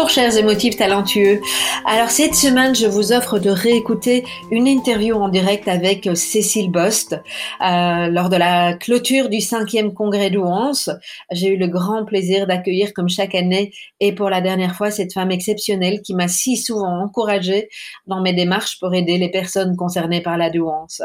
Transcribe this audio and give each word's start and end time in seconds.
Bonjour 0.00 0.14
chers 0.14 0.38
émotifs 0.38 0.76
talentueux. 0.76 1.42
Alors 1.84 2.08
cette 2.08 2.34
semaine, 2.34 2.74
je 2.74 2.86
vous 2.86 3.12
offre 3.12 3.38
de 3.38 3.50
réécouter 3.50 4.24
une 4.50 4.66
interview 4.66 5.14
en 5.14 5.28
direct 5.28 5.68
avec 5.68 6.08
Cécile 6.14 6.70
Bost 6.70 7.12
euh, 7.12 8.06
lors 8.06 8.30
de 8.30 8.36
la 8.36 8.72
clôture 8.72 9.28
du 9.28 9.42
cinquième 9.42 9.92
congrès 9.92 10.30
d'Ouance. 10.30 10.88
J'ai 11.30 11.48
eu 11.48 11.58
le 11.58 11.66
grand 11.66 12.06
plaisir 12.06 12.46
d'accueillir 12.46 12.94
comme 12.94 13.10
chaque 13.10 13.34
année 13.34 13.74
et 14.00 14.14
pour 14.14 14.30
la 14.30 14.40
dernière 14.40 14.74
fois 14.74 14.90
cette 14.90 15.12
femme 15.12 15.32
exceptionnelle 15.32 16.00
qui 16.00 16.14
m'a 16.14 16.28
si 16.28 16.56
souvent 16.56 17.02
encouragée 17.02 17.68
dans 18.06 18.22
mes 18.22 18.32
démarches 18.32 18.80
pour 18.80 18.94
aider 18.94 19.18
les 19.18 19.30
personnes 19.30 19.76
concernées 19.76 20.22
par 20.22 20.38
la 20.38 20.48
douance. 20.48 21.02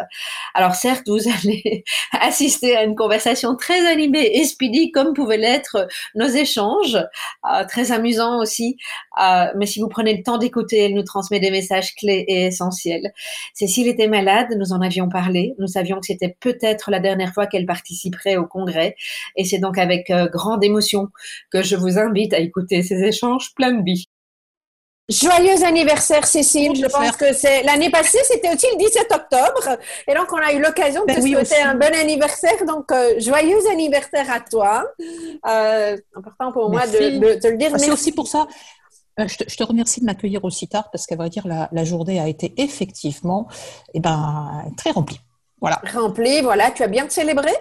Alors 0.54 0.76
certes, 0.76 1.04
vous 1.08 1.28
allez 1.44 1.84
assister 2.14 2.78
à 2.78 2.84
une 2.86 2.96
conversation 2.96 3.58
très 3.58 3.86
animée 3.88 4.38
et 4.40 4.46
speedy 4.46 4.92
comme 4.92 5.14
pouvaient 5.14 5.36
l'être 5.36 5.86
nos 6.16 6.28
échanges, 6.28 6.96
euh, 6.96 7.66
très 7.68 7.92
amusants 7.92 8.40
aussi. 8.40 8.78
Euh, 9.22 9.48
mais 9.56 9.66
si 9.66 9.80
vous 9.80 9.88
prenez 9.88 10.16
le 10.16 10.24
temps 10.24 10.38
d'écouter, 10.38 10.86
elle 10.86 10.94
nous 10.94 11.04
transmet 11.04 11.40
des 11.40 11.52
messages 11.52 11.96
clés 11.96 12.26
et 12.28 12.48
essentiels. 12.48 13.14
Cécile 13.54 13.88
était 13.88 14.08
malade, 14.08 14.48
nous 14.58 14.74
en 14.74 14.82
avions 14.82 15.10
parlé. 15.10 15.54
Nous 15.60 15.68
savions 15.68 16.00
que 16.00 16.08
c'était 16.08 16.36
peut-être 16.40 16.92
la 16.92 17.00
dernière 17.00 17.34
fois 17.34 17.48
qu'elle 17.48 17.66
participerait 17.66 18.38
au 18.38 18.46
congrès. 18.46 18.96
Et 19.36 19.46
c'est 19.46 19.60
donc 19.60 19.78
avec 19.78 20.10
euh, 20.10 20.28
grande 20.28 20.64
émotion 20.64 21.10
que 21.52 21.64
je 21.64 21.76
vous 21.76 21.98
invite 21.98 22.34
à 22.34 22.40
écouter 22.40 22.84
ces 22.84 23.04
échanges 23.04 23.54
pleins 23.56 23.74
de 23.74 23.84
vie. 23.84 24.08
Joyeux 25.08 25.64
anniversaire 25.64 26.26
Cécile, 26.26 26.76
je 26.76 26.88
pense 26.88 27.16
que 27.16 27.32
c'est 27.32 27.62
l'année 27.62 27.92
passée, 27.92 28.18
c'était 28.24 28.50
aussi 28.50 28.66
le 28.72 28.78
17 28.78 29.12
octobre 29.14 29.78
et 30.08 30.16
donc 30.16 30.34
on 30.34 30.38
a 30.38 30.52
eu 30.52 30.60
l'occasion 30.60 31.02
de 31.02 31.14
ben 31.14 31.18
te 31.18 31.28
souhaiter 31.28 31.62
un 31.62 31.76
bon 31.76 31.94
anniversaire, 31.94 32.66
donc 32.66 32.92
euh, 32.92 33.20
joyeux 33.20 33.60
anniversaire 33.72 34.26
à 34.32 34.40
toi. 34.40 34.84
Euh, 35.48 35.96
important 36.16 36.52
pour 36.52 36.72
moi 36.72 36.88
de, 36.88 37.40
te 37.40 37.48
le 37.48 37.58
dire. 37.58 37.70
C'est 37.78 37.92
aussi 37.92 38.14
pour 38.14 38.28
ça. 38.28 38.48
Euh, 39.20 39.28
je 39.28 39.56
te, 39.56 39.64
remercie 39.64 40.02
de 40.02 40.06
m'accueillir 40.06 40.44
aussi 40.44 40.68
tard 40.68 40.90
parce 40.92 41.06
qu'à 41.06 41.16
vrai 41.16 41.30
dire, 41.30 41.48
la, 41.48 41.84
journée 41.86 42.20
a 42.20 42.28
été 42.28 42.54
effectivement 42.58 43.48
eh 43.94 44.00
ben, 44.00 44.66
très 44.78 44.92
remplie. 44.92 45.22
Voilà. 45.62 45.82
Remplie, 45.94 46.42
voilà. 46.42 46.72
Tu 46.72 46.84
as 46.84 46.88
bien 46.88 47.08
célébré? 47.08 47.52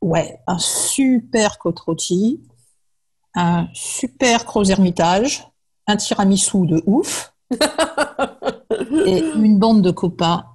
Ouais, 0.00 0.40
un 0.46 0.58
super 0.58 1.58
côte 1.58 1.80
rôti, 1.80 2.40
un 3.34 3.68
super 3.74 4.44
gros 4.44 4.64
ermitage, 4.64 5.46
un 5.86 5.96
tiramisu 5.96 6.66
de 6.66 6.82
ouf 6.86 7.34
et 7.50 9.18
une 9.18 9.58
bande 9.58 9.82
de 9.82 9.90
copains 9.90 10.46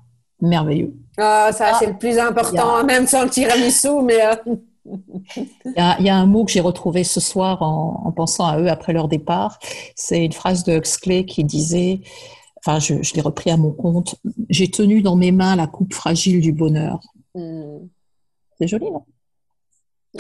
merveilleux. 0.41 0.95
Ah, 1.17 1.51
ça, 1.53 1.71
ah, 1.73 1.77
c'est 1.77 1.87
le 1.87 1.97
plus 1.97 2.17
important, 2.17 2.83
même 2.83 3.05
sans 3.05 3.25
le 3.25 3.29
tiramisu, 3.29 4.01
mais. 4.03 4.25
Euh, 4.25 4.35
il, 5.35 5.45
y 5.75 6.09
a, 6.09 6.15
un 6.15 6.25
mot 6.25 6.45
que 6.45 6.51
j'ai 6.51 6.59
retrouvé 6.59 7.03
ce 7.03 7.19
soir 7.19 7.61
en, 7.61 8.11
pensant 8.11 8.45
à 8.45 8.59
eux 8.59 8.69
après 8.69 8.93
leur 8.93 9.07
départ. 9.07 9.59
C'est 9.95 10.23
une 10.23 10.31
phrase 10.33 10.63
de 10.63 10.73
Huxley 10.77 11.25
qui 11.25 11.43
disait, 11.43 12.01
enfin, 12.57 12.79
je, 12.79 13.13
l'ai 13.13 13.21
repris 13.21 13.51
à 13.51 13.57
mon 13.57 13.71
compte, 13.71 14.15
j'ai 14.49 14.69
tenu 14.69 15.01
dans 15.01 15.15
mes 15.15 15.31
mains 15.31 15.55
la 15.55 15.67
coupe 15.67 15.93
fragile 15.93 16.41
du 16.41 16.51
bonheur. 16.51 16.99
Hmm. 17.35 17.87
C'est 18.59 18.67
joli, 18.67 18.91
non? 18.91 19.05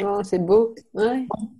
Oh, 0.01 0.21
c'est 0.23 0.39
beau. 0.39 0.73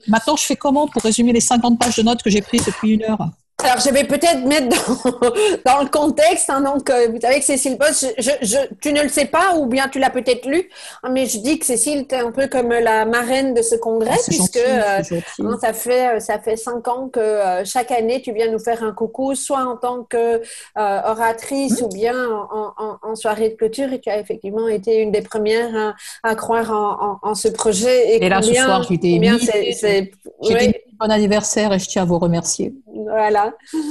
Maintenant, 0.08 0.36
je 0.36 0.44
fais 0.44 0.56
comment 0.56 0.88
pour 0.88 1.04
résumer 1.04 1.34
les 1.34 1.40
50 1.40 1.80
pages 1.80 1.98
de 1.98 2.02
notes 2.02 2.24
que 2.24 2.32
j'ai 2.32 2.42
prises 2.42 2.66
depuis 2.66 2.92
une 2.92 3.04
heure? 3.04 3.30
Alors, 3.62 3.80
je 3.80 3.90
vais 3.92 4.04
peut-être 4.04 4.46
mettre 4.46 4.76
dans, 5.66 5.82
le 5.82 5.90
contexte. 5.90 6.50
Hein, 6.50 6.62
donc, 6.62 6.90
euh, 6.90 7.08
vous 7.10 7.20
savez 7.22 7.40
que 7.40 7.46
Cécile 7.46 7.78
Post, 7.78 8.14
je, 8.18 8.58
tu 8.82 8.92
ne 8.92 9.02
le 9.02 9.10
sais 9.10 9.26
pas 9.26 9.56
ou 9.56 9.68
bien 9.68 9.88
tu 9.88 10.00
l'as 10.00 10.10
peut-être 10.10 10.46
lu, 10.48 10.70
hein, 11.04 11.10
mais 11.12 11.28
je 11.28 11.38
dis 11.38 11.60
que 11.60 11.66
Cécile, 11.66 12.08
tu 12.08 12.16
es 12.16 12.18
un 12.18 12.32
peu 12.32 12.48
comme 12.48 12.70
la 12.70 13.06
marraine 13.06 13.54
de 13.54 13.62
ce 13.62 13.76
congrès, 13.76 14.12
ah, 14.12 14.24
puisque 14.28 14.58
euh, 14.58 15.02
hein, 15.40 15.58
ça, 15.62 15.72
fait, 15.72 16.16
euh, 16.16 16.20
ça 16.20 16.40
fait 16.40 16.58
cinq 16.58 16.88
ans 16.88 17.08
que 17.08 17.40
chaque 17.64 17.92
année, 17.92 18.22
tu 18.22 18.34
viens 18.34 18.52
nous 18.52 18.60
faire 18.60 18.84
un 18.84 18.92
coucou, 18.92 19.36
soit 19.36 19.64
en 19.64 19.78
tant 19.78 20.04
que 20.04 20.42
oratrice 20.76 21.82
ou 21.82 21.88
bien 21.88 22.16
en, 22.28 23.16
soirée 23.16 23.50
de 23.50 23.56
clôture, 23.56 23.94
et 23.94 24.00
tu 24.00 24.10
as 24.10 24.20
effectivement 24.20 24.68
été 24.68 24.98
une 24.98 25.12
des 25.12 25.22
premières 25.22 25.96
à, 26.24 26.36
croire 26.36 27.20
en, 27.22 27.36
ce 27.36 27.48
projet. 27.48 28.16
Et, 28.16 28.30
là, 28.30 28.42
ce 28.42 28.54
soir, 28.54 28.84
j'ai 28.84 28.96
été 28.96 29.20
bon 31.04 31.12
anniversaire 31.12 31.74
et 31.74 31.80
je 31.80 31.88
tiens 31.88 32.04
à 32.04 32.06
vous 32.06 32.20
remercier. 32.20 32.74
Voilà. 32.88 33.54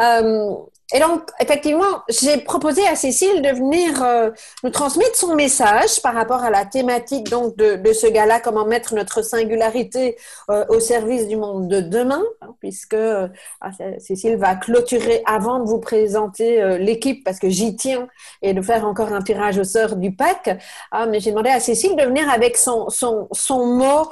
Euh, 0.00 0.54
et 0.94 0.98
donc, 0.98 1.28
effectivement, 1.40 2.02
j'ai 2.08 2.38
proposé 2.38 2.86
à 2.86 2.96
Cécile 2.96 3.42
de 3.42 3.50
venir 3.50 4.02
euh, 4.02 4.30
nous 4.64 4.70
transmettre 4.70 5.14
son 5.14 5.34
message 5.34 6.00
par 6.00 6.14
rapport 6.14 6.42
à 6.42 6.48
la 6.48 6.64
thématique 6.64 7.28
donc 7.28 7.54
de, 7.56 7.76
de 7.76 7.92
ce 7.92 8.06
gala, 8.06 8.40
comment 8.40 8.64
mettre 8.64 8.94
notre 8.94 9.22
singularité 9.22 10.16
euh, 10.50 10.64
au 10.70 10.80
service 10.80 11.28
du 11.28 11.36
monde 11.36 11.68
de 11.68 11.80
demain, 11.80 12.22
hein, 12.40 12.54
puisque 12.60 12.96
ah, 13.60 13.70
Cécile 13.98 14.36
va 14.36 14.54
clôturer 14.54 15.22
avant 15.26 15.58
de 15.58 15.68
vous 15.68 15.80
présenter 15.80 16.78
l'équipe, 16.78 17.24
parce 17.24 17.38
que 17.38 17.50
j'y 17.50 17.76
tiens, 17.76 18.08
et 18.40 18.54
de 18.54 18.62
faire 18.62 18.86
encore 18.86 19.12
un 19.12 19.22
tirage 19.22 19.58
au 19.58 19.64
sort 19.64 19.96
du 19.96 20.14
pack. 20.14 20.58
Ah, 20.92 21.06
mais 21.06 21.20
j'ai 21.20 21.30
demandé 21.30 21.50
à 21.50 21.60
Cécile 21.60 21.94
de 21.94 22.04
venir 22.04 22.28
avec 22.30 22.56
son, 22.56 22.88
son, 22.88 23.28
son 23.32 23.66
mot, 23.66 24.10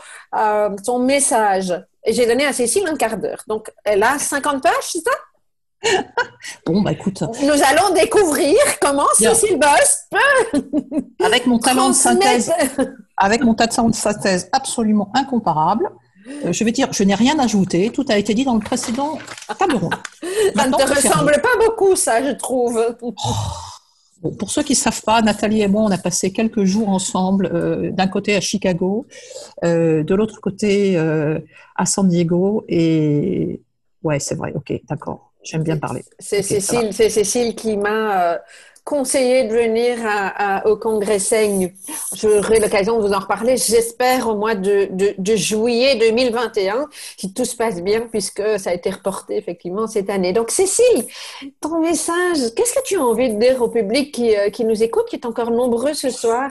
son 0.84 0.98
message. 0.98 1.72
J'ai 2.06 2.26
donné 2.26 2.46
à 2.46 2.52
Cécile 2.52 2.86
un 2.86 2.96
quart 2.96 3.18
d'heure. 3.18 3.42
Donc, 3.46 3.70
elle 3.84 4.02
a 4.02 4.18
50 4.18 4.62
pages, 4.62 4.72
c'est 4.82 5.00
ça? 5.00 5.10
Bon, 6.66 6.82
bah 6.82 6.92
écoute. 6.92 7.22
Nous 7.42 7.50
allons 7.50 7.94
découvrir 7.94 8.56
comment 8.80 9.06
Cécile 9.14 9.58
Boss 9.58 9.98
peut. 10.10 11.02
Avec 11.24 11.46
mon 11.46 11.58
talent 11.58 11.90
de 11.90 11.94
synthèse. 11.94 12.52
Avec 13.16 13.42
mon 13.42 13.54
talent 13.54 13.88
de 13.88 13.94
synthèse 13.94 14.48
absolument 14.52 15.10
incomparable. 15.14 15.88
Euh, 16.44 16.52
je 16.52 16.64
vais 16.64 16.72
dire, 16.72 16.88
je 16.92 17.02
n'ai 17.04 17.14
rien 17.14 17.38
ajouté. 17.38 17.90
Tout 17.90 18.04
a 18.08 18.18
été 18.18 18.34
dit 18.34 18.44
dans 18.44 18.54
le 18.54 18.60
précédent 18.60 19.18
table 19.58 19.76
ronde. 19.76 19.94
ça 20.54 20.66
ne 20.66 20.76
te 20.76 20.82
ressemble 20.82 21.40
pas 21.40 21.64
beaucoup, 21.64 21.96
ça, 21.96 22.22
je 22.22 22.32
trouve. 22.32 22.96
Oh 23.00 23.14
pour 24.38 24.50
ceux 24.50 24.62
qui 24.62 24.72
ne 24.72 24.78
savent 24.78 25.02
pas, 25.02 25.22
Nathalie 25.22 25.62
et 25.62 25.68
moi, 25.68 25.82
on 25.82 25.90
a 25.90 25.98
passé 25.98 26.32
quelques 26.32 26.64
jours 26.64 26.88
ensemble, 26.88 27.50
euh, 27.52 27.90
d'un 27.90 28.08
côté 28.08 28.34
à 28.34 28.40
Chicago, 28.40 29.06
euh, 29.64 30.02
de 30.02 30.14
l'autre 30.14 30.40
côté 30.40 30.98
euh, 30.98 31.38
à 31.76 31.86
San 31.86 32.08
Diego. 32.08 32.64
Et 32.68 33.60
ouais, 34.02 34.18
c'est 34.18 34.34
vrai, 34.34 34.52
ok, 34.54 34.72
d'accord, 34.88 35.32
j'aime 35.42 35.62
bien 35.62 35.76
parler. 35.76 36.04
C'est 36.18 36.42
Cécile, 36.42 36.92
Cécile 36.92 37.54
qui 37.54 37.76
m'a 37.76 38.38
conseillé 38.88 39.44
de 39.44 39.52
venir 39.52 39.98
au 40.64 40.76
congrès 40.76 41.18
Seigne. 41.18 41.74
J'aurai 42.14 42.58
l'occasion 42.58 42.96
de 42.96 43.06
vous 43.06 43.12
en 43.12 43.18
reparler, 43.18 43.58
j'espère, 43.58 44.26
au 44.28 44.34
mois 44.34 44.54
de, 44.54 45.36
juillet 45.36 45.96
2021, 45.96 46.86
si 47.18 47.34
tout 47.34 47.44
se 47.44 47.54
passe 47.54 47.82
bien, 47.82 48.08
puisque 48.10 48.42
ça 48.58 48.70
a 48.70 48.72
été 48.72 48.88
reporté 48.88 49.36
effectivement 49.36 49.86
cette 49.86 50.08
année. 50.08 50.32
Donc, 50.32 50.50
Cécile, 50.50 51.04
ton 51.60 51.82
message, 51.82 52.54
qu'est-ce 52.56 52.72
que 52.72 52.82
tu 52.82 52.96
as 52.96 53.04
envie 53.04 53.30
de 53.30 53.38
dire 53.38 53.60
au 53.60 53.68
public 53.68 54.10
qui, 54.10 54.34
euh, 54.34 54.48
qui 54.48 54.64
nous 54.64 54.82
écoute, 54.82 55.04
qui 55.10 55.16
est 55.16 55.26
encore 55.26 55.50
nombreux 55.50 55.92
ce 55.92 56.08
soir? 56.08 56.48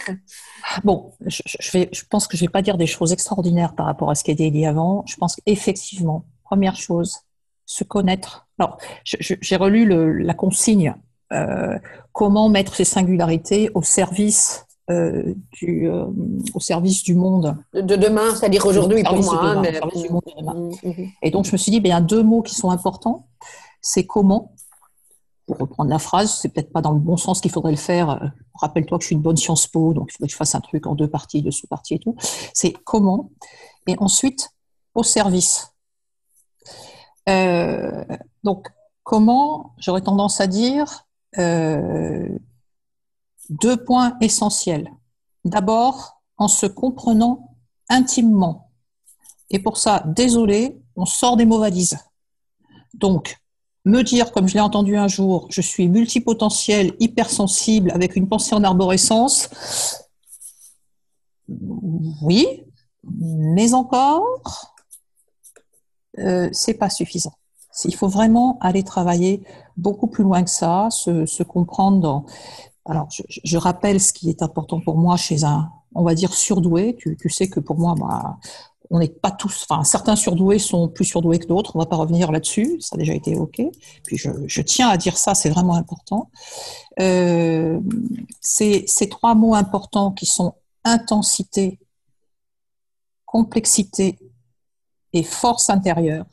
Bon, 0.83 1.13
je, 1.25 2.03
pense 2.07 2.27
que 2.27 2.37
je 2.37 2.43
ne 2.43 2.47
vais 2.47 2.51
pas 2.51 2.61
dire 2.61 2.77
des 2.77 2.85
choses 2.85 3.13
extraordinaires 3.13 3.73
par 3.73 3.87
rapport 3.87 4.11
à 4.11 4.15
ce 4.15 4.23
qui 4.23 4.29
a 4.29 4.33
été 4.35 4.51
dit 4.51 4.67
avant. 4.67 5.03
Je 5.07 5.15
pense 5.15 5.37
qu'effectivement, 5.37 6.23
première 6.43 6.75
chose, 6.75 7.15
se 7.65 7.83
connaître. 7.83 8.47
Alors, 8.59 8.77
j'ai 9.03 9.55
relu 9.55 10.21
la 10.21 10.35
consigne 10.35 10.93
comment 12.11 12.49
mettre 12.49 12.75
ces 12.75 12.85
singularités 12.85 13.69
au 13.73 13.81
service 13.81 14.67
euh, 14.89 15.33
du, 15.51 15.89
euh, 15.89 16.05
au 16.53 16.61
service 16.61 17.03
du 17.03 17.13
monde. 17.13 17.57
De 17.73 17.97
demain, 17.97 18.33
c'est-à-dire 18.33 18.65
aujourd'hui 18.65 19.03
pour 19.03 19.21
moi. 19.21 19.57
Mais... 19.61 19.81
du 20.01 20.09
monde 20.09 20.21
de 20.25 20.39
demain. 20.39 20.69
Mm. 20.81 20.93
Et 21.23 21.29
donc, 21.29 21.43
je 21.43 21.51
me 21.51 21.57
suis 21.57 21.71
dit, 21.71 21.81
ben, 21.81 21.89
il 21.89 21.91
y 21.91 21.95
a 21.95 21.99
deux 21.99 22.23
mots 22.23 22.41
qui 22.41 22.55
sont 22.55 22.69
importants. 22.69 23.27
C'est 23.81 24.05
comment 24.05 24.53
pour 25.45 25.57
reprendre 25.57 25.89
la 25.89 25.99
phrase, 25.99 26.33
c'est 26.33 26.49
peut-être 26.49 26.71
pas 26.71 26.81
dans 26.81 26.91
le 26.91 26.99
bon 26.99 27.17
sens 27.17 27.41
qu'il 27.41 27.51
faudrait 27.51 27.71
le 27.71 27.77
faire. 27.77 28.09
Euh, 28.11 28.27
rappelle-toi 28.61 28.97
que 28.97 29.03
je 29.03 29.07
suis 29.07 29.15
une 29.15 29.21
bonne 29.21 29.35
Sciences 29.35 29.67
Po, 29.67 29.93
donc 29.93 30.09
il 30.09 30.13
faudrait 30.13 30.27
que 30.27 30.31
je 30.31 30.37
fasse 30.37 30.55
un 30.55 30.61
truc 30.61 30.87
en 30.87 30.95
deux 30.95 31.09
parties, 31.09 31.41
deux 31.41 31.51
sous-parties 31.51 31.95
et 31.95 31.99
tout. 31.99 32.15
C'est 32.53 32.71
comment. 32.71 33.31
Et 33.87 33.95
ensuite, 33.99 34.51
au 34.95 35.03
service. 35.03 35.73
Euh, 37.27 38.05
donc, 38.43 38.67
comment, 39.03 39.73
j'aurais 39.79 40.01
tendance 40.01 40.39
à 40.39 40.47
dire, 40.47 41.06
euh, 41.37 42.27
deux 43.49 43.77
points 43.77 44.17
essentiels. 44.21 44.91
D'abord, 45.45 46.21
en 46.37 46.47
se 46.47 46.65
comprenant 46.65 47.55
intimement. 47.89 48.71
Et 49.49 49.59
pour 49.59 49.77
ça, 49.77 50.03
désolé, 50.05 50.77
on 50.95 51.05
sort 51.05 51.37
des 51.37 51.45
mots 51.45 51.59
valises. 51.59 51.97
Donc, 52.93 53.37
me 53.85 54.01
dire, 54.03 54.31
comme 54.31 54.47
je 54.47 54.55
l'ai 54.55 54.59
entendu 54.59 54.97
un 54.97 55.07
jour, 55.07 55.47
je 55.49 55.61
suis 55.61 55.87
multipotentiel, 55.87 56.93
hypersensible, 56.99 57.91
avec 57.91 58.15
une 58.15 58.27
pensée 58.27 58.53
en 58.53 58.63
arborescence, 58.63 59.49
oui, 62.21 62.65
mais 63.03 63.73
encore, 63.73 64.75
euh, 66.19 66.49
c'est 66.51 66.73
pas 66.73 66.89
suffisant. 66.89 67.33
Il 67.85 67.95
faut 67.95 68.07
vraiment 68.07 68.57
aller 68.61 68.83
travailler 68.83 69.43
beaucoup 69.75 70.07
plus 70.07 70.23
loin 70.23 70.43
que 70.43 70.49
ça, 70.49 70.87
se, 70.89 71.43
comprendre 71.43 71.99
dans. 71.99 72.25
Alors, 72.85 73.07
je, 73.09 73.57
rappelle 73.57 73.99
ce 73.99 74.13
qui 74.13 74.29
est 74.29 74.41
important 74.41 74.79
pour 74.79 74.97
moi 74.97 75.17
chez 75.17 75.43
un, 75.43 75.69
on 75.93 76.03
va 76.03 76.15
dire 76.15 76.33
surdoué. 76.33 76.95
Tu, 76.97 77.29
sais 77.29 77.49
que 77.49 77.59
pour 77.59 77.77
moi, 77.77 77.95
bah, 77.97 78.37
on 78.89 78.99
n'est 78.99 79.09
pas 79.09 79.31
tous, 79.31 79.65
enfin 79.69 79.83
certains 79.83 80.15
surdoués 80.15 80.59
sont 80.59 80.87
plus 80.87 81.05
surdoués 81.05 81.39
que 81.39 81.47
d'autres, 81.47 81.75
on 81.75 81.79
ne 81.79 81.83
va 81.83 81.89
pas 81.89 81.97
revenir 81.97 82.31
là-dessus, 82.31 82.79
ça 82.79 82.95
a 82.95 82.97
déjà 82.97 83.13
été 83.13 83.31
évoqué. 83.31 83.71
Puis 84.05 84.17
je, 84.17 84.61
tiens 84.61 84.89
à 84.89 84.97
dire 84.97 85.17
ça, 85.17 85.35
c'est 85.35 85.49
vraiment 85.49 85.75
important. 85.75 86.29
Euh, 86.99 87.79
ces, 88.41 88.85
trois 89.09 89.35
mots 89.35 89.55
importants 89.55 90.11
qui 90.11 90.25
sont 90.25 90.53
intensité, 90.83 91.79
complexité 93.25 94.17
et 95.11 95.23
force 95.23 95.69
intérieure, 95.69 96.25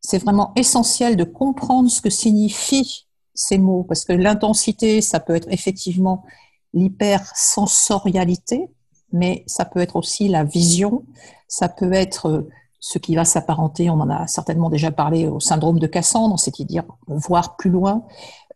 c'est 0.00 0.18
vraiment 0.18 0.52
essentiel 0.56 1.16
de 1.16 1.24
comprendre 1.24 1.90
ce 1.90 2.00
que 2.00 2.10
signifient 2.10 3.06
ces 3.34 3.58
mots, 3.58 3.84
parce 3.84 4.04
que 4.04 4.12
l'intensité, 4.12 5.00
ça 5.00 5.20
peut 5.20 5.34
être 5.34 5.48
effectivement 5.50 6.24
l'hypersensorialité, 6.72 8.68
mais 9.12 9.44
ça 9.46 9.64
peut 9.64 9.80
être 9.80 9.96
aussi 9.96 10.28
la 10.28 10.44
vision, 10.44 11.04
ça 11.48 11.68
peut 11.68 11.92
être 11.92 12.26
euh, 12.28 12.48
ce 12.80 12.98
qui 12.98 13.14
va 13.14 13.24
s'apparenter, 13.24 13.90
on 13.90 14.00
en 14.00 14.08
a 14.08 14.26
certainement 14.26 14.70
déjà 14.70 14.90
parlé, 14.90 15.26
au 15.26 15.38
syndrome 15.38 15.78
de 15.78 15.86
Cassandre, 15.86 16.38
c'est-à-dire 16.38 16.84
voir 17.06 17.56
plus 17.56 17.70
loin. 17.70 18.04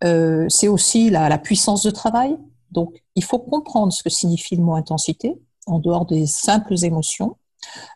Euh, 0.03 0.47
c'est 0.49 0.69
aussi 0.69 1.11
la, 1.11 1.39
puissance 1.39 1.83
de 1.83 1.91
travail. 1.91 2.39
Donc, 2.71 2.95
il 3.15 3.23
faut 3.23 3.39
comprendre 3.39 3.93
ce 3.93 4.03
que 4.03 4.11
signifie 4.11 4.57
le 4.57 4.63
mot 4.63 4.75
intensité, 4.75 5.39
en 5.67 5.79
dehors 5.79 6.07
des 6.07 6.27
simples 6.27 6.75
émotions. 6.83 7.37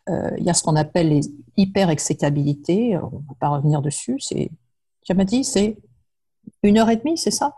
Euh, 0.08 0.30
il 0.38 0.44
y 0.44 0.50
a 0.50 0.54
ce 0.54 0.62
qu'on 0.62 0.76
appelle 0.76 1.08
les 1.08 1.20
hyper-excitabilités, 1.58 2.96
on 2.96 3.18
ne 3.18 3.26
va 3.28 3.34
pas 3.38 3.48
revenir 3.48 3.82
dessus. 3.82 4.18
C'est, 4.20 4.50
tu 5.04 5.12
m'as 5.12 5.24
dit, 5.24 5.44
c'est 5.44 5.76
une 6.62 6.78
heure 6.78 6.88
et 6.88 6.96
demie, 6.96 7.18
c'est 7.18 7.32
ça? 7.32 7.54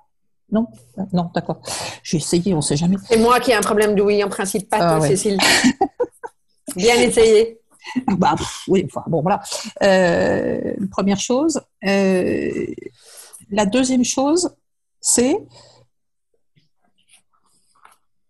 Non? 0.51 0.67
Non, 1.13 1.31
d'accord. 1.33 1.61
J'ai 2.03 2.17
essayé, 2.17 2.53
on 2.55 2.57
ne 2.57 2.63
sait 2.63 2.77
jamais. 2.77 2.97
C'est 3.05 3.19
moi 3.19 3.39
qui 3.39 3.53
ai 3.53 3.55
un 3.55 3.61
problème 3.61 3.95
de 3.95 4.03
oui, 4.03 4.25
en 4.25 4.29
principe, 4.29 4.69
pas 4.69 4.79
toi, 4.79 4.97
ah 4.97 5.01
Cécile. 5.01 5.39
Bien 6.77 6.97
essayé. 6.97 7.61
Bah, 8.07 8.35
oui, 8.67 8.85
enfin, 8.87 9.05
bon, 9.07 9.23
voilà. 9.23 9.41
Euh, 9.83 10.75
première 10.91 11.21
chose. 11.21 11.61
Euh, 11.85 12.67
la 13.51 13.67
deuxième 13.67 14.05
chose, 14.05 14.57
c'est 15.01 15.37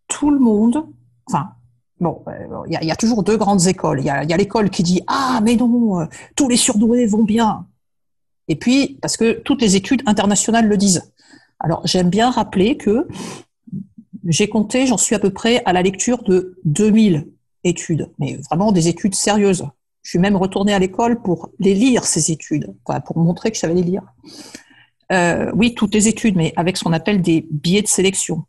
tout 0.08 0.30
le 0.30 0.38
monde, 0.38 0.84
enfin, 1.26 1.52
bon, 2.00 2.22
euh, 2.28 2.64
il 2.68 2.86
y, 2.86 2.90
a 2.90 2.96
toujours 2.96 3.22
deux 3.22 3.36
grandes 3.36 3.66
écoles. 3.66 4.00
Il 4.00 4.06
y 4.06 4.10
a, 4.10 4.36
l'école 4.36 4.70
qui 4.70 4.82
dit 4.82 5.02
Ah, 5.06 5.40
mais 5.42 5.56
non, 5.56 6.08
tous 6.36 6.48
les 6.48 6.56
surdoués 6.56 7.06
vont 7.06 7.24
bien. 7.24 7.66
Et 8.48 8.56
puis, 8.56 8.98
parce 9.00 9.16
que 9.16 9.32
toutes 9.32 9.62
les 9.62 9.76
études 9.76 10.02
internationales 10.06 10.66
le 10.66 10.76
disent. 10.76 11.12
Alors, 11.60 11.82
j'aime 11.84 12.08
bien 12.10 12.30
rappeler 12.30 12.76
que 12.76 13.06
j'ai 14.26 14.48
compté, 14.48 14.86
j'en 14.86 14.96
suis 14.96 15.14
à 15.14 15.18
peu 15.18 15.30
près 15.30 15.62
à 15.64 15.72
la 15.72 15.82
lecture 15.82 16.22
de 16.24 16.58
2000 16.64 17.28
études, 17.64 18.10
mais 18.18 18.38
vraiment 18.48 18.72
des 18.72 18.88
études 18.88 19.14
sérieuses. 19.14 19.66
Je 20.02 20.10
suis 20.10 20.18
même 20.18 20.36
retournée 20.36 20.72
à 20.72 20.78
l'école 20.78 21.20
pour 21.20 21.50
les 21.58 21.74
lire, 21.74 22.04
ces 22.04 22.30
études, 22.32 22.74
pour 23.04 23.18
montrer 23.18 23.50
que 23.50 23.56
je 23.56 23.60
savais 23.60 23.74
les 23.74 23.82
lire. 23.82 24.02
Euh, 25.12 25.50
oui, 25.54 25.74
toutes 25.74 25.94
les 25.94 26.08
études, 26.08 26.36
mais 26.36 26.52
avec 26.56 26.76
ce 26.76 26.84
qu'on 26.84 26.92
appelle 26.92 27.20
des 27.20 27.46
biais 27.50 27.82
de 27.82 27.88
sélection, 27.88 28.44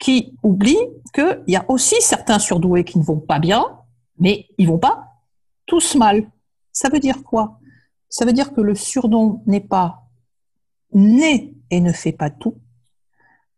qui 0.00 0.34
oublient 0.42 0.88
qu'il 1.14 1.44
y 1.46 1.56
a 1.56 1.64
aussi 1.68 1.96
certains 2.00 2.40
surdoués 2.40 2.84
qui 2.84 2.98
ne 2.98 3.04
vont 3.04 3.20
pas 3.20 3.38
bien, 3.38 3.78
mais 4.18 4.48
ils 4.58 4.66
vont 4.66 4.78
pas 4.78 5.04
tous 5.66 5.94
mal. 5.94 6.28
Ça 6.72 6.88
veut 6.88 6.98
dire 6.98 7.22
quoi? 7.22 7.58
Ça 8.08 8.24
veut 8.24 8.32
dire 8.32 8.52
que 8.52 8.60
le 8.60 8.74
surdon 8.74 9.42
n'est 9.46 9.60
pas 9.60 10.08
né 10.92 11.54
et 11.70 11.80
ne 11.80 11.92
fait 11.92 12.12
pas 12.12 12.30
tout. 12.30 12.56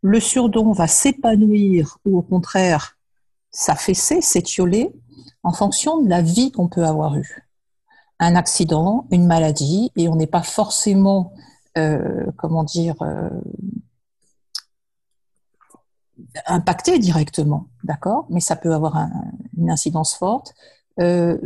Le 0.02 0.20
surdon 0.20 0.72
va 0.72 0.88
s'épanouir 0.88 1.98
ou 2.04 2.18
au 2.18 2.22
contraire 2.22 2.98
s'affaisser, 3.50 4.20
s'étioler 4.20 4.92
en 5.44 5.52
fonction 5.52 6.02
de 6.02 6.08
la 6.08 6.22
vie 6.22 6.50
qu'on 6.50 6.68
peut 6.68 6.84
avoir 6.84 7.16
eue. 7.16 7.48
Un 8.18 8.34
accident, 8.34 9.06
une 9.10 9.26
maladie, 9.26 9.90
et 9.96 10.08
on 10.08 10.16
n'est 10.16 10.26
pas 10.26 10.42
forcément, 10.42 11.32
euh, 11.78 12.26
comment 12.36 12.64
dire, 12.64 13.00
euh, 13.02 13.30
impacté 16.46 16.98
directement, 16.98 17.66
d'accord? 17.84 18.26
Mais 18.30 18.40
ça 18.40 18.56
peut 18.56 18.72
avoir 18.72 19.08
une 19.56 19.70
incidence 19.70 20.14
forte, 20.14 20.54
euh, 21.00 21.38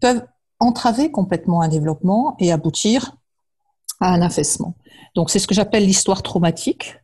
peuvent 0.00 0.24
entraver 0.60 1.10
complètement 1.10 1.60
un 1.60 1.68
développement 1.68 2.36
et 2.38 2.52
aboutir 2.52 3.16
à 4.00 4.12
un 4.12 4.22
affaissement. 4.22 4.74
Donc 5.14 5.30
c'est 5.30 5.38
ce 5.38 5.46
que 5.46 5.54
j'appelle 5.54 5.84
l'histoire 5.84 6.22
traumatique. 6.22 6.98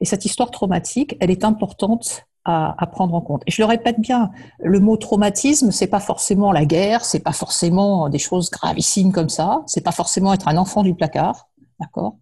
Et 0.00 0.04
cette 0.04 0.24
histoire 0.24 0.50
traumatique, 0.50 1.16
elle 1.20 1.30
est 1.30 1.44
importante 1.44 2.24
à, 2.44 2.74
à, 2.82 2.86
prendre 2.86 3.14
en 3.14 3.20
compte. 3.20 3.42
Et 3.46 3.50
je 3.52 3.62
le 3.62 3.66
répète 3.66 4.00
bien, 4.00 4.30
le 4.58 4.80
mot 4.80 4.96
traumatisme, 4.96 5.70
c'est 5.70 5.86
pas 5.86 6.00
forcément 6.00 6.50
la 6.50 6.64
guerre, 6.64 7.04
c'est 7.04 7.20
pas 7.20 7.32
forcément 7.32 8.08
des 8.08 8.18
choses 8.18 8.50
gravissimes 8.50 9.12
comme 9.12 9.28
ça, 9.28 9.62
c'est 9.66 9.80
pas 9.80 9.92
forcément 9.92 10.32
être 10.32 10.48
un 10.48 10.56
enfant 10.56 10.82
du 10.82 10.94
placard, 10.94 11.48
d'accord? 11.78 12.16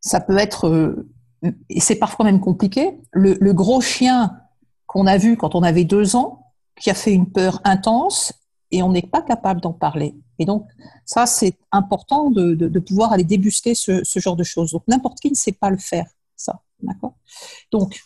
Ça 0.00 0.20
peut 0.20 0.36
être, 0.36 0.68
euh, 0.68 1.08
et 1.68 1.80
c'est 1.80 1.96
parfois 1.96 2.24
même 2.24 2.40
compliqué, 2.40 2.98
le, 3.12 3.52
gros 3.52 3.80
chien 3.80 4.36
qu'on 4.86 5.06
a 5.06 5.16
vu 5.16 5.36
quand 5.36 5.54
on 5.54 5.62
avait 5.62 5.84
deux 5.84 6.16
ans, 6.16 6.52
qui 6.80 6.90
a 6.90 6.94
fait 6.94 7.12
une 7.12 7.30
peur 7.30 7.60
intense, 7.64 8.32
et 8.70 8.82
on 8.82 8.90
n'est 8.90 9.02
pas 9.02 9.22
capable 9.22 9.60
d'en 9.60 9.72
parler. 9.72 10.14
Et 10.38 10.44
donc, 10.44 10.66
ça, 11.04 11.26
c'est 11.26 11.58
important 11.72 12.30
de, 12.30 12.78
pouvoir 12.78 13.12
aller 13.12 13.24
débusquer 13.24 13.74
ce, 13.74 14.02
genre 14.16 14.36
de 14.36 14.44
choses. 14.44 14.72
Donc, 14.72 14.82
n'importe 14.88 15.20
qui 15.20 15.30
ne 15.30 15.36
sait 15.36 15.52
pas 15.52 15.70
le 15.70 15.78
faire, 15.78 16.06
ça. 16.36 16.62
D'accord? 16.80 17.14
Donc, 17.70 18.00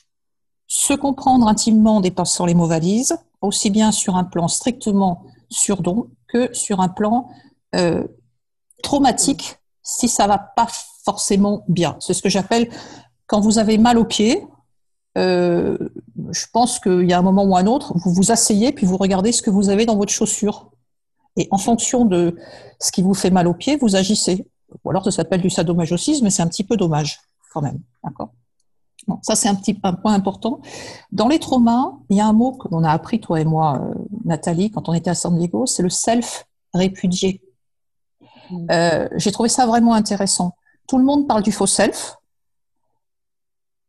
se 0.66 0.92
comprendre 0.94 1.46
intimement 1.46 1.96
en 1.96 2.00
dépassant 2.00 2.46
les 2.46 2.54
mots 2.54 2.66
valises, 2.66 3.16
aussi 3.40 3.70
bien 3.70 3.92
sur 3.92 4.16
un 4.16 4.24
plan 4.24 4.48
strictement 4.48 5.24
surdon 5.48 6.10
que 6.26 6.52
sur 6.52 6.80
un 6.80 6.88
plan 6.88 7.28
euh, 7.76 8.04
traumatique, 8.82 9.58
si 9.82 10.08
ça 10.08 10.26
va 10.26 10.38
pas 10.38 10.66
forcément 11.04 11.64
bien. 11.68 11.96
C'est 12.00 12.14
ce 12.14 12.22
que 12.22 12.28
j'appelle 12.28 12.68
quand 13.26 13.40
vous 13.40 13.58
avez 13.58 13.78
mal 13.78 13.98
aux 13.98 14.04
pieds. 14.04 14.46
Euh, 15.18 15.78
je 16.30 16.44
pense 16.52 16.78
qu'il 16.78 17.08
y 17.08 17.12
a 17.14 17.18
un 17.18 17.22
moment 17.22 17.44
ou 17.44 17.56
un 17.56 17.66
autre, 17.66 17.94
vous 17.96 18.12
vous 18.12 18.32
asseyez 18.32 18.72
puis 18.72 18.84
vous 18.84 18.98
regardez 18.98 19.32
ce 19.32 19.40
que 19.40 19.48
vous 19.48 19.70
avez 19.70 19.86
dans 19.86 19.96
votre 19.96 20.12
chaussure. 20.12 20.70
Et 21.36 21.48
en 21.50 21.58
fonction 21.58 22.04
de 22.04 22.36
ce 22.80 22.92
qui 22.92 23.02
vous 23.02 23.14
fait 23.14 23.30
mal 23.30 23.46
aux 23.46 23.54
pieds, 23.54 23.76
vous 23.76 23.96
agissez. 23.96 24.46
Ou 24.84 24.90
alors 24.90 25.04
ça 25.04 25.10
s'appelle 25.10 25.40
du 25.40 25.50
sadomasochisme, 25.50 26.24
mais 26.24 26.30
c'est 26.30 26.42
un 26.42 26.48
petit 26.48 26.64
peu 26.64 26.76
dommage 26.76 27.20
quand 27.52 27.62
même. 27.62 27.78
D'accord? 28.04 28.30
Ça, 29.22 29.36
c'est 29.36 29.48
un 29.48 29.54
petit 29.54 29.78
un 29.84 29.92
point 29.92 30.14
important. 30.14 30.60
Dans 31.12 31.28
les 31.28 31.38
traumas, 31.38 31.92
il 32.10 32.16
y 32.16 32.20
a 32.20 32.26
un 32.26 32.32
mot 32.32 32.52
qu'on 32.52 32.82
a 32.82 32.90
appris, 32.90 33.20
toi 33.20 33.40
et 33.40 33.44
moi, 33.44 33.80
euh, 33.80 33.94
Nathalie, 34.24 34.70
quand 34.70 34.88
on 34.88 34.94
était 34.94 35.10
à 35.10 35.14
San 35.14 35.36
Diego, 35.38 35.64
c'est 35.66 35.82
le 35.82 35.90
self-répudié. 35.90 37.40
Mm. 38.50 38.66
Euh, 38.70 39.08
J'ai 39.16 39.30
trouvé 39.30 39.48
ça 39.48 39.66
vraiment 39.66 39.94
intéressant. 39.94 40.56
Tout 40.88 40.98
le 40.98 41.04
monde 41.04 41.28
parle 41.28 41.42
du 41.42 41.52
faux 41.52 41.66
self. 41.66 42.16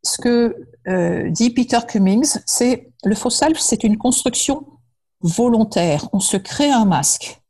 Ce 0.04 0.18
que 0.20 0.56
euh, 0.88 1.30
dit 1.30 1.50
Peter 1.50 1.80
Cummings, 1.88 2.40
c'est 2.46 2.92
le 3.04 3.16
faux 3.16 3.30
self, 3.30 3.60
c'est 3.60 3.84
une 3.84 3.98
construction 3.98 4.66
volontaire. 5.22 6.08
On 6.14 6.20
se 6.20 6.38
crée 6.38 6.72
un 6.72 6.86
masque. 6.86 7.42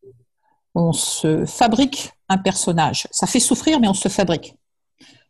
On 0.74 0.94
se 0.94 1.46
fabrique 1.46 2.12
un 2.30 2.38
personnage. 2.38 3.08
Ça 3.12 3.28
fait 3.28 3.40
souffrir, 3.40 3.80
mais 3.80 3.88
on 3.88 3.94
se 3.94 4.10
fabrique. 4.10 4.56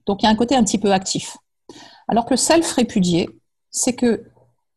Donc 0.05 0.21
il 0.21 0.25
y 0.25 0.27
a 0.27 0.31
un 0.31 0.35
côté 0.35 0.55
un 0.55 0.63
petit 0.63 0.77
peu 0.77 0.93
actif. 0.93 1.37
Alors 2.07 2.25
que 2.25 2.31
le 2.31 2.37
self 2.37 2.71
répudié, 2.73 3.29
c'est 3.69 3.93
que 3.93 4.23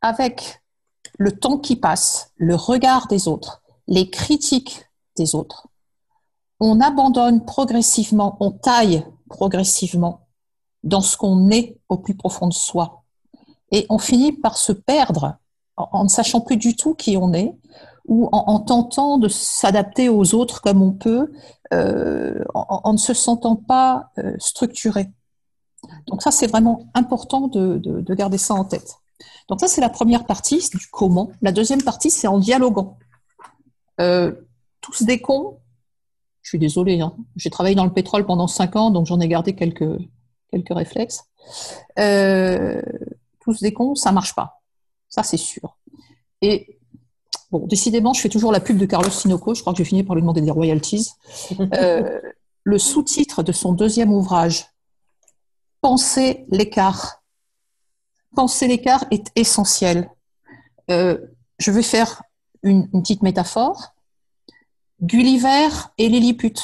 avec 0.01 0.61
le 1.19 1.39
temps 1.39 1.59
qui 1.59 1.77
passe, 1.77 2.33
le 2.37 2.55
regard 2.55 3.07
des 3.07 3.29
autres, 3.29 3.63
les 3.87 4.11
critiques 4.11 4.85
des 5.17 5.35
autres, 5.35 5.69
on 6.59 6.81
abandonne 6.81 7.45
progressivement, 7.45 8.37
on 8.41 8.51
taille 8.51 9.05
progressivement 9.29 10.20
dans 10.83 11.01
ce 11.01 11.17
qu'on 11.17 11.51
est 11.51 11.77
au 11.89 11.99
plus 11.99 12.15
profond 12.15 12.49
de 12.49 12.55
soi. 12.55 13.03
Et 13.73 13.87
on 13.89 13.99
finit 13.99 14.33
par 14.33 14.57
se 14.57 14.73
perdre 14.73 15.37
en, 15.77 16.05
ne 16.05 16.09
sachant 16.09 16.41
plus 16.41 16.57
du 16.57 16.77
tout 16.77 16.95
qui 16.95 17.17
on 17.17 17.33
est 17.33 17.55
ou 18.07 18.29
en, 18.33 18.59
tentant 18.59 19.19
de 19.19 19.29
s'adapter 19.29 20.09
aux 20.09 20.35
autres 20.35 20.63
comme 20.63 20.83
on 20.83 20.91
peut, 20.93 21.31
euh, 21.73 22.43
en, 22.55 22.93
ne 22.93 22.99
se 22.99 23.15
sentant 23.15 23.55
pas 23.55 24.11
euh, 24.19 24.35
structuré. 24.39 25.11
Donc 26.09 26.23
ça, 26.23 26.33
c'est 26.33 26.49
vraiment 26.49 26.89
important 26.95 27.47
de, 27.47 27.79
de, 27.79 28.15
garder 28.15 28.39
ça 28.39 28.55
en 28.55 28.65
tête. 28.65 28.97
Donc 29.49 29.61
ça, 29.61 29.69
c'est 29.69 29.81
la 29.81 29.91
première 29.91 30.27
partie 30.27 30.69
du 30.75 30.89
comment. 30.91 31.31
La 31.41 31.53
deuxième 31.53 31.83
partie, 31.83 32.11
c'est 32.11 32.27
en 32.27 32.39
dialoguant. 32.39 32.99
Euh, 34.01 34.33
tous 34.81 35.05
des 35.05 35.21
cons, 35.21 35.59
je 36.43 36.49
suis 36.49 36.59
désolée, 36.59 37.01
hein. 37.01 37.15
j'ai 37.37 37.51
travaillé 37.51 37.77
dans 37.77 37.85
le 37.85 37.93
pétrole 37.93 38.27
pendant 38.27 38.47
cinq 38.49 38.75
ans, 38.75 38.91
donc 38.91 39.07
j'en 39.07 39.21
ai 39.21 39.29
gardé 39.29 39.55
quelques, 39.55 39.85
quelques 40.51 40.75
réflexes. 40.75 41.25
Euh, 41.99 42.83
tous 43.41 43.61
des 43.61 43.73
cons, 43.73 43.95
ça 43.95 44.13
marche 44.13 44.35
pas. 44.35 44.61
Ça, 45.09 45.23
c'est 45.23 45.37
sûr. 45.37 45.77
Et 46.43 46.79
bon, 47.51 47.67
décidément, 47.67 48.13
je 48.13 48.21
fais 48.21 48.29
toujours 48.29 48.53
la 48.53 48.61
pub 48.61 48.79
de 48.79 48.87
Carlos 48.87 49.11
Sinoco. 49.11 49.55
Je 49.55 49.61
crois 49.61 49.73
que 49.73 49.79
j'ai 49.79 49.85
fini 49.85 50.03
par 50.03 50.15
lui 50.15 50.23
demander 50.23 50.41
des 50.41 50.51
royalties. 50.51 51.11
Euh, 51.75 52.21
le 52.63 52.79
sous-titre 52.79 53.43
de 53.43 53.53
son 53.53 53.73
deuxième 53.73 54.13
ouvrage, 54.13 54.67
Penser 55.81 56.45
l'écart. 56.51 57.23
Penser 58.37 58.67
l'écart 58.69 59.07
est 59.11 59.33
essentiel. 59.35 60.11
Euh, 60.91 61.19
je 61.59 61.71
vais 61.71 61.83
faire 61.83 62.23
une, 62.63 62.89
une 62.93 63.01
petite 63.01 63.23
métaphore. 63.23 63.95
Gulliver 65.03 65.69
et 65.97 66.09
Lilliput. 66.11 66.59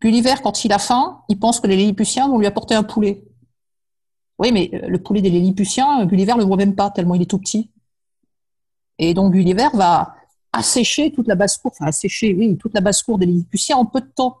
Gulliver, 0.00 0.34
quand 0.42 0.64
il 0.64 0.72
a 0.72 0.78
faim, 0.78 1.22
il 1.28 1.38
pense 1.38 1.60
que 1.60 1.66
les 1.66 1.76
Lilliputiens 1.76 2.28
vont 2.28 2.38
lui 2.38 2.46
apporter 2.46 2.74
un 2.74 2.84
poulet. 2.84 3.24
Oui, 4.38 4.52
mais 4.52 4.70
euh, 4.74 4.88
le 4.88 5.02
poulet 5.02 5.20
des 5.20 5.30
Lilliputiens, 5.30 6.04
Gulliver 6.06 6.34
ne 6.34 6.38
le 6.38 6.44
voit 6.44 6.56
même 6.56 6.74
pas, 6.74 6.90
tellement 6.90 7.14
il 7.14 7.22
est 7.22 7.30
tout 7.30 7.38
petit. 7.38 7.70
Et 8.98 9.14
donc 9.14 9.32
Gulliver 9.32 9.68
va 9.74 10.14
assécher 10.52 11.12
toute 11.12 11.28
la 11.28 11.34
basse-cour, 11.34 11.72
enfin 11.74 11.86
assécher, 11.86 12.34
oui, 12.34 12.56
toute 12.56 12.74
la 12.74 12.80
basse-cour 12.80 13.18
des 13.18 13.26
Lilliputiens 13.26 13.76
en 13.76 13.84
peu 13.84 14.00
de 14.00 14.06
temps. 14.06 14.38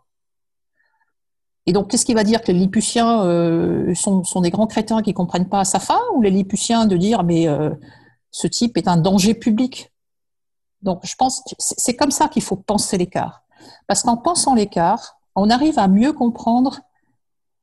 Et 1.66 1.72
donc, 1.72 1.90
qu'est-ce 1.90 2.06
qu'il 2.06 2.14
va 2.14 2.24
dire 2.24 2.40
Que 2.40 2.46
les 2.46 2.54
Lilliputiens 2.54 3.24
euh, 3.24 3.94
sont, 3.94 4.22
des 4.40 4.50
grands 4.50 4.66
crétins 4.66 5.02
qui 5.02 5.10
ne 5.10 5.14
comprennent 5.14 5.50
pas 5.50 5.66
sa 5.66 5.78
faim 5.78 6.00
Ou 6.14 6.22
les 6.22 6.30
Lilliputiens 6.30 6.86
de 6.86 6.96
dire, 6.96 7.24
mais 7.24 7.46
euh, 7.46 7.70
ce 8.30 8.46
type 8.46 8.78
est 8.78 8.88
un 8.88 8.96
danger 8.96 9.34
public? 9.34 9.92
Donc, 10.80 11.00
je 11.04 11.14
pense 11.14 11.42
c'est 11.58 11.94
comme 11.94 12.10
ça 12.10 12.28
qu'il 12.28 12.42
faut 12.42 12.56
penser 12.56 12.96
l'écart. 12.96 13.42
Parce 13.86 14.02
qu'en 14.02 14.16
pensant 14.16 14.54
l'écart, 14.54 15.17
on 15.38 15.50
arrive 15.50 15.78
à 15.78 15.88
mieux 15.88 16.12
comprendre 16.12 16.80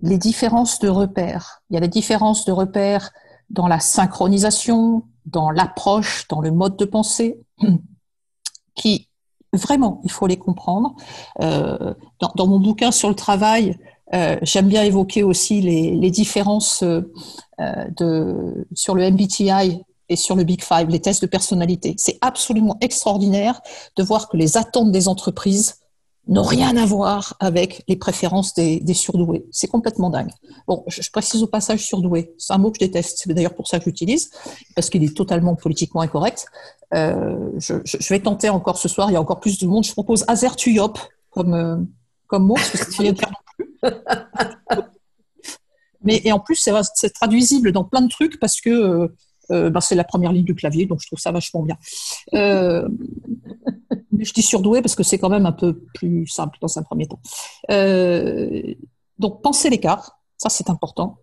les 0.02 0.18
différences 0.18 0.80
de 0.80 0.90
repères. 0.90 1.62
Il 1.70 1.76
y 1.76 1.78
a 1.78 1.80
les 1.80 1.88
différences 1.88 2.46
de 2.46 2.52
repères 2.52 3.12
dans 3.50 3.68
la 3.68 3.80
synchronisation, 3.80 5.04
dans 5.26 5.52
l'approche, 5.52 6.28
dans 6.28 6.42
le 6.42 6.52
mode 6.52 6.78
de 6.78 6.86
pensée, 6.86 7.40
qui 8.76 9.10
vraiment, 9.54 10.02
il 10.04 10.12
faut 10.12 10.28
les 10.28 10.38
comprendre. 10.38 10.96
Euh, 11.42 11.94
dans, 12.20 12.48
mon 12.48 12.60
bouquin 12.60 12.92
sur 12.92 13.10
le 13.10 13.16
travail, 13.16 13.78
euh, 14.14 14.38
j'aime 14.42 14.68
bien 14.68 14.84
évoquer 14.84 15.24
aussi 15.24 15.62
les, 15.62 16.12
différences 16.12 16.84
euh, 16.84 17.02
sur 18.74 18.96
le 18.96 19.10
MBTI 19.10 19.82
et 20.10 20.16
sur 20.16 20.36
le 20.36 20.44
Big 20.44 20.62
Five, 20.62 20.90
les 20.90 21.00
tests 21.00 21.22
de 21.22 21.28
personnalité. 21.28 21.96
C'est 21.98 22.18
absolument 22.22 22.78
extraordinaire 22.82 23.62
de 23.96 24.04
voir 24.04 24.30
que 24.30 24.38
les 24.38 24.58
attentes 24.58 24.92
des 24.92 25.08
entreprises 25.08 25.85
n'ont 26.28 26.44
rien 26.44 26.76
à 26.78 26.86
voir 26.86 27.36
avec 27.40 27.84
les 27.88 27.96
préférences 27.96 28.54
des, 28.54 28.94
surdoués. 28.94 29.46
C'est 29.52 29.68
complètement 29.68 30.10
dingue. 30.10 30.32
Bon, 30.68 30.84
je, 30.88 31.10
précise 31.12 31.44
au 31.44 31.48
passage 31.48 31.86
surdoué. 31.86 32.34
C'est 32.38 32.54
un 32.54 32.58
mot 32.58 32.72
que 32.72 32.78
je 32.80 32.86
déteste. 32.86 33.20
C'est 33.22 33.34
d'ailleurs 33.34 33.54
pour 33.54 33.68
ça 33.68 33.78
que 33.80 33.86
j'utilise, 33.86 34.32
parce 34.76 34.90
qu'il 34.90 35.04
est 35.04 35.16
totalement 35.16 35.56
politiquement 35.56 36.02
incorrect. 36.02 36.48
Euh, 36.94 37.52
je, 37.58 38.10
vais 38.10 38.20
tenter 38.20 38.50
encore 38.50 38.78
ce 38.78 38.88
soir. 38.88 39.12
Il 39.12 39.14
y 39.14 39.18
a 39.18 39.22
encore 39.22 39.40
plus 39.40 39.60
de 39.60 39.68
monde. 39.68 39.84
Je 39.84 39.94
propose 39.94 40.26
azertuyop 40.28 40.94
comme, 41.30 41.54
euh, 41.54 41.78
comme 42.28 42.46
mot, 42.48 42.56
parce 42.56 42.72
que 42.72 42.92
c'est. 42.92 43.14
Mais 46.02 46.22
et 46.24 46.32
en 46.32 46.40
plus, 46.40 46.70
c'est 46.94 47.10
traduisible 47.10 47.72
dans 47.72 47.84
plein 47.84 48.02
de 48.02 48.10
trucs 48.10 48.40
parce 48.40 48.62
que 48.62 48.70
euh, 48.70 49.08
euh, 49.52 49.70
ben, 49.70 49.80
c'est 49.82 49.96
la 49.96 50.04
première 50.04 50.32
ligne 50.32 50.46
du 50.46 50.56
clavier, 50.56 50.86
donc 50.86 51.02
je 51.02 51.08
trouve 51.08 51.20
ça 51.20 51.32
vachement 51.32 51.64
bien. 51.64 51.78
Euh, 52.34 52.88
je 54.20 54.34
dis 54.34 54.42
surdoué 54.42 54.82
parce 54.82 54.96
que 54.96 55.04
c'est 55.04 55.20
quand 55.20 55.30
même 55.30 55.46
un 55.46 55.52
peu 55.52 55.80
plus 55.94 56.28
simple 56.28 56.58
dans 56.62 56.78
un 56.78 56.84
premier 56.84 57.08
temps. 57.08 57.20
Euh, 57.72 58.74
donc, 59.20 59.42
penser 59.42 59.70
l'écart, 59.70 60.20
ça 60.38 60.50
c'est 60.50 60.70
important. 60.70 61.20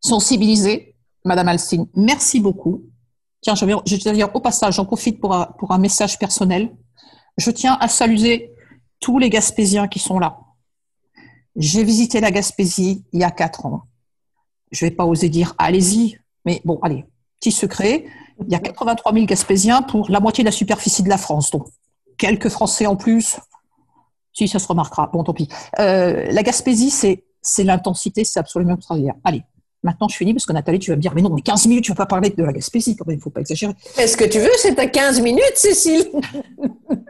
Sensibiliser, 0.00 0.96
Madame 1.24 1.48
Alstine, 1.48 1.86
merci 1.94 2.40
beaucoup. 2.40 2.84
Tiens, 3.40 3.54
je 3.54 3.64
vais, 3.64 3.74
je 3.86 3.96
vais 3.96 4.12
dire 4.12 4.34
au 4.34 4.40
passage, 4.40 4.74
j'en 4.74 4.84
profite 4.84 5.20
pour 5.20 5.34
un, 5.34 5.46
pour 5.58 5.72
un 5.72 5.78
message 5.78 6.18
personnel. 6.18 6.74
Je 7.38 7.50
tiens 7.50 7.76
à 7.80 7.88
saluer 7.88 8.52
tous 9.00 9.18
les 9.18 9.30
Gaspésiens 9.30 9.88
qui 9.88 9.98
sont 9.98 10.18
là. 10.18 10.38
J'ai 11.56 11.84
visité 11.84 12.20
la 12.20 12.30
Gaspésie 12.30 13.04
il 13.12 13.20
y 13.20 13.24
a 13.24 13.30
quatre 13.30 13.66
ans. 13.66 13.82
Je 14.70 14.86
vais 14.86 14.90
pas 14.90 15.04
oser 15.04 15.28
dire 15.28 15.54
allez-y, 15.58 16.18
mais 16.44 16.60
bon, 16.64 16.78
allez, 16.82 17.04
petit 17.40 17.52
secret, 17.52 18.04
il 18.40 18.52
y 18.52 18.54
a 18.54 18.58
83 18.58 19.12
000 19.12 19.26
Gaspésiens 19.26 19.82
pour 19.82 20.10
la 20.10 20.20
moitié 20.20 20.44
de 20.44 20.48
la 20.48 20.52
superficie 20.52 21.02
de 21.02 21.08
la 21.08 21.18
France. 21.18 21.50
Donc, 21.50 21.66
quelques 22.18 22.48
Français 22.48 22.86
en 22.86 22.96
plus. 22.96 23.36
Si, 24.32 24.48
ça 24.48 24.58
se 24.58 24.66
remarquera. 24.66 25.10
Bon, 25.12 25.22
tant 25.24 25.34
pis. 25.34 25.48
Euh, 25.78 26.26
la 26.30 26.42
Gaspésie, 26.42 26.90
c'est, 26.90 27.24
c'est 27.42 27.64
l'intensité, 27.64 28.24
c'est 28.24 28.40
absolument 28.40 28.76
extraordinaire. 28.76 29.14
Allez, 29.24 29.42
maintenant 29.82 30.08
je 30.08 30.16
finis 30.16 30.32
parce 30.32 30.46
que 30.46 30.52
Nathalie, 30.52 30.78
tu 30.78 30.90
vas 30.90 30.96
me 30.96 31.02
dire, 31.02 31.12
mais 31.14 31.22
non, 31.22 31.30
mais 31.30 31.42
15 31.42 31.66
minutes, 31.66 31.84
tu 31.84 31.92
ne 31.92 31.96
vas 31.96 32.06
pas 32.06 32.08
parler 32.08 32.30
de 32.30 32.42
la 32.42 32.52
Gaspésie 32.52 32.96
quand 32.96 33.06
même, 33.06 33.16
il 33.16 33.18
ne 33.18 33.22
faut 33.22 33.30
pas 33.30 33.40
exagérer. 33.40 33.74
Est-ce 33.98 34.16
que 34.16 34.24
tu 34.24 34.38
veux 34.38 34.50
C'est 34.56 34.78
à 34.78 34.86
15 34.86 35.20
minutes, 35.20 35.56
Cécile? 35.56 36.10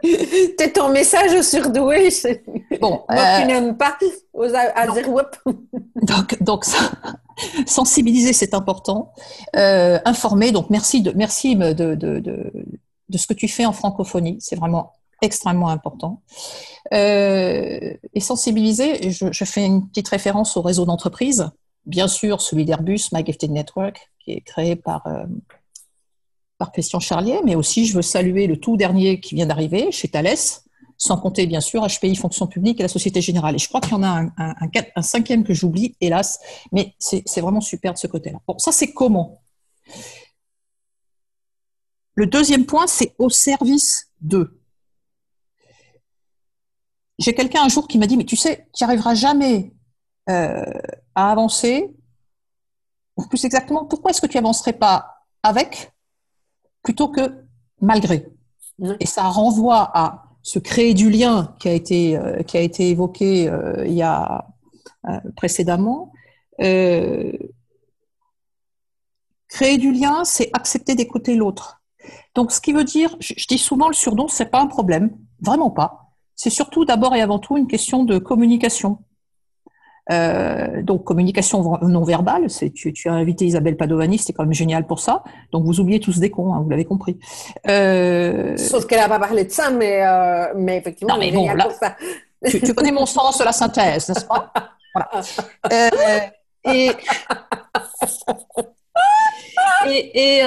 T'es 0.57 0.71
ton 0.71 0.89
message 0.89 1.39
surdoué. 1.41 2.09
Bon, 2.81 3.03
Moi, 3.09 3.23
tu 3.37 3.43
euh, 3.43 3.45
n'aimes 3.45 3.77
pas 3.77 3.97
aux 4.33 4.47
donc, 6.01 6.43
donc 6.43 6.65
ça, 6.65 6.91
sensibiliser, 7.65 8.33
c'est 8.33 8.53
important. 8.53 9.13
Euh, 9.55 9.99
informer, 10.05 10.51
donc 10.51 10.69
merci 10.69 11.01
de, 11.01 11.11
merci 11.15 11.55
de, 11.55 11.73
de, 11.73 11.95
de, 11.95 13.17
ce 13.17 13.27
que 13.27 13.33
tu 13.33 13.47
fais 13.47 13.65
en 13.65 13.73
francophonie. 13.73 14.37
C'est 14.39 14.55
vraiment 14.55 14.93
extrêmement 15.21 15.69
important. 15.69 16.21
Euh, 16.93 17.93
et 18.13 18.19
sensibiliser, 18.19 19.11
je, 19.11 19.45
fais 19.45 19.65
une 19.65 19.87
petite 19.87 20.09
référence 20.09 20.57
au 20.57 20.61
réseau 20.61 20.85
d'entreprise. 20.85 21.49
Bien 21.85 22.07
sûr, 22.07 22.41
celui 22.41 22.65
d'Airbus, 22.65 23.09
My 23.13 23.25
Gifted 23.25 23.51
Network, 23.51 24.11
qui 24.19 24.31
est 24.31 24.41
créé 24.41 24.75
par, 24.75 25.05
euh, 25.07 25.25
par 26.57 26.71
Christian 26.71 26.99
Charlier, 26.99 27.39
mais 27.43 27.55
aussi 27.55 27.85
je 27.85 27.95
veux 27.95 28.01
saluer 28.01 28.47
le 28.47 28.57
tout 28.57 28.77
dernier 28.77 29.19
qui 29.19 29.35
vient 29.35 29.45
d'arriver 29.45 29.91
chez 29.91 30.07
Thales, 30.07 30.37
sans 30.97 31.17
compter 31.17 31.45
bien 31.45 31.61
sûr 31.61 31.85
HPI 31.85 32.15
Fonction 32.15 32.47
publique 32.47 32.79
et 32.79 32.83
la 32.83 32.89
Société 32.89 33.21
Générale. 33.21 33.55
Et 33.55 33.59
je 33.59 33.67
crois 33.67 33.81
qu'il 33.81 33.91
y 33.91 33.95
en 33.95 34.03
a 34.03 34.07
un, 34.07 34.31
un, 34.37 35.01
cinquième 35.01 35.43
que 35.43 35.53
j'oublie, 35.53 35.95
hélas, 36.01 36.39
mais 36.71 36.95
c'est 36.99 37.41
vraiment 37.41 37.61
super 37.61 37.93
de 37.93 37.97
ce 37.97 38.07
côté-là. 38.07 38.39
Bon, 38.47 38.57
ça 38.57 38.71
c'est 38.71 38.93
comment? 38.93 39.41
Le 42.15 42.27
deuxième 42.27 42.65
point, 42.65 42.87
c'est 42.87 43.15
au 43.17 43.29
service 43.29 44.11
de. 44.21 44.59
J'ai 47.17 47.33
quelqu'un 47.33 47.63
un 47.63 47.69
jour 47.69 47.87
qui 47.87 47.97
m'a 47.97 48.07
dit, 48.07 48.17
mais 48.17 48.25
tu 48.25 48.35
sais, 48.35 48.67
tu 48.73 48.83
n'y 48.83 48.85
arriveras 48.85 49.15
jamais 49.15 49.73
euh, 50.29 50.63
à 51.15 51.31
avancer. 51.31 51.95
Ou 53.17 53.27
plus 53.27 53.43
exactement, 53.45 53.85
pourquoi 53.85 54.11
est-ce 54.11 54.21
que 54.21 54.27
tu 54.27 54.37
avancerais 54.37 54.73
pas 54.73 55.25
avec 55.43 55.93
plutôt 56.81 57.09
que 57.09 57.45
malgré? 57.79 58.27
Et 58.99 59.05
ça 59.05 59.23
renvoie 59.23 59.91
à 59.93 60.32
se 60.43 60.59
créer 60.59 60.93
du 60.93 61.09
lien 61.09 61.55
qui 61.59 61.69
a 61.69 61.73
été, 61.73 62.17
euh, 62.17 62.43
qui 62.43 62.57
a 62.57 62.61
été 62.61 62.89
évoqué 62.89 63.47
euh, 63.47 63.87
il 63.87 63.93
y 63.93 64.03
a 64.03 64.45
euh, 65.07 65.19
précédemment. 65.35 66.11
créer 69.47 69.77
du 69.77 69.91
lien, 69.91 70.23
c'est 70.25 70.49
accepter 70.53 70.95
d'écouter 70.95 71.35
l'autre. 71.35 71.81
Donc, 72.35 72.51
ce 72.51 72.59
qui 72.59 72.73
veut 72.73 72.83
dire, 72.83 73.15
je, 73.19 73.33
dis 73.47 73.57
souvent 73.57 73.87
le 73.87 73.93
surdon, 73.93 74.27
c'est 74.27 74.47
pas 74.47 74.59
un 74.59 74.67
problème, 74.67 75.15
vraiment 75.39 75.71
pas. 75.71 76.15
C'est 76.35 76.49
surtout 76.49 76.83
d'abord 76.85 77.15
et 77.15 77.21
avant 77.21 77.39
tout 77.39 77.55
une 77.55 77.67
question 77.67 78.03
de 78.03 78.17
communication. 78.17 78.99
Euh, 80.11 80.81
donc 80.81 81.05
communication 81.05 81.79
non 81.81 82.03
verbale, 82.03 82.49
c'est 82.49 82.71
tu, 82.71 82.91
tu, 82.91 83.07
as 83.07 83.13
invité 83.13 83.45
Isabelle 83.45 83.77
Padovani, 83.77 84.17
c'était 84.17 84.33
quand 84.33 84.43
même 84.43 84.53
génial 84.53 84.85
pour 84.85 84.99
ça. 84.99 85.23
Donc 85.51 85.63
vous 85.63 85.79
oubliez 85.79 85.99
tous 85.99 86.19
des 86.19 86.29
cons, 86.29 86.53
hein, 86.53 86.61
vous 86.61 86.69
l'avez 86.69 86.85
compris. 86.85 87.17
Euh... 87.69 88.57
Sauf 88.57 88.85
qu'elle 88.85 88.99
n'a 88.99 89.07
pas 89.07 89.19
parlé 89.19 89.45
de 89.45 89.51
ça, 89.51 89.69
mais, 89.69 90.05
euh, 90.05 90.53
mais 90.55 90.77
effectivement, 90.77 91.13
non, 91.13 91.19
mais 91.19 91.31
bon, 91.31 91.49
là, 91.53 91.65
pour 91.65 91.73
ça. 91.73 91.95
Tu, 92.45 92.59
tu, 92.59 92.73
connais 92.73 92.91
mon 92.91 93.05
sens 93.05 93.37
de 93.37 93.45
la 93.45 93.53
synthèse, 93.53 94.09
n'est-ce 94.09 94.25
pas? 94.25 94.51
Voilà. 94.93 95.23
Et 96.65 96.91
et, 99.85 100.41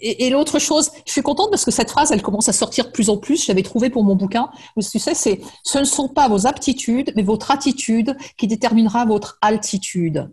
et, 0.00 0.26
et, 0.26 0.30
l'autre 0.30 0.58
chose, 0.58 0.90
je 1.06 1.12
suis 1.12 1.22
contente 1.22 1.50
parce 1.50 1.64
que 1.64 1.70
cette 1.70 1.90
phrase, 1.90 2.12
elle 2.12 2.22
commence 2.22 2.48
à 2.48 2.52
sortir 2.52 2.86
de 2.86 2.90
plus 2.90 3.10
en 3.10 3.16
plus. 3.16 3.44
Je 3.44 3.48
l'avais 3.48 3.62
trouvée 3.62 3.90
pour 3.90 4.04
mon 4.04 4.14
bouquin. 4.14 4.50
Tu 4.80 4.98
sais, 4.98 5.14
c'est 5.14 5.40
ce 5.64 5.78
ne 5.78 5.84
sont 5.84 6.08
pas 6.08 6.28
vos 6.28 6.46
aptitudes, 6.46 7.12
mais 7.16 7.22
votre 7.22 7.50
attitude 7.50 8.16
qui 8.36 8.46
déterminera 8.46 9.04
votre 9.04 9.38
altitude. 9.40 10.30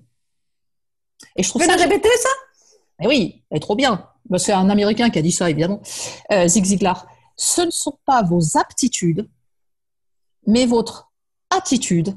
Et 1.35 1.43
je 1.43 1.49
trouve 1.49 1.63
ça. 1.63 1.75
répéter 1.75 2.09
ça? 2.17 2.29
Eh 3.01 3.07
Oui, 3.07 3.43
elle 3.49 3.57
est 3.57 3.59
trop 3.59 3.75
bien. 3.75 4.07
Ben, 4.29 4.37
c'est 4.37 4.53
un 4.53 4.69
Américain 4.69 5.09
qui 5.09 5.19
a 5.19 5.21
dit 5.21 5.31
ça, 5.31 5.49
évidemment. 5.49 5.81
Euh, 6.31 6.47
Zig 6.47 6.65
Ziglar. 6.65 7.07
Ce 7.35 7.61
ne 7.61 7.71
sont 7.71 7.97
pas 8.05 8.21
vos 8.21 8.57
aptitudes, 8.57 9.29
mais 10.45 10.65
votre 10.65 11.11
attitude 11.49 12.15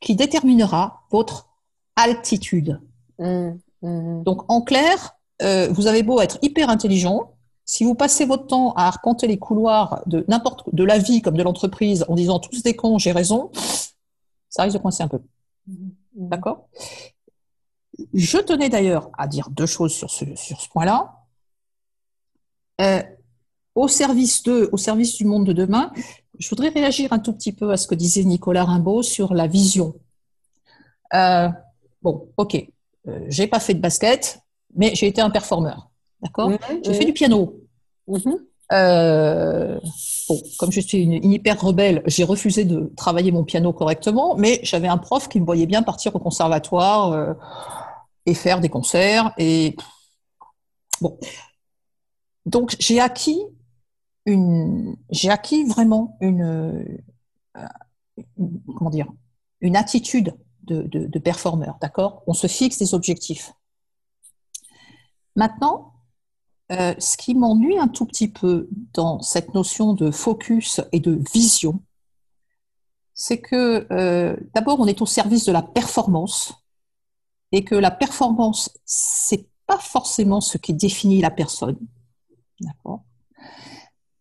qui 0.00 0.14
déterminera 0.14 1.02
votre 1.10 1.48
altitude. 1.96 2.80
Mmh, 3.18 3.50
mmh. 3.82 4.22
Donc, 4.22 4.50
en 4.50 4.62
clair, 4.62 5.16
euh, 5.44 5.68
vous 5.70 5.86
avez 5.86 6.02
beau 6.02 6.20
être 6.20 6.38
hyper 6.42 6.70
intelligent, 6.70 7.34
si 7.64 7.84
vous 7.84 7.94
passez 7.94 8.24
votre 8.24 8.46
temps 8.46 8.72
à 8.72 8.86
arpenter 8.86 9.26
les 9.26 9.38
couloirs 9.38 10.02
de 10.06 10.24
n'importe 10.28 10.74
de 10.74 10.84
la 10.84 10.98
vie 10.98 11.22
comme 11.22 11.36
de 11.36 11.42
l'entreprise 11.42 12.04
en 12.08 12.14
disant 12.14 12.38
tous 12.38 12.62
des 12.62 12.76
cons, 12.76 12.98
j'ai 12.98 13.12
raison, 13.12 13.50
ça 14.50 14.64
risque 14.64 14.76
de 14.76 14.82
coincer 14.82 15.02
un 15.02 15.08
peu. 15.08 15.20
Mmh. 15.66 15.88
D'accord? 16.14 16.68
Je 18.12 18.38
tenais 18.38 18.68
d'ailleurs 18.68 19.10
à 19.16 19.26
dire 19.26 19.50
deux 19.50 19.66
choses 19.66 19.92
sur 19.92 20.10
ce, 20.10 20.24
sur 20.34 20.60
ce 20.60 20.68
point-là. 20.68 21.14
Euh, 22.80 23.02
au 23.74 23.88
service 23.88 24.42
de, 24.42 24.68
au 24.72 24.76
service 24.76 25.16
du 25.16 25.24
monde 25.24 25.46
de 25.46 25.52
demain, 25.52 25.92
je 26.38 26.48
voudrais 26.48 26.68
réagir 26.68 27.12
un 27.12 27.18
tout 27.18 27.32
petit 27.32 27.52
peu 27.52 27.70
à 27.72 27.76
ce 27.76 27.86
que 27.86 27.94
disait 27.94 28.24
Nicolas 28.24 28.64
Rimbaud 28.64 29.02
sur 29.02 29.34
la 29.34 29.46
vision. 29.46 29.94
Euh, 31.12 31.48
bon, 32.02 32.28
ok, 32.36 32.56
euh, 33.08 33.26
j'ai 33.28 33.46
pas 33.46 33.60
fait 33.60 33.74
de 33.74 33.80
basket, 33.80 34.40
mais 34.74 34.94
j'ai 34.94 35.06
été 35.06 35.20
un 35.20 35.30
performeur. 35.30 35.90
D'accord? 36.22 36.50
J'ai 36.84 36.94
fait 36.94 37.04
du 37.04 37.12
piano. 37.12 37.60
Mhm. 38.06 38.38
Euh, 38.72 39.78
bon, 40.28 40.42
comme 40.58 40.72
je 40.72 40.80
suis 40.80 40.98
une, 41.02 41.32
hyper 41.32 41.60
rebelle, 41.60 42.02
j'ai 42.06 42.24
refusé 42.24 42.64
de 42.64 42.92
travailler 42.96 43.30
mon 43.30 43.44
piano 43.44 43.72
correctement, 43.72 44.36
mais 44.36 44.60
j'avais 44.62 44.88
un 44.88 44.98
prof 44.98 45.28
qui 45.28 45.40
me 45.40 45.44
voyait 45.44 45.66
bien 45.66 45.82
partir 45.82 46.14
au 46.16 46.18
conservatoire 46.18 47.12
euh, 47.12 47.34
et 48.26 48.34
faire 48.34 48.60
des 48.60 48.70
concerts. 48.70 49.32
Et 49.36 49.76
bon, 51.00 51.18
donc 52.46 52.74
j'ai 52.78 53.00
acquis 53.00 53.42
une, 54.24 54.96
j'ai 55.10 55.30
acquis 55.30 55.64
vraiment 55.64 56.16
une, 56.20 56.42
euh, 57.56 57.62
comment 58.78 58.90
dire, 58.90 59.08
une 59.60 59.76
attitude 59.76 60.34
de, 60.62 60.82
de, 60.82 61.06
de 61.06 61.18
performeur. 61.18 61.76
D'accord? 61.82 62.22
On 62.26 62.32
se 62.32 62.46
fixe 62.46 62.78
des 62.78 62.94
objectifs. 62.94 63.52
Maintenant, 65.36 65.94
euh, 66.72 66.94
ce 66.98 67.16
qui 67.16 67.34
m'ennuie 67.34 67.78
un 67.78 67.88
tout 67.88 68.06
petit 68.06 68.28
peu 68.28 68.68
dans 68.94 69.20
cette 69.20 69.52
notion 69.54 69.92
de 69.92 70.10
focus 70.10 70.80
et 70.92 71.00
de 71.00 71.20
vision, 71.32 71.82
c'est 73.12 73.40
que 73.40 73.86
euh, 73.92 74.36
d'abord 74.54 74.80
on 74.80 74.86
est 74.86 75.02
au 75.02 75.06
service 75.06 75.44
de 75.44 75.52
la 75.52 75.62
performance 75.62 76.54
et 77.52 77.64
que 77.64 77.74
la 77.74 77.90
performance 77.90 78.70
c'est 78.84 79.46
pas 79.66 79.78
forcément 79.78 80.40
ce 80.40 80.58
qui 80.58 80.74
définit 80.74 81.20
la 81.20 81.30
personne, 81.30 81.78
d'accord? 82.60 83.02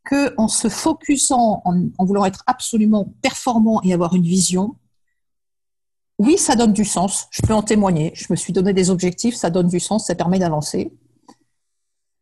Que 0.04 0.34
en 0.38 0.48
se 0.50 0.68
focusant, 0.68 1.62
en, 1.64 1.88
en 1.98 2.06
voulant 2.06 2.26
être 2.26 2.44
absolument 2.46 3.14
performant 3.22 3.82
et 3.84 3.94
avoir 3.94 4.16
une 4.16 4.24
vision, 4.24 4.76
oui, 6.20 6.38
ça 6.38 6.56
donne 6.56 6.74
du 6.74 6.86
sens. 6.86 7.28
Je 7.32 7.42
peux 7.42 7.54
en 7.54 7.64
témoigner. 7.64 8.12
Je 8.16 8.28
me 8.30 8.36
suis 8.36 8.54
donné 8.54 8.74
des 8.74 8.90
objectifs, 8.90 9.36
ça 9.36 9.50
donne 9.50 9.68
du 9.68 9.80
sens, 9.80 10.08
ça 10.08 10.16
permet 10.16 10.40
d'avancer 10.40 10.94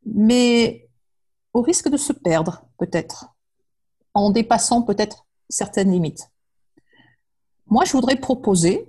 mais 0.06 0.90
au 1.54 1.62
risque 1.62 1.90
de 1.90 1.98
se 1.98 2.14
perdre 2.14 2.66
peut-être, 2.78 3.34
en 4.14 4.30
dépassant 4.30 4.82
peut-être 4.82 5.26
certaines 5.50 5.92
limites. 5.92 6.30
Moi, 7.68 7.86
je 7.86 7.94
voudrais 7.94 8.16
proposer 8.16 8.88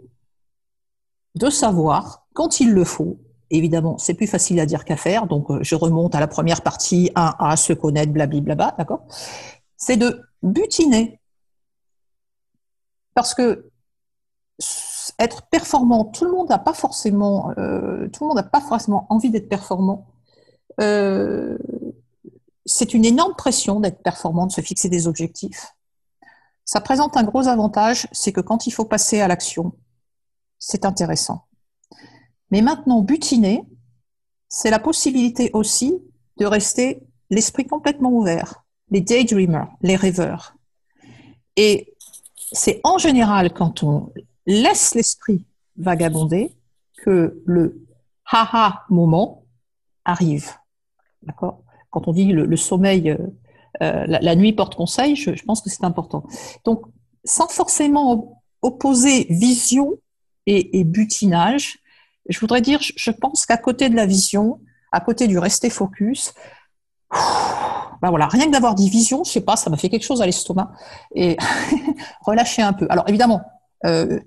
de 1.35 1.51
savoir, 1.51 2.27
quand 2.35 2.61
il 2.61 2.72
le 2.72 2.85
faut, 2.85 3.18
évidemment, 3.51 3.98
c'est 3.98 4.14
plus 4.14 4.27
facile 4.27 4.61
à 4.61 4.66
dire 4.66 4.85
qu'à 4.85 4.96
faire, 4.96 5.27
donc 5.27 5.51
euh, 5.51 5.59
je 5.62 5.75
remonte 5.75 6.14
à 6.14 6.20
la 6.20 6.29
première 6.29 6.62
partie, 6.62 7.11
1 7.14 7.37
à 7.38 7.57
se 7.57 7.72
connaître, 7.72 8.12
blablabla, 8.12 8.75
d'accord? 8.79 9.05
C'est 9.77 9.96
de 9.96 10.20
butiner. 10.42 11.20
Parce 13.14 13.35
que 13.35 13.70
être 15.18 15.42
performant, 15.42 16.05
tout 16.05 16.25
le 16.25 16.33
monde 16.33 16.48
n'a 16.48 16.59
pas 16.59 16.72
forcément, 16.75 17.53
euh, 17.59 18.09
tout 18.09 18.25
le 18.25 18.29
monde 18.29 18.37
n'a 18.37 18.42
pas 18.42 18.61
forcément 18.61 19.07
envie 19.11 19.31
d'être 19.31 19.48
performant 19.48 20.12
euh, 20.81 21.59
c'est 22.65 22.95
une 22.95 23.05
énorme 23.05 23.35
pression 23.35 23.81
d'être 23.81 24.03
performant, 24.03 24.47
de 24.47 24.53
se 24.53 24.61
fixer 24.61 24.89
des 24.89 25.07
objectifs. 25.07 25.75
Ça 26.65 26.81
présente 26.81 27.17
un 27.17 27.25
gros 27.25 27.49
avantage, 27.49 28.07
c'est 28.13 28.33
que 28.33 28.41
quand 28.41 28.67
il 28.67 28.71
faut 28.71 28.85
passer 28.85 29.21
à 29.21 29.29
l'action, 29.29 29.73
c'est 30.59 30.85
intéressant. 30.85 31.47
Mais 32.51 32.63
maintenant, 32.63 33.03
butiner, 33.03 33.65
c'est 34.49 34.71
la 34.71 34.79
possibilité 34.79 35.51
aussi 35.55 35.99
de 36.39 36.47
rester 36.47 37.03
l'esprit 37.31 37.67
complètement 37.67 38.11
ouvert, 38.13 38.65
les 38.91 39.01
daydreamers, 39.01 39.69
les 39.81 39.97
rêveurs. 39.97 40.55
Et 41.57 41.95
c'est 42.53 42.81
en 42.85 42.99
général 42.99 43.53
quand 43.53 43.83
on 43.83 44.13
laisse 44.47 44.95
l'esprit 44.95 45.45
vagabonder 45.77 46.55
que 46.99 47.43
le 47.47 47.87
haha 48.31 48.85
moment 48.89 49.45
arrive. 50.05 50.53
D'accord? 51.25 51.63
Quand 51.91 52.09
on 52.09 52.13
dit 52.13 52.33
le, 52.33 52.57
sommeil, 52.57 53.11
euh, 53.11 53.19
euh, 53.83 54.05
la, 54.07 54.35
nuit 54.35 54.53
porte 54.53 54.75
conseil, 54.75 55.15
je, 55.15 55.31
pense 55.45 55.61
que 55.61 55.71
c'est 55.71 55.85
important. 55.85 56.25
Donc, 56.65 56.87
sans 57.25 57.49
forcément 57.49 58.43
opposer 58.63 59.27
vision 59.29 59.99
et, 60.47 60.85
butinage, 60.85 61.79
je 62.29 62.39
voudrais 62.41 62.61
dire, 62.61 62.81
je, 62.81 63.11
pense 63.11 63.47
qu'à 63.47 63.57
côté 63.57 63.89
de 63.89 63.95
la 63.95 64.07
vision, 64.07 64.61
à 64.91 65.01
côté 65.01 65.27
du 65.29 65.39
rester 65.39 65.71
focus, 65.71 66.33
ben 67.11 68.11
voilà, 68.11 68.27
rien 68.27 68.47
que 68.47 68.51
d'avoir 68.51 68.75
dit 68.75 68.91
vision, 68.91 69.23
je 69.23 69.31
sais 69.31 69.41
pas, 69.41 69.57
ça 69.57 69.71
m'a 69.71 69.77
fait 69.77 69.89
quelque 69.89 70.05
chose 70.05 70.23
à 70.23 70.27
l'estomac 70.27 70.73
et 71.15 71.37
relâcher 72.23 72.63
un 72.63 72.73
peu. 72.73 72.87
Alors 72.91 73.05
évidemment, 73.09 73.43
euh, 73.87 74.19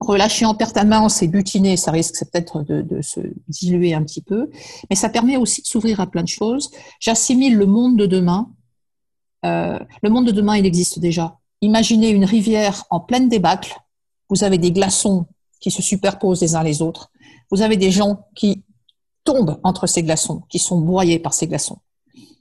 relâcher 0.00 0.44
en 0.44 0.54
permanence 0.54 1.22
et 1.22 1.28
butiner, 1.28 1.76
ça 1.76 1.90
risque 1.90 2.24
peut-être 2.30 2.62
de, 2.62 3.00
se 3.02 3.20
diluer 3.48 3.94
un 3.94 4.02
petit 4.02 4.20
peu, 4.20 4.50
mais 4.90 4.96
ça 4.96 5.08
permet 5.08 5.36
aussi 5.36 5.62
de 5.62 5.66
s'ouvrir 5.66 6.00
à 6.00 6.06
plein 6.06 6.22
de 6.22 6.28
choses. 6.28 6.70
J'assimile 7.00 7.56
le 7.56 7.66
monde 7.66 7.96
de 7.96 8.06
demain. 8.06 8.50
Euh, 9.44 9.78
le 10.02 10.10
monde 10.10 10.26
de 10.26 10.32
demain, 10.32 10.56
il 10.56 10.66
existe 10.66 10.98
déjà. 10.98 11.38
Imaginez 11.62 12.10
une 12.10 12.24
rivière 12.24 12.84
en 12.90 13.00
pleine 13.00 13.28
débâcle. 13.28 13.76
Vous 14.28 14.44
avez 14.44 14.58
des 14.58 14.72
glaçons 14.72 15.26
qui 15.60 15.70
se 15.70 15.82
superposent 15.82 16.42
les 16.42 16.54
uns 16.54 16.62
les 16.62 16.82
autres. 16.82 17.10
Vous 17.50 17.62
avez 17.62 17.76
des 17.76 17.90
gens 17.90 18.26
qui 18.34 18.64
tombent 19.24 19.58
entre 19.62 19.86
ces 19.86 20.02
glaçons, 20.02 20.42
qui 20.48 20.58
sont 20.58 20.80
broyés 20.80 21.18
par 21.18 21.32
ces 21.32 21.46
glaçons. 21.46 21.78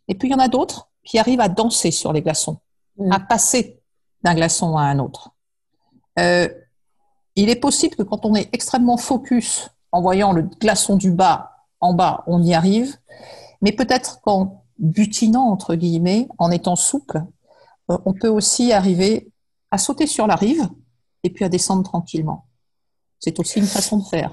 Et 0.07 0.15
puis 0.15 0.27
il 0.27 0.31
y 0.31 0.35
en 0.35 0.39
a 0.39 0.49
d'autres 0.49 0.89
qui 1.03 1.19
arrivent 1.19 1.41
à 1.41 1.49
danser 1.49 1.91
sur 1.91 2.11
les 2.11 2.21
glaçons, 2.21 2.59
mmh. 2.97 3.11
à 3.11 3.19
passer 3.19 3.79
d'un 4.23 4.35
glaçon 4.35 4.75
à 4.77 4.83
un 4.83 4.99
autre. 4.99 5.31
Euh, 6.19 6.49
il 7.35 7.49
est 7.49 7.55
possible 7.55 7.95
que 7.95 8.03
quand 8.03 8.25
on 8.25 8.35
est 8.35 8.49
extrêmement 8.53 8.97
focus 8.97 9.69
en 9.91 10.01
voyant 10.01 10.31
le 10.31 10.43
glaçon 10.43 10.95
du 10.95 11.11
bas 11.11 11.51
en 11.79 11.93
bas, 11.93 12.23
on 12.27 12.41
y 12.41 12.53
arrive, 12.53 12.97
mais 13.61 13.71
peut-être 13.71 14.21
qu'en 14.21 14.63
butinant, 14.77 15.49
entre 15.49 15.75
guillemets, 15.75 16.27
en 16.37 16.51
étant 16.51 16.75
souple, 16.75 17.23
euh, 17.91 17.97
on 18.05 18.13
peut 18.13 18.27
aussi 18.27 18.73
arriver 18.73 19.27
à 19.71 19.77
sauter 19.77 20.07
sur 20.07 20.27
la 20.27 20.35
rive 20.35 20.67
et 21.23 21.29
puis 21.29 21.45
à 21.45 21.49
descendre 21.49 21.83
tranquillement. 21.83 22.47
C'est 23.19 23.39
aussi 23.39 23.59
une 23.59 23.65
façon 23.65 23.97
de 23.97 24.03
faire. 24.03 24.31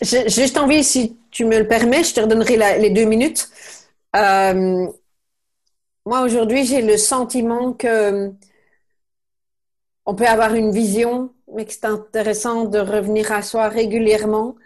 J'ai 0.00 0.28
juste 0.28 0.56
envie, 0.56 0.82
si 0.82 1.18
tu 1.30 1.44
me 1.44 1.58
le 1.58 1.68
permets, 1.68 2.04
je 2.04 2.14
te 2.14 2.20
redonnerai 2.20 2.78
les 2.78 2.90
deux 2.90 3.04
minutes. 3.04 3.50
Euh, 4.14 4.86
moi, 6.06 6.22
aujourd'hui, 6.22 6.64
j'ai 6.64 6.80
le 6.80 6.96
sentiment 6.96 7.72
que 7.72 8.32
on 10.06 10.14
peut 10.14 10.26
avoir 10.26 10.54
une 10.54 10.70
vision 10.70 11.34
mais 11.54 11.64
que 11.64 11.72
c'est 11.72 11.84
intéressant 11.84 12.64
de 12.64 12.78
revenir 12.78 13.32
à 13.32 13.42
soi 13.42 13.68
régulièrement 13.68 14.56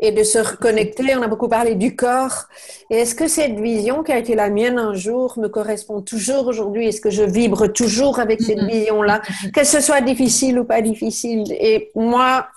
et 0.00 0.12
de 0.12 0.22
se 0.22 0.38
reconnecter. 0.38 1.16
On 1.16 1.22
a 1.22 1.28
beaucoup 1.28 1.48
parlé 1.48 1.74
du 1.74 1.96
corps. 1.96 2.44
Et 2.90 2.96
est-ce 2.98 3.14
que 3.14 3.26
cette 3.26 3.58
vision 3.58 4.02
qui 4.02 4.12
a 4.12 4.18
été 4.18 4.34
la 4.34 4.48
mienne 4.50 4.78
un 4.78 4.94
jour 4.94 5.38
me 5.38 5.48
correspond 5.48 6.02
toujours 6.02 6.46
aujourd'hui? 6.46 6.86
Est-ce 6.88 7.00
que 7.00 7.10
je 7.10 7.24
vibre 7.24 7.66
toujours 7.72 8.20
avec 8.20 8.40
cette 8.40 8.58
mm-hmm. 8.58 8.70
vision-là? 8.70 9.22
Que 9.52 9.64
ce 9.64 9.80
soit 9.80 10.00
difficile 10.00 10.58
ou 10.60 10.64
pas 10.64 10.82
difficile. 10.82 11.44
Et 11.50 11.90
moi, 11.94 12.48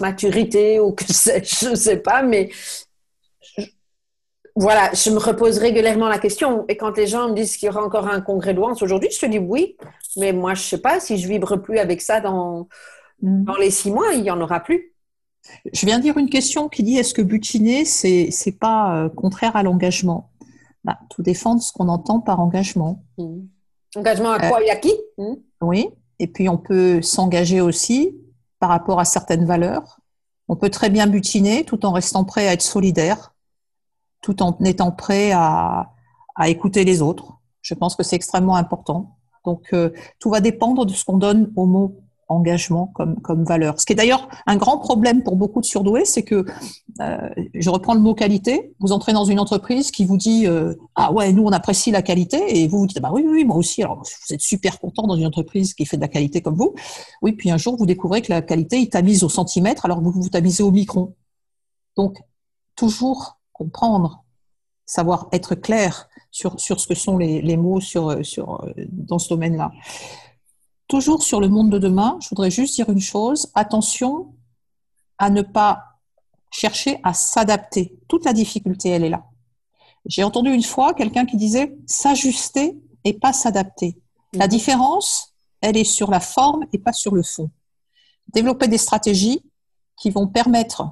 maturité 0.00 0.80
ou 0.80 0.92
que 0.92 1.04
sais-je, 1.12 1.66
je 1.66 1.70
ne 1.70 1.76
sais 1.76 1.98
pas, 1.98 2.22
mais 2.22 2.50
voilà, 4.58 4.90
je 4.92 5.10
me 5.10 5.18
repose 5.18 5.58
régulièrement 5.58 6.08
la 6.08 6.18
question. 6.18 6.64
Et 6.68 6.76
quand 6.76 6.96
les 6.96 7.06
gens 7.06 7.28
me 7.28 7.34
disent 7.34 7.56
qu'il 7.56 7.66
y 7.66 7.68
aura 7.70 7.84
encore 7.84 8.08
un 8.08 8.20
congrès 8.20 8.54
de 8.54 8.58
aujourd'hui, 8.58 9.08
je 9.12 9.20
te 9.20 9.26
dis 9.26 9.38
oui. 9.38 9.76
Mais 10.16 10.32
moi, 10.32 10.54
je 10.54 10.62
sais 10.62 10.80
pas 10.80 10.98
si 10.98 11.16
je 11.16 11.28
vibre 11.28 11.62
plus 11.62 11.78
avec 11.78 12.02
ça 12.02 12.20
dans, 12.20 12.66
mm. 13.22 13.44
dans 13.44 13.54
les 13.54 13.70
six 13.70 13.92
mois, 13.92 14.14
il 14.14 14.24
y 14.24 14.32
en 14.32 14.40
aura 14.40 14.58
plus. 14.58 14.96
Je 15.72 15.86
viens 15.86 15.98
de 15.98 16.02
dire 16.02 16.18
une 16.18 16.28
question 16.28 16.68
qui 16.68 16.82
dit 16.82 16.96
est-ce 16.96 17.14
que 17.14 17.22
butiner, 17.22 17.84
c'est 17.84 18.30
c'est 18.32 18.58
pas 18.58 18.96
euh, 18.96 19.08
contraire 19.08 19.54
à 19.54 19.62
l'engagement? 19.62 20.32
Bah, 20.82 20.98
Tout 21.08 21.22
dépend 21.22 21.54
de 21.54 21.62
ce 21.62 21.72
qu'on 21.72 21.88
entend 21.88 22.18
par 22.18 22.40
engagement. 22.40 23.04
Mmh. 23.16 23.42
Engagement 23.94 24.30
à 24.30 24.48
quoi 24.48 24.60
et 24.60 24.70
à 24.70 24.76
qui? 24.76 24.92
Mmh. 25.18 25.34
Oui, 25.60 25.88
et 26.18 26.26
puis 26.26 26.48
on 26.48 26.58
peut 26.58 27.00
s'engager 27.00 27.60
aussi 27.60 28.16
par 28.58 28.70
rapport 28.70 28.98
à 28.98 29.04
certaines 29.04 29.44
valeurs. 29.44 30.00
On 30.48 30.56
peut 30.56 30.70
très 30.70 30.90
bien 30.90 31.06
butiner 31.06 31.64
tout 31.64 31.86
en 31.86 31.92
restant 31.92 32.24
prêt 32.24 32.48
à 32.48 32.54
être 32.54 32.62
solidaire, 32.62 33.34
tout 34.20 34.42
en 34.42 34.56
étant 34.64 34.90
prêt 34.90 35.32
à, 35.32 35.92
à 36.36 36.48
écouter 36.48 36.84
les 36.84 37.02
autres. 37.02 37.34
Je 37.62 37.74
pense 37.74 37.96
que 37.96 38.02
c'est 38.02 38.16
extrêmement 38.16 38.56
important. 38.56 39.16
Donc, 39.44 39.68
euh, 39.72 39.90
tout 40.20 40.30
va 40.30 40.40
dépendre 40.40 40.86
de 40.86 40.92
ce 40.92 41.04
qu'on 41.04 41.18
donne 41.18 41.52
au 41.56 41.66
mot 41.66 41.96
engagement 42.28 42.88
comme, 42.94 43.20
comme 43.20 43.44
valeur. 43.44 43.80
Ce 43.80 43.86
qui 43.86 43.94
est 43.94 43.96
d'ailleurs 43.96 44.28
un 44.46 44.56
grand 44.56 44.78
problème 44.78 45.22
pour 45.22 45.36
beaucoup 45.36 45.60
de 45.60 45.64
surdoués, 45.64 46.04
c'est 46.04 46.22
que, 46.22 46.44
euh, 47.00 47.28
je 47.54 47.70
reprends 47.70 47.94
le 47.94 48.00
mot 48.00 48.14
qualité, 48.14 48.74
vous 48.80 48.92
entrez 48.92 49.12
dans 49.12 49.24
une 49.24 49.40
entreprise 49.40 49.90
qui 49.90 50.04
vous 50.04 50.18
dit 50.18 50.46
euh, 50.46 50.74
Ah 50.94 51.12
ouais, 51.12 51.32
nous 51.32 51.44
on 51.44 51.52
apprécie 51.52 51.90
la 51.90 52.02
qualité, 52.02 52.60
et 52.60 52.68
vous 52.68 52.80
vous 52.80 52.86
dites 52.86 53.00
Bah 53.00 53.10
oui, 53.12 53.24
oui, 53.26 53.44
moi 53.44 53.56
aussi, 53.56 53.82
alors 53.82 54.02
vous 54.02 54.34
êtes 54.34 54.42
super 54.42 54.78
content 54.78 55.06
dans 55.06 55.16
une 55.16 55.26
entreprise 55.26 55.72
qui 55.72 55.86
fait 55.86 55.96
de 55.96 56.02
la 56.02 56.08
qualité 56.08 56.42
comme 56.42 56.56
vous. 56.56 56.74
Oui, 57.22 57.32
puis 57.32 57.50
un 57.50 57.56
jour 57.56 57.76
vous 57.76 57.86
découvrez 57.86 58.20
que 58.20 58.30
la 58.30 58.42
qualité 58.42 58.82
est 58.82 58.92
tamise 58.92 59.24
au 59.24 59.28
centimètre 59.28 59.86
alors 59.86 59.98
que 59.98 60.04
vous 60.04 60.12
vous 60.12 60.28
tamisez 60.28 60.62
au 60.62 60.70
micron. 60.70 61.14
Donc, 61.96 62.18
toujours 62.76 63.37
comprendre, 63.58 64.24
savoir 64.86 65.28
être 65.32 65.54
clair 65.54 66.08
sur, 66.30 66.58
sur 66.58 66.80
ce 66.80 66.86
que 66.86 66.94
sont 66.94 67.18
les, 67.18 67.42
les 67.42 67.56
mots 67.56 67.80
sur, 67.80 68.24
sur, 68.24 68.64
dans 68.88 69.18
ce 69.18 69.28
domaine-là. 69.28 69.70
Toujours 70.86 71.22
sur 71.22 71.40
le 71.40 71.48
monde 71.48 71.70
de 71.70 71.78
demain, 71.78 72.18
je 72.22 72.30
voudrais 72.30 72.50
juste 72.50 72.76
dire 72.76 72.88
une 72.88 73.00
chose. 73.00 73.50
Attention 73.54 74.34
à 75.18 75.28
ne 75.28 75.42
pas 75.42 75.84
chercher 76.50 76.98
à 77.02 77.12
s'adapter. 77.12 77.98
Toute 78.08 78.24
la 78.24 78.32
difficulté, 78.32 78.88
elle 78.88 79.04
est 79.04 79.10
là. 79.10 79.24
J'ai 80.06 80.24
entendu 80.24 80.50
une 80.50 80.62
fois 80.62 80.94
quelqu'un 80.94 81.26
qui 81.26 81.36
disait 81.36 81.76
s'ajuster 81.86 82.78
et 83.04 83.12
pas 83.12 83.32
s'adapter. 83.32 84.00
La 84.32 84.46
mhm. 84.46 84.50
différence, 84.50 85.34
elle 85.60 85.76
est 85.76 85.84
sur 85.84 86.10
la 86.10 86.20
forme 86.20 86.66
et 86.72 86.78
pas 86.78 86.92
sur 86.92 87.14
le 87.14 87.22
fond. 87.22 87.50
Développer 88.32 88.68
des 88.68 88.78
stratégies 88.78 89.42
qui 89.96 90.10
vont 90.10 90.26
permettre 90.26 90.84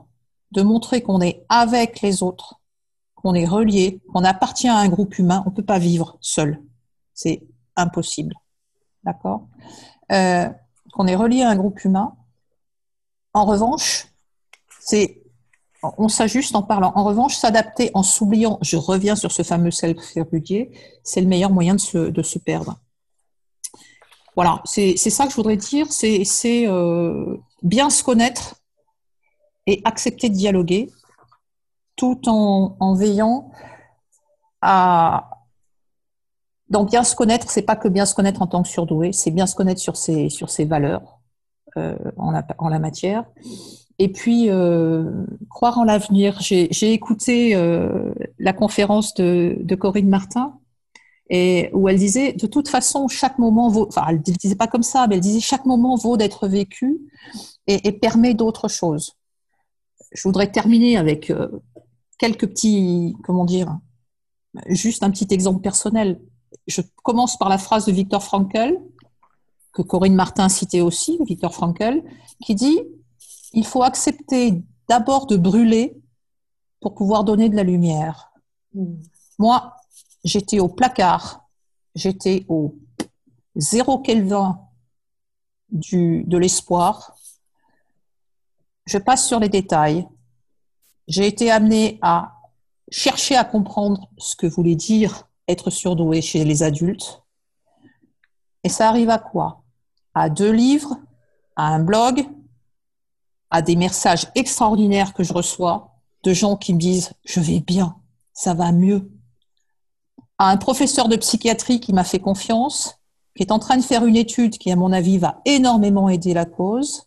de 0.53 0.63
montrer 0.63 1.03
qu'on 1.03 1.21
est 1.21 1.45
avec 1.49 2.01
les 2.01 2.23
autres, 2.23 2.61
qu'on 3.15 3.35
est 3.35 3.47
relié, 3.47 4.01
qu'on 4.13 4.25
appartient 4.25 4.69
à 4.69 4.77
un 4.77 4.89
groupe 4.89 5.19
humain. 5.19 5.43
On 5.47 5.51
ne 5.51 5.55
peut 5.55 5.65
pas 5.65 5.79
vivre 5.79 6.19
seul. 6.21 6.63
C'est 7.15 7.43
impossible. 7.77 8.35
D'accord? 9.05 9.49
Euh, 10.13 10.49
Qu'on 10.93 11.07
est 11.07 11.17
relié 11.17 11.43
à 11.43 11.51
un 11.51 11.57
groupe 11.57 11.85
humain. 11.85 12.15
En 13.35 13.45
revanche, 13.45 14.09
c'est 14.81 15.23
on 15.99 16.09
s'ajuste 16.09 16.55
en 16.55 16.63
parlant. 16.63 16.93
En 16.95 17.05
revanche, 17.05 17.37
s'adapter 17.37 17.91
en 17.95 18.03
s'oubliant, 18.03 18.59
je 18.63 18.77
reviens 18.77 19.15
sur 19.15 19.31
ce 19.31 19.43
fameux 19.43 19.71
self-verbudier, 19.71 20.71
c'est 21.05 21.21
le 21.21 21.27
meilleur 21.27 21.51
moyen 21.51 21.75
de 21.75 21.81
se, 21.81 21.99
de 21.99 22.23
se 22.23 22.39
perdre. 22.39 22.79
Voilà, 24.35 24.63
c'est 24.65 24.97
ça 24.97 25.25
que 25.25 25.31
je 25.31 25.37
voudrais 25.37 25.57
dire, 25.57 25.87
c'est 25.91 26.67
euh, 26.67 27.37
bien 27.63 27.89
se 27.89 28.03
connaître 28.03 28.57
et 29.67 29.81
accepter 29.85 30.29
de 30.29 30.35
dialoguer 30.35 30.91
tout 31.97 32.29
en, 32.29 32.77
en 32.79 32.95
veillant 32.95 33.51
à, 34.61 35.31
donc 36.69 36.91
bien 36.91 37.05
se 37.05 37.15
connaître, 37.15 37.51
c'est 37.51 37.63
pas 37.63 37.77
que 37.77 37.89
bien 37.89 38.07
se 38.07 38.15
connaître 38.15 38.43
en 38.43 38.47
tant 38.47 38.63
que 38.63 38.69
surdoué, 38.69 39.13
c'est 39.13 39.31
bien 39.31 39.47
se 39.47 39.55
connaître 39.55 39.81
sur 39.81 39.97
ses 39.97 40.29
sur 40.31 40.51
ses 40.51 40.65
valeurs 40.65 41.21
euh, 41.77 41.97
en, 42.17 42.31
la, 42.33 42.45
en 42.59 42.69
la 42.69 42.79
matière. 42.79 43.25
Et 43.99 44.11
puis 44.11 44.51
euh, 44.51 45.11
croire 45.49 45.79
en 45.79 45.85
l'avenir. 45.85 46.39
J'ai 46.41 46.93
écouté 46.93 47.55
euh, 47.55 48.13
la 48.39 48.53
conférence 48.53 49.15
de, 49.15 49.57
de, 49.61 49.75
Corinne 49.75 50.09
Martin 50.09 50.59
et 51.31 51.71
où 51.73 51.89
elle 51.89 51.97
disait 51.97 52.33
de 52.35 52.47
toute 52.47 52.69
façon 52.69 53.09
chaque 53.09 53.39
moment 53.39 53.69
vaut. 53.69 53.87
Enfin, 53.89 54.05
elle 54.09 54.21
disait 54.21 54.57
pas 54.57 54.67
comme 54.67 54.83
ça, 54.83 55.07
mais 55.07 55.15
elle 55.17 55.21
disait 55.21 55.41
chaque 55.41 55.65
moment 55.65 55.97
vaut 55.97 56.17
d'être 56.17 56.49
vécu 56.49 56.99
et, 57.67 57.89
et 57.89 57.93
permet 57.93 58.35
d'autres 58.35 58.69
choses. 58.69 59.16
Je 60.13 60.23
voudrais 60.23 60.51
terminer 60.51 60.97
avec 60.97 61.31
euh, 61.31 61.49
quelques 62.19 62.49
petits 62.49 63.15
comment 63.25 63.45
dire 63.45 63.79
juste 64.69 65.03
un 65.03 65.11
petit 65.11 65.29
exemple 65.31 65.61
personnel 65.61 66.21
je 66.67 66.83
commence 67.03 67.37
par 67.37 67.49
la 67.49 67.59
phrase 67.59 67.87
de 67.87 67.93
Victor 67.93 68.23
Frankl, 68.23 68.79
que 69.73 69.83
Corinne 69.83 70.15
Martin 70.15 70.49
citait 70.49 70.81
aussi, 70.81 71.19
Victor 71.27 71.55
Frankl, 71.55 72.03
qui 72.45 72.55
dit 72.55 72.81
Il 73.53 73.67
faut 73.67 73.83
accepter 73.83 74.63
d'abord 74.89 75.27
de 75.27 75.37
brûler 75.37 75.97
pour 76.81 76.95
pouvoir 76.95 77.25
donner 77.25 77.49
de 77.49 77.57
la 77.57 77.63
lumière. 77.63 78.33
Hmm. 78.75 78.97
Moi, 79.39 79.77
j'étais 80.25 80.61
au 80.61 80.69
placard, 80.69 81.47
j'étais 81.95 82.47
au 82.49 82.77
zéro 83.55 83.99
Kelvin 83.99 84.61
du, 85.71 86.25
de 86.25 86.39
l'espoir. 86.39 87.16
Je 88.87 88.99
passe 88.99 89.27
sur 89.27 89.41
les 89.41 89.49
détails. 89.49 90.07
J'ai 91.09 91.27
été 91.27 91.51
amenée 91.51 91.99
à 92.03 92.33
chercher 92.91 93.37
à 93.37 93.45
comprendre 93.45 94.09
ce 94.17 94.37
que 94.37 94.47
voulait 94.47 94.77
dire 94.77 95.29
être 95.49 95.71
surdoué 95.71 96.23
chez 96.23 96.45
les 96.45 96.63
adultes. 96.63 97.23
Et 98.65 98.69
ça 98.69 98.89
arrive 98.89 99.11
à 99.11 99.19
quoi? 99.19 99.63
À 100.15 100.31
deux 100.31 100.51
livres, 100.51 100.97
à 101.57 101.69
un 101.69 101.81
blog, 101.81 102.27
à 103.51 103.63
des 103.63 103.77
messages 103.77 104.27
extraordinaires 104.35 105.15
que 105.15 105.25
je 105.25 105.33
reçois 105.33 105.93
de 106.23 106.33
gens 106.33 106.57
qui 106.57 106.75
me 106.75 106.79
disent 106.79 107.13
je 107.25 107.41
vais 107.41 107.61
bien, 107.61 107.97
ça 108.33 108.55
va 108.55 108.73
mieux. 108.73 109.11
À 110.39 110.51
un 110.51 110.57
professeur 110.57 111.09
de 111.09 111.17
psychiatrie 111.17 111.81
qui 111.81 111.93
m'a 111.93 112.05
fait 112.05 112.19
confiance, 112.19 112.99
qui 113.37 113.43
est 113.43 113.53
en 113.53 113.59
train 113.59 113.77
de 113.77 113.83
faire 113.83 114.05
une 114.05 114.17
étude 114.17 114.59
qui, 114.59 114.71
à 114.71 114.77
mon 114.77 114.93
avis, 114.93 115.19
va 115.19 115.41
énormément 115.45 116.09
aider 116.09 116.35
la 116.35 116.45
cause. 116.45 117.06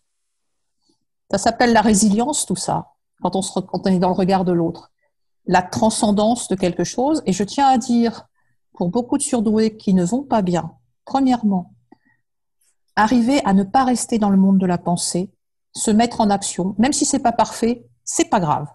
Ça 1.30 1.38
s'appelle 1.38 1.72
la 1.72 1.80
résilience, 1.80 2.44
tout 2.46 2.56
ça, 2.56 2.94
quand 3.22 3.36
on, 3.36 3.42
est 3.86 3.98
dans 3.98 4.08
le 4.08 4.14
regard 4.14 4.44
de 4.44 4.52
l'autre. 4.52 4.90
La 5.46 5.62
transcendance 5.62 6.48
de 6.48 6.56
quelque 6.56 6.84
chose. 6.84 7.22
Et 7.26 7.32
je 7.32 7.44
tiens 7.44 7.68
à 7.68 7.78
dire 7.78 8.26
pour 8.72 8.88
beaucoup 8.88 9.18
de 9.18 9.22
surdoués 9.22 9.76
qui 9.76 9.94
ne 9.94 10.04
vont 10.04 10.22
pas 10.22 10.42
bien, 10.42 10.72
premièrement, 11.04 11.74
arriver 12.96 13.44
à 13.44 13.52
ne 13.52 13.62
pas 13.62 13.84
rester 13.84 14.18
dans 14.18 14.30
le 14.30 14.36
monde 14.36 14.58
de 14.58 14.66
la 14.66 14.78
pensée, 14.78 15.30
se 15.72 15.90
mettre 15.90 16.20
en 16.20 16.30
action, 16.30 16.74
même 16.78 16.92
si 16.92 17.04
c'est 17.04 17.18
pas 17.18 17.32
parfait, 17.32 17.86
c'est 18.04 18.28
pas 18.28 18.40
grave. 18.40 18.66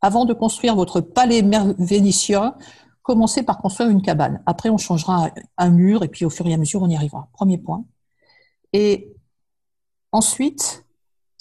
Avant 0.00 0.24
de 0.24 0.34
construire 0.34 0.74
votre 0.74 1.00
palais 1.00 1.42
vénitien, 1.78 2.56
commencez 3.02 3.42
par 3.42 3.58
construire 3.58 3.90
une 3.90 4.02
cabane. 4.02 4.42
Après, 4.46 4.68
on 4.68 4.78
changera 4.78 5.30
un 5.56 5.70
mur 5.70 6.02
et 6.02 6.08
puis 6.08 6.24
au 6.24 6.30
fur 6.30 6.46
et 6.46 6.54
à 6.54 6.56
mesure, 6.56 6.82
on 6.82 6.88
y 6.88 6.96
arrivera. 6.96 7.28
Premier 7.32 7.58
point. 7.58 7.84
Et 8.72 9.14
ensuite, 10.10 10.81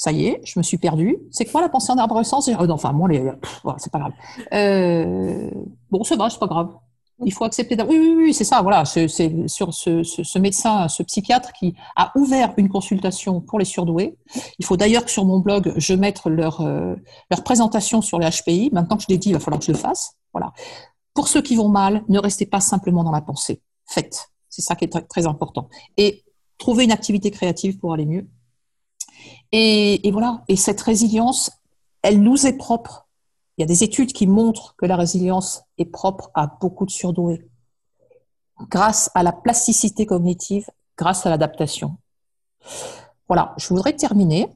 ça 0.02 0.12
y 0.12 0.26
est, 0.26 0.42
je 0.44 0.58
me 0.58 0.64
suis 0.64 0.80
perdue. 0.80 1.20
C'est 1.30 1.46
quoi 1.46 1.62
la 1.62 1.70
pensée 1.70 1.92
en 1.92 1.98
arborescence? 2.00 2.48
Euh, 2.48 2.56
Enfin, 2.72 2.92
moi, 2.92 3.08
les... 3.08 3.32
c'est 3.78 3.92
pas 3.92 4.00
grave. 4.00 4.14
Euh, 4.52 5.52
bon, 5.92 6.04
c'est 6.04 6.16
vrai, 6.16 6.32
c'est 6.32 6.40
pas 6.40 6.48
grave 6.48 6.70
il 7.24 7.32
faut 7.32 7.44
accepter. 7.44 7.76
Oui, 7.84 8.00
oui, 8.00 8.14
oui, 8.18 8.34
c'est 8.34 8.44
ça. 8.44 8.64
Voilà, 8.64 8.84
c'est 8.84 9.08
sur 9.48 9.76
ce, 9.76 10.40
médecin, 10.40 10.88
ce 10.88 11.04
psychiatre 11.04 11.54
qui 11.54 11.76
a 11.96 12.12
ouvert 12.16 12.52
une 12.58 12.68
consultation 12.68 13.42
pour 13.42 13.60
les 13.60 13.66
surdoués. 13.66 14.18
Il 14.58 14.66
faut 14.66 14.76
d'ailleurs 14.76 15.06
que 15.06 15.12
sur 15.12 15.24
mon 15.24 15.38
blog, 15.38 15.72
je 15.78 15.94
mette 15.94 16.26
leur 16.26 16.62
euh, 16.62 16.96
leur 17.30 17.44
présentation 17.44 18.02
sur 18.02 18.18
les 18.18 18.28
HPI. 18.28 18.72
Maintenant 18.74 18.98
que 18.98 19.04
je 19.04 19.08
l'ai 19.10 19.20
dit, 19.20 19.30
il 19.30 19.34
va 19.34 19.40
falloir 19.40 19.60
que 19.60 19.68
je 19.68 19.72
le 19.72 19.78
fasse. 19.78 20.16
Voilà. 20.34 20.52
Pour 21.14 21.28
ceux 21.28 21.44
qui 21.44 21.56
vont 21.56 21.70
mal, 21.70 22.04
ne 22.10 22.18
restez 22.18 22.48
pas 22.48 22.60
simplement 22.60 23.04
dans 23.04 23.12
la 23.12 23.22
pensée. 23.22 23.62
Faites. 23.86 24.32
C'est 24.50 24.64
ça 24.64 24.76
qui 24.76 24.86
est 24.86 25.08
très, 25.08 25.28
important. 25.28 25.70
Et 25.98 26.24
trouvez 26.58 26.86
une 26.86 26.92
activité 26.92 27.30
créative 27.30 27.78
pour 27.78 27.94
aller 27.94 28.08
mieux. 28.08 28.28
Et, 29.52 30.08
et 30.08 30.12
voilà. 30.12 30.44
Et 30.48 30.56
cette 30.56 30.82
résilience, 30.82 31.52
elle 32.02 32.22
nous 32.22 32.46
est 32.46 32.58
propre 32.58 33.08
il 33.62 33.62
y 33.62 33.64
a 33.64 33.68
des 33.68 33.84
études 33.84 34.12
qui 34.14 34.26
montrent 34.26 34.76
que 34.76 34.88
la 34.88 34.96
résilience 34.96 35.62
est 35.78 35.86
propre 35.86 36.32
à 36.34 36.48
beaucoup 36.48 36.88
de 36.88 36.92
surdoués, 36.92 37.48
grâce 38.70 39.12
à 39.14 39.22
la 39.22 39.32
plasticité 39.32 40.08
cognitive, 40.08 40.68
grâce 40.98 41.28
à 41.28 41.30
l'adaptation. 41.30 41.98
Voilà, 43.28 43.54
je 43.58 43.68
voudrais 43.68 43.94
terminer. 43.94 44.50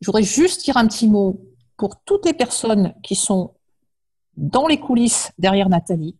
Je 0.00 0.06
voudrais 0.06 0.22
juste 0.22 0.64
dire 0.64 0.76
un 0.76 0.86
petit 0.86 1.08
mot 1.08 1.40
pour 1.76 1.96
toutes 2.04 2.26
les 2.26 2.32
personnes 2.32 2.94
qui 3.02 3.16
sont 3.16 3.54
dans 4.36 4.68
les 4.68 4.78
coulisses 4.78 5.32
derrière 5.36 5.68
Nathalie, 5.68 6.16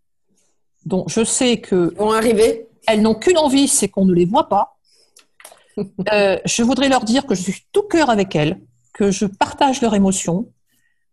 dont 0.86 1.04
je 1.06 1.22
sais 1.22 1.60
que 1.60 1.94
vont 1.96 2.10
arriver. 2.10 2.68
Elles 2.88 3.00
n'ont 3.00 3.14
qu'une 3.14 3.38
envie, 3.38 3.68
c'est 3.68 3.88
qu'on 3.88 4.06
ne 4.06 4.12
les 4.12 4.24
voit 4.24 4.48
pas. 4.48 4.73
Euh, 6.12 6.38
je 6.44 6.62
voudrais 6.62 6.88
leur 6.88 7.04
dire 7.04 7.26
que 7.26 7.34
je 7.34 7.42
suis 7.42 7.66
tout 7.72 7.82
cœur 7.82 8.10
avec 8.10 8.36
elles, 8.36 8.60
que 8.92 9.10
je 9.10 9.26
partage 9.26 9.80
leurs 9.80 9.94
émotions, 9.94 10.52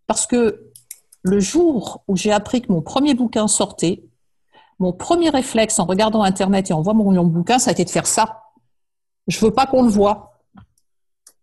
parce 0.08 0.28
que 0.28 0.71
le 1.24 1.39
jour 1.39 2.04
où 2.08 2.15
j'ai 2.15 2.32
appris 2.32 2.62
que 2.62 2.71
mon 2.71 2.82
premier 2.82 3.13
bouquin 3.13 3.47
sortait, 3.47 4.04
mon 4.80 4.93
premier 4.93 5.30
réflexe 5.30 5.80
en 5.80 5.86
regardant 5.86 6.24
Internet 6.24 6.69
et 6.69 6.74
en 6.74 6.82
voyant 6.82 7.24
mon 7.24 7.24
bouquin, 7.24 7.60
ça 7.60 7.69
a 7.69 7.74
été 7.74 7.86
de 7.86 7.89
faire 7.89 8.08
ça. 8.08 8.43
Je 9.28 9.39
veux 9.39 9.54
pas 9.54 9.67
qu'on 9.67 9.84
le 9.84 9.89
voie. 9.89 10.39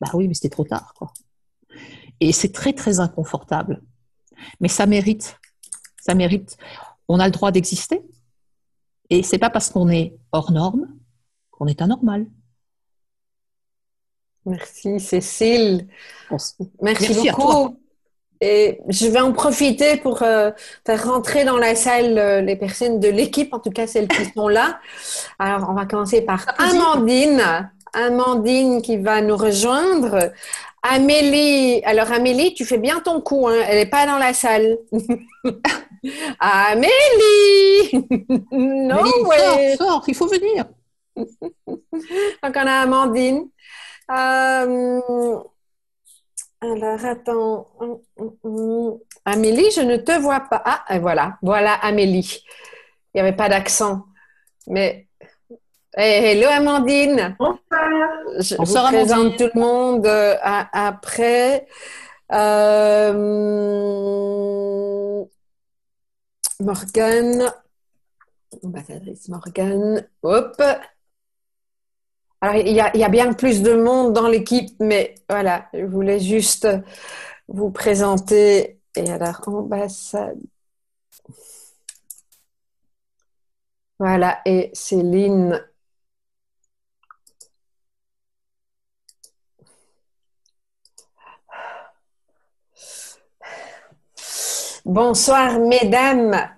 Bah 0.00 0.10
oui, 0.14 0.28
mais 0.28 0.34
c'était 0.34 0.48
trop 0.48 0.64
tard. 0.64 0.92
Et 2.20 2.32
c'est 2.32 2.52
très, 2.52 2.72
très 2.72 3.00
inconfortable. 3.00 3.82
Mais 4.60 4.68
ça 4.68 4.86
mérite. 4.86 5.38
Ça 6.00 6.14
mérite. 6.14 6.56
On 7.08 7.20
a 7.20 7.26
le 7.26 7.32
droit 7.32 7.52
d'exister. 7.52 8.02
Et 9.10 9.22
c'est 9.22 9.38
pas 9.38 9.50
parce 9.50 9.70
qu'on 9.70 9.88
est 9.88 10.18
hors 10.32 10.52
norme 10.52 10.88
qu'on 11.50 11.66
est 11.66 11.82
anormal. 11.82 12.26
Merci 14.48 15.00
Cécile. 15.00 15.86
Merci, 16.80 17.14
beaucoup. 17.14 17.76
Et 18.40 18.80
je 18.88 19.08
vais 19.08 19.20
en 19.20 19.32
profiter 19.32 19.96
pour 19.96 20.22
euh, 20.22 20.52
faire 20.86 21.04
rentrer 21.04 21.44
dans 21.44 21.56
la 21.56 21.74
salle 21.74 22.16
euh, 22.18 22.40
les 22.40 22.54
personnes 22.54 23.00
de 23.00 23.08
l'équipe, 23.08 23.52
en 23.52 23.58
tout 23.58 23.70
cas 23.70 23.88
celles 23.88 24.06
qui 24.06 24.24
sont 24.26 24.46
là. 24.46 24.78
Alors, 25.40 25.68
on 25.68 25.74
va 25.74 25.86
commencer 25.86 26.22
par 26.22 26.46
Amandine. 26.56 27.70
Amandine 27.92 28.80
qui 28.80 28.96
va 28.96 29.20
nous 29.22 29.36
rejoindre. 29.36 30.30
Amélie. 30.82 31.82
Alors, 31.84 32.12
Amélie, 32.12 32.54
tu 32.54 32.64
fais 32.64 32.78
bien 32.78 33.00
ton 33.00 33.20
coup. 33.20 33.48
Hein. 33.48 33.56
Elle 33.66 33.78
n'est 33.78 33.90
pas 33.90 34.06
dans 34.06 34.18
la 34.18 34.32
salle. 34.32 34.78
Amélie 36.38 36.88
Non, 38.52 39.02
ouais. 39.26 39.74
sors, 39.76 40.04
il 40.06 40.14
faut 40.14 40.28
venir. 40.28 40.64
Donc, 41.16 42.54
on 42.54 42.66
a 42.66 42.82
Amandine. 42.82 43.48
Euh, 44.10 45.00
alors, 46.60 47.04
attends. 47.04 47.68
Amélie, 49.24 49.70
je 49.70 49.82
ne 49.82 49.96
te 49.96 50.18
vois 50.18 50.40
pas. 50.40 50.62
Ah, 50.64 50.98
voilà. 50.98 51.38
Voilà 51.42 51.74
Amélie. 51.74 52.42
Il 53.14 53.20
n'y 53.22 53.28
avait 53.28 53.36
pas 53.36 53.48
d'accent. 53.48 54.04
Mais. 54.66 55.08
hello 55.92 56.48
Amandine. 56.48 57.36
Bonsoir. 57.38 57.58
Je 58.38 58.56
vous 58.56 58.88
présente 58.88 59.36
tout 59.36 59.50
le 59.54 59.60
monde 59.60 60.06
euh, 60.06 60.36
après. 60.42 61.66
Euh, 62.32 63.12
Morgane. 66.60 67.52
Ambassadrice 68.64 69.28
Morgane. 69.28 70.08
Hop. 70.22 70.62
Alors, 72.40 72.56
il 72.56 72.72
y, 72.72 72.80
a, 72.80 73.08
bien 73.08 73.32
plus 73.32 73.62
de 73.62 73.74
monde 73.74 74.12
dans 74.12 74.28
l'équipe, 74.28 74.70
mais 74.80 75.14
voilà, 75.28 75.68
je 75.74 75.84
voulais 75.84 76.20
juste 76.20 76.68
vous 77.48 77.70
présenter. 77.70 78.80
Et 78.96 79.10
alors, 79.10 79.40
ambassade. 79.48 80.38
Voilà, 83.98 84.40
et 84.44 84.70
Céline. 84.74 85.60
Bonsoir, 94.84 95.58
mesdames. 95.60 96.57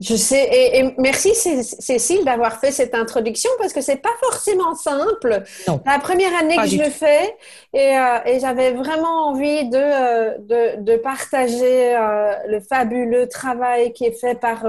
Je 0.00 0.16
sais, 0.16 0.48
et, 0.50 0.94
merci 0.96 1.34
Cécile 1.34 2.24
d'avoir 2.24 2.58
fait 2.58 2.72
cette 2.72 2.94
introduction 2.94 3.50
parce 3.58 3.74
que 3.74 3.82
c'est 3.82 4.00
pas 4.00 4.14
forcément 4.18 4.74
simple. 4.74 5.42
La 5.84 5.98
première 5.98 6.34
année 6.34 6.56
que 6.56 6.66
je 6.66 6.78
le 6.78 6.88
fais 6.88 7.36
et, 7.74 7.98
euh, 7.98 8.18
et 8.24 8.40
j'avais 8.40 8.72
vraiment 8.72 9.28
envie 9.28 9.68
de, 9.68 9.76
euh, 9.76 10.38
de, 10.38 10.82
de, 10.82 10.96
partager 10.96 11.94
euh, 11.94 12.32
le 12.48 12.60
fabuleux 12.60 13.28
travail 13.28 13.92
qui 13.92 14.06
est 14.06 14.18
fait 14.18 14.34
par 14.34 14.66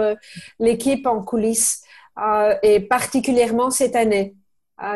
l'équipe 0.59 1.07
en 1.07 1.23
coulisses 1.23 1.81
et 2.61 2.81
particulièrement 2.81 3.71
cette 3.71 3.95
année. 3.95 4.35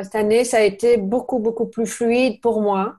cette 0.04 0.16
année, 0.16 0.44
ça 0.44 0.58
a 0.58 0.62
été 0.62 0.98
beaucoup, 0.98 1.40
beaucoup 1.40 1.68
plus 1.68 1.88
fluide 1.88 2.42
pour 2.42 2.62
moi. 2.62 2.98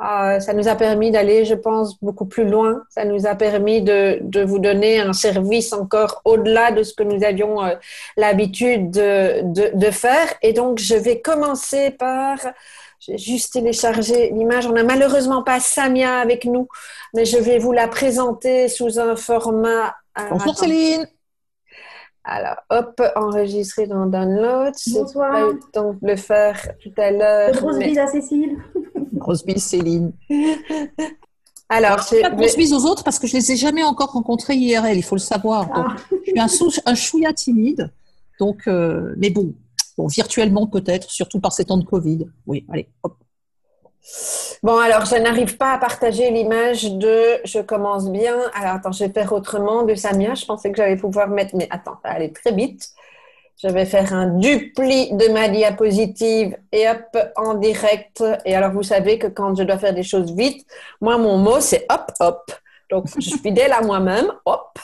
Euh, 0.00 0.40
ça 0.40 0.52
nous 0.52 0.68
a 0.68 0.76
permis 0.76 1.10
d'aller, 1.10 1.46
je 1.46 1.54
pense, 1.54 1.98
beaucoup 2.02 2.26
plus 2.26 2.46
loin. 2.46 2.82
Ça 2.90 3.04
nous 3.06 3.26
a 3.26 3.34
permis 3.34 3.80
de, 3.80 4.18
de 4.20 4.42
vous 4.42 4.58
donner 4.58 5.00
un 5.00 5.14
service 5.14 5.72
encore 5.72 6.20
au-delà 6.24 6.70
de 6.70 6.82
ce 6.82 6.92
que 6.92 7.02
nous 7.02 7.24
avions 7.24 7.64
euh, 7.64 7.74
l'habitude 8.16 8.90
de, 8.90 9.40
de, 9.42 9.70
de, 9.74 9.90
faire. 9.90 10.34
Et 10.42 10.52
donc, 10.52 10.78
je 10.78 10.94
vais 10.94 11.20
commencer 11.20 11.90
par... 11.90 12.38
J'ai 12.98 13.16
juste 13.16 13.54
téléchargé 13.54 14.30
l'image. 14.30 14.66
On 14.66 14.72
n'a 14.72 14.82
malheureusement 14.82 15.42
pas 15.42 15.60
Samia 15.60 16.18
avec 16.18 16.44
nous, 16.44 16.68
mais 17.14 17.24
je 17.24 17.38
vais 17.38 17.58
vous 17.58 17.72
la 17.72 17.88
présenter 17.88 18.68
sous 18.68 18.98
un 18.98 19.16
format... 19.16 19.96
Bonjour 20.30 20.56
Céline 20.56 21.06
alors, 22.28 22.56
hop, 22.70 23.00
enregistrer 23.14 23.86
dans 23.86 24.06
Download. 24.06 24.74
Bonsoir. 24.88 25.30
Pas 25.30 25.40
eu 25.42 25.52
le 25.52 25.60
temps 25.72 25.92
de 25.92 26.08
le 26.08 26.16
faire 26.16 26.60
tout 26.82 26.92
à 26.96 27.12
l'heure. 27.12 27.52
Grosse 27.52 27.78
bise 27.78 27.98
à 27.98 28.08
Cécile. 28.08 28.58
Grosse 29.16 29.44
bise, 29.44 29.64
Céline. 29.64 30.12
Alors, 31.68 31.98
je 31.98 32.20
pas 32.20 32.30
grosse 32.30 32.56
bise 32.56 32.72
aux 32.72 32.84
autres 32.86 33.02
parce 33.02 33.18
que 33.18 33.26
je 33.26 33.36
les 33.36 33.52
ai 33.52 33.56
jamais 33.56 33.82
encore 33.82 34.12
rencontrés 34.12 34.54
IRL, 34.54 34.96
il 34.96 35.02
faut 35.02 35.16
le 35.16 35.20
savoir. 35.20 35.68
Ah. 35.74 35.96
Je 36.10 36.30
suis 36.30 36.38
un, 36.40 36.92
un 36.92 36.94
chouïa 36.94 37.32
timide. 37.32 37.90
Donc, 38.38 38.68
euh, 38.68 39.14
mais 39.16 39.30
bon, 39.30 39.54
bon, 39.98 40.06
virtuellement 40.06 40.66
peut-être, 40.66 41.10
surtout 41.10 41.40
par 41.40 41.52
ces 41.52 41.64
temps 41.64 41.78
de 41.78 41.84
Covid. 41.84 42.28
Oui, 42.46 42.64
allez, 42.70 42.88
hop. 43.02 43.16
Bon, 44.62 44.78
alors, 44.78 45.04
je 45.06 45.16
n'arrive 45.16 45.56
pas 45.56 45.72
à 45.72 45.78
partager 45.78 46.30
l'image 46.30 46.92
de 46.92 47.40
je 47.44 47.60
commence 47.60 48.10
bien. 48.10 48.36
Alors, 48.54 48.74
attends, 48.74 48.92
je 48.92 49.04
vais 49.04 49.12
faire 49.12 49.32
autrement 49.32 49.82
de 49.82 49.94
Samia. 49.96 50.34
Je 50.34 50.44
pensais 50.44 50.70
que 50.70 50.76
j'allais 50.76 50.96
pouvoir 50.96 51.28
mettre, 51.28 51.56
mais 51.56 51.66
attends, 51.70 51.98
ça 52.04 52.14
très 52.28 52.52
vite. 52.52 52.90
Je 53.62 53.68
vais 53.68 53.86
faire 53.86 54.12
un 54.12 54.26
dupli 54.38 55.12
de 55.12 55.28
ma 55.28 55.48
diapositive 55.48 56.56
et 56.72 56.88
hop, 56.88 57.16
en 57.36 57.54
direct. 57.54 58.22
Et 58.44 58.54
alors, 58.54 58.72
vous 58.72 58.82
savez 58.82 59.18
que 59.18 59.28
quand 59.28 59.54
je 59.54 59.62
dois 59.62 59.78
faire 59.78 59.94
des 59.94 60.02
choses 60.02 60.32
vite, 60.32 60.66
moi, 61.00 61.16
mon 61.16 61.38
mot, 61.38 61.60
c'est 61.60 61.86
hop, 61.90 62.12
hop. 62.20 62.52
Donc, 62.90 63.06
je 63.16 63.28
suis 63.28 63.38
fidèle 63.38 63.72
à 63.72 63.80
moi-même. 63.80 64.30
Hop, 64.44 64.78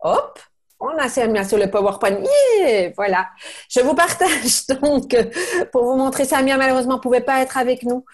hop, 0.00 0.38
on 0.84 0.98
a 0.98 1.08
Samia 1.08 1.44
sur 1.44 1.58
le 1.58 1.70
PowerPoint. 1.70 2.18
Yeah 2.58 2.92
voilà. 2.94 3.28
Je 3.70 3.80
vous 3.80 3.94
partage 3.94 4.66
donc 4.82 5.16
pour 5.72 5.84
vous 5.84 5.96
montrer 5.96 6.24
Samia 6.24 6.56
malheureusement 6.56 6.96
ne 6.96 7.00
pouvait 7.00 7.22
pas 7.22 7.40
être 7.40 7.56
avec 7.56 7.84
nous 7.84 8.04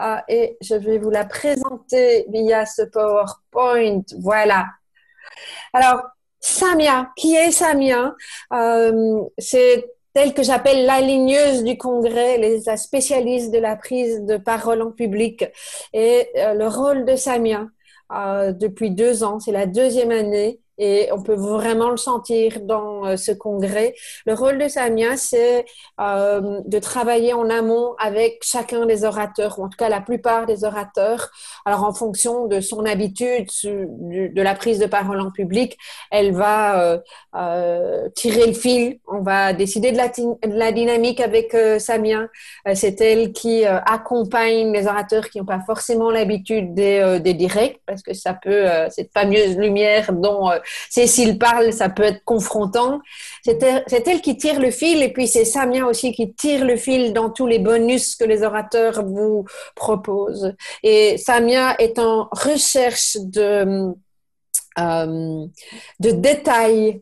euh, 0.00 0.16
et 0.28 0.56
je 0.60 0.74
vais 0.74 0.98
vous 0.98 1.10
la 1.10 1.24
présenter 1.24 2.26
via 2.28 2.66
ce 2.66 2.82
PowerPoint. 2.82 4.02
Voilà. 4.18 4.66
Alors 5.72 6.02
Samia, 6.40 7.10
qui 7.16 7.34
est 7.34 7.50
Samia? 7.50 8.14
Euh, 8.52 9.20
C'est 9.38 9.90
telle 10.12 10.34
que 10.34 10.42
j'appelle 10.42 10.86
l'aligneuse 10.86 11.62
du 11.62 11.78
congrès, 11.78 12.38
les 12.38 12.60
spécialistes 12.76 13.52
de 13.52 13.58
la 13.58 13.76
prise 13.76 14.22
de 14.22 14.36
parole 14.38 14.82
en 14.82 14.90
public. 14.90 15.44
Et 15.92 16.28
euh, 16.36 16.54
le 16.54 16.66
rôle 16.66 17.04
de 17.04 17.14
Samia, 17.16 17.66
depuis 18.10 18.90
deux 18.90 19.22
ans, 19.22 19.38
c'est 19.38 19.52
la 19.52 19.66
deuxième 19.66 20.10
année, 20.10 20.58
et 20.80 21.10
on 21.12 21.22
peut 21.22 21.34
vraiment 21.34 21.90
le 21.90 21.98
sentir 21.98 22.60
dans 22.62 23.04
euh, 23.04 23.16
ce 23.18 23.32
congrès. 23.32 23.94
Le 24.24 24.32
rôle 24.32 24.56
de 24.56 24.66
Samia, 24.66 25.18
c'est 25.18 25.66
euh, 26.00 26.60
de 26.64 26.78
travailler 26.78 27.34
en 27.34 27.50
amont 27.50 27.94
avec 27.98 28.40
chacun 28.42 28.86
des 28.86 29.04
orateurs, 29.04 29.58
ou 29.58 29.64
en 29.64 29.68
tout 29.68 29.76
cas 29.76 29.90
la 29.90 30.00
plupart 30.00 30.46
des 30.46 30.64
orateurs. 30.64 31.30
Alors 31.66 31.84
en 31.84 31.92
fonction 31.92 32.46
de 32.46 32.60
son 32.60 32.86
habitude 32.86 33.48
de 33.62 34.42
la 34.42 34.54
prise 34.54 34.78
de 34.78 34.86
parole 34.86 35.20
en 35.20 35.30
public, 35.30 35.76
elle 36.10 36.32
va 36.32 37.02
euh, 37.36 38.08
tirer 38.14 38.46
le 38.46 38.54
fil. 38.54 39.00
On 39.06 39.20
va 39.20 39.52
décider 39.52 39.92
de 39.92 39.98
la, 39.98 40.72
dynamique 40.72 41.20
avec 41.20 41.54
Samia. 41.78 42.28
c'est 42.74 43.00
elle 43.02 43.32
qui 43.32 43.66
accompagne 43.66 44.72
les 44.72 44.86
orateurs 44.86 45.28
qui 45.28 45.38
n'ont 45.38 45.44
pas 45.44 45.60
forcément 45.66 46.10
l'habitude 46.10 46.72
des, 46.72 47.18
des 47.20 47.34
directs, 47.34 47.80
parce 47.86 48.02
que 48.02 48.14
ça 48.14 48.32
peut, 48.32 48.64
cette 48.88 49.12
fameuse 49.12 49.58
lumière 49.58 50.12
dont 50.12 50.50
Cécile 50.88 51.38
parle, 51.38 51.72
ça 51.72 51.88
peut 51.88 52.02
être 52.02 52.24
confrontant. 52.24 53.00
C'est 53.44 54.06
elle 54.06 54.20
qui 54.20 54.36
tire 54.36 54.60
le 54.60 54.70
fil 54.70 55.02
et 55.02 55.12
puis 55.12 55.28
c'est 55.28 55.44
Samia 55.44 55.86
aussi 55.86 56.12
qui 56.12 56.32
tire 56.34 56.64
le 56.64 56.76
fil 56.76 57.12
dans 57.12 57.30
tous 57.30 57.46
les 57.46 57.58
bonus 57.58 58.16
que 58.16 58.24
les 58.24 58.42
orateurs 58.42 59.04
vous 59.04 59.44
proposent. 59.74 60.54
Et 60.82 61.16
Samia 61.18 61.76
est 61.78 61.98
en 61.98 62.28
recherche 62.32 63.16
de, 63.20 63.94
euh, 64.78 65.46
de 66.00 66.10
détails 66.10 67.00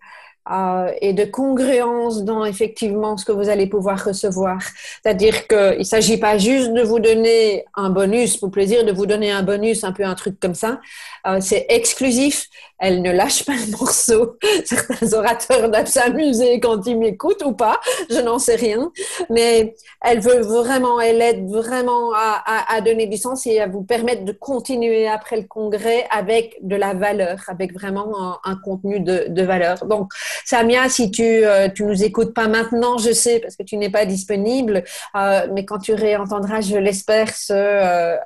euh, 0.51 0.91
et 1.01 1.13
de 1.13 1.25
congruence 1.25 2.25
dans 2.25 2.45
effectivement 2.45 3.17
ce 3.17 3.25
que 3.25 3.33
vous 3.33 3.49
allez 3.49 3.67
pouvoir 3.67 4.05
recevoir. 4.05 4.59
C'est-à-dire 5.03 5.47
qu'il 5.47 5.79
ne 5.79 5.83
s'agit 5.83 6.19
pas 6.19 6.39
juste 6.39 6.73
de 6.73 6.83
vous 6.83 6.99
donner 6.99 7.65
un 7.75 7.91
bonus 7.91 8.37
pour 8.37 8.51
plaisir, 8.51 8.85
de 8.85 8.93
vous 8.93 9.07
donner 9.07 9.31
un 9.31 9.43
bonus, 9.43 9.85
un 9.85 9.93
peu 9.93 10.05
un 10.05 10.15
truc 10.15 10.41
comme 10.41 10.55
ça. 10.55 10.81
Euh, 11.27 11.39
c'est 11.41 11.67
exclusif, 11.69 12.49
elle 12.79 13.03
ne 13.03 13.11
lâche 13.11 13.45
pas 13.45 13.55
le 13.55 13.71
morceau. 13.73 14.39
Certains 14.65 15.13
orateurs 15.13 15.69
doivent 15.69 15.87
s'amuser 15.87 16.61
quand 16.61 16.87
ils 16.87 16.97
m'écoutent 16.97 17.43
ou 17.45 17.53
pas, 17.53 17.81
je 18.09 18.21
n'en 18.21 18.39
sais 18.39 18.55
rien. 18.55 18.93
Mais 19.31 19.75
elle 20.01 20.21
veut 20.21 20.41
vraiment, 20.41 21.01
elle 21.01 21.21
aide 21.21 21.49
vraiment 21.51 22.13
à, 22.15 22.81
donner 22.81 23.07
du 23.07 23.17
sens 23.17 23.47
et 23.47 23.61
à 23.61 23.67
vous 23.67 23.83
permettre 23.83 24.25
de 24.25 24.33
continuer 24.33 25.09
après 25.09 25.37
le 25.37 25.47
congrès 25.47 26.07
avec 26.11 26.57
de 26.63 26.77
la 26.77 26.95
valeur, 26.95 27.41
avec 27.49 27.73
vraiment 27.73 28.39
un, 28.45 28.57
contenu 28.65 29.01
de, 29.01 29.43
valeur. 29.43 29.85
Donc, 29.87 30.13
Samia, 30.44 30.88
si 30.88 31.11
tu, 31.11 31.42
tu 31.74 31.85
nous 31.85 32.05
écoutes 32.05 32.35
pas 32.35 32.48
maintenant, 32.48 32.98
je 32.98 33.12
sais, 33.12 33.40
parce 33.40 33.57
que 33.57 33.62
tu 33.62 33.77
n'es 33.77 33.90
pas 33.90 34.05
disponible, 34.05 34.85
mais 35.14 35.64
quand 35.64 35.79
tu 35.79 35.94
réentendras, 35.94 36.61
je 36.61 36.77
l'espère, 36.77 37.35
ce, 37.35 38.16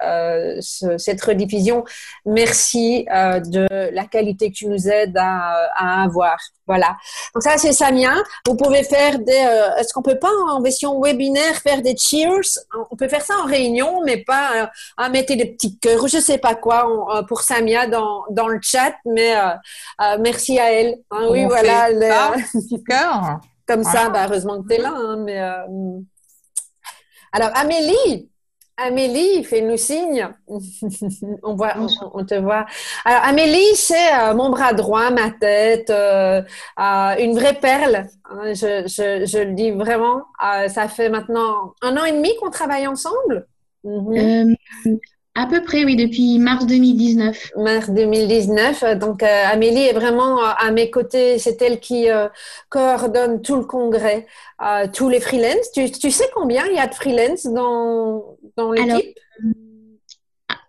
ce, 0.60 0.98
cette 0.98 1.22
rediffusion, 1.22 1.84
merci 2.26 3.06
de 3.08 3.66
la 3.94 4.04
qualité 4.04 4.50
que 4.50 4.56
tu 4.56 4.66
nous 4.66 4.88
aides 4.88 5.16
à 5.16 6.02
avoir. 6.02 6.38
Voilà. 6.72 6.96
Donc 7.34 7.42
ça, 7.42 7.58
c'est 7.58 7.74
Samia. 7.74 8.14
Vous 8.46 8.56
pouvez 8.56 8.82
faire 8.82 9.18
des... 9.18 9.44
Euh, 9.46 9.76
est-ce 9.76 9.92
qu'on 9.92 10.00
peut 10.00 10.18
pas 10.18 10.30
en 10.48 10.62
version 10.62 10.98
webinaire 11.02 11.56
faire 11.56 11.82
des 11.82 11.94
cheers? 11.98 12.48
On 12.90 12.96
peut 12.96 13.08
faire 13.08 13.20
ça 13.20 13.34
en 13.42 13.44
réunion, 13.44 14.00
mais 14.06 14.24
pas 14.24 14.70
à 14.96 15.06
euh, 15.06 15.10
mettre 15.10 15.34
des 15.34 15.44
petits 15.44 15.78
cœurs 15.78 16.02
ou 16.02 16.08
je 16.08 16.16
sais 16.16 16.38
pas 16.38 16.54
quoi 16.54 16.88
euh, 17.14 17.22
pour 17.24 17.42
Samia 17.42 17.86
dans, 17.86 18.24
dans 18.30 18.48
le 18.48 18.58
chat. 18.62 18.94
Mais 19.04 19.34
merci 20.18 20.58
à 20.58 20.72
elle. 20.72 20.96
Hein, 21.10 21.26
oui, 21.28 21.44
voilà. 21.44 21.90
Les, 21.90 22.82
cœur. 22.88 23.40
Comme 23.66 23.84
ça, 23.84 24.08
bah, 24.08 24.24
heureusement 24.26 24.62
que 24.62 24.68
tu 24.68 24.74
es 24.74 24.78
là. 24.78 24.94
Hein, 24.96 25.16
mais, 25.18 25.38
alors, 27.32 27.50
Amélie, 27.54 28.30
Amélie, 28.76 29.44
fais-nous 29.44 29.76
signe. 29.76 30.28
on, 31.42 31.54
voit, 31.54 31.74
on, 32.14 32.24
te 32.24 32.34
voit. 32.34 32.66
Alors, 33.04 33.24
Amélie, 33.24 33.74
c'est 33.74 34.14
euh, 34.14 34.34
mon 34.34 34.50
bras 34.50 34.72
droit, 34.72 35.10
ma 35.10 35.30
tête, 35.30 35.90
euh, 35.90 36.42
euh, 36.78 37.14
une 37.18 37.34
vraie 37.34 37.54
perle. 37.54 38.06
Hein, 38.24 38.54
je, 38.54 39.44
le 39.44 39.54
dis 39.54 39.70
vraiment. 39.70 40.24
ça 40.68 40.88
fait 40.88 41.10
maintenant 41.10 41.74
un 41.82 41.96
an 41.96 42.04
et 42.04 42.12
demi 42.12 42.30
qu'on 42.40 42.50
travaille 42.50 42.86
ensemble. 42.86 43.46
Mhm. 43.84 44.56
À 45.34 45.46
peu 45.46 45.62
près, 45.62 45.84
oui, 45.84 45.96
depuis 45.96 46.38
mars 46.38 46.66
2019. 46.66 47.52
Mars 47.56 47.88
2019. 47.88 48.98
Donc, 48.98 49.22
euh, 49.22 49.44
Amélie 49.46 49.86
est 49.86 49.94
vraiment 49.94 50.38
euh, 50.38 50.50
à 50.58 50.70
mes 50.72 50.90
côtés. 50.90 51.38
C'est 51.38 51.62
elle 51.62 51.80
qui 51.80 52.10
euh, 52.10 52.28
coordonne 52.68 53.40
tout 53.40 53.56
le 53.56 53.64
congrès, 53.64 54.26
tous 54.92 55.08
les 55.08 55.20
freelances. 55.20 55.72
Tu, 55.72 55.90
tu, 55.90 56.10
sais 56.10 56.28
combien 56.34 56.66
il 56.66 56.74
y 56.74 56.78
a 56.78 56.86
de 56.86 56.94
freelance 56.94 57.46
dans, 57.46 58.36
dans 58.56 58.72
l'équipe? 58.72 59.18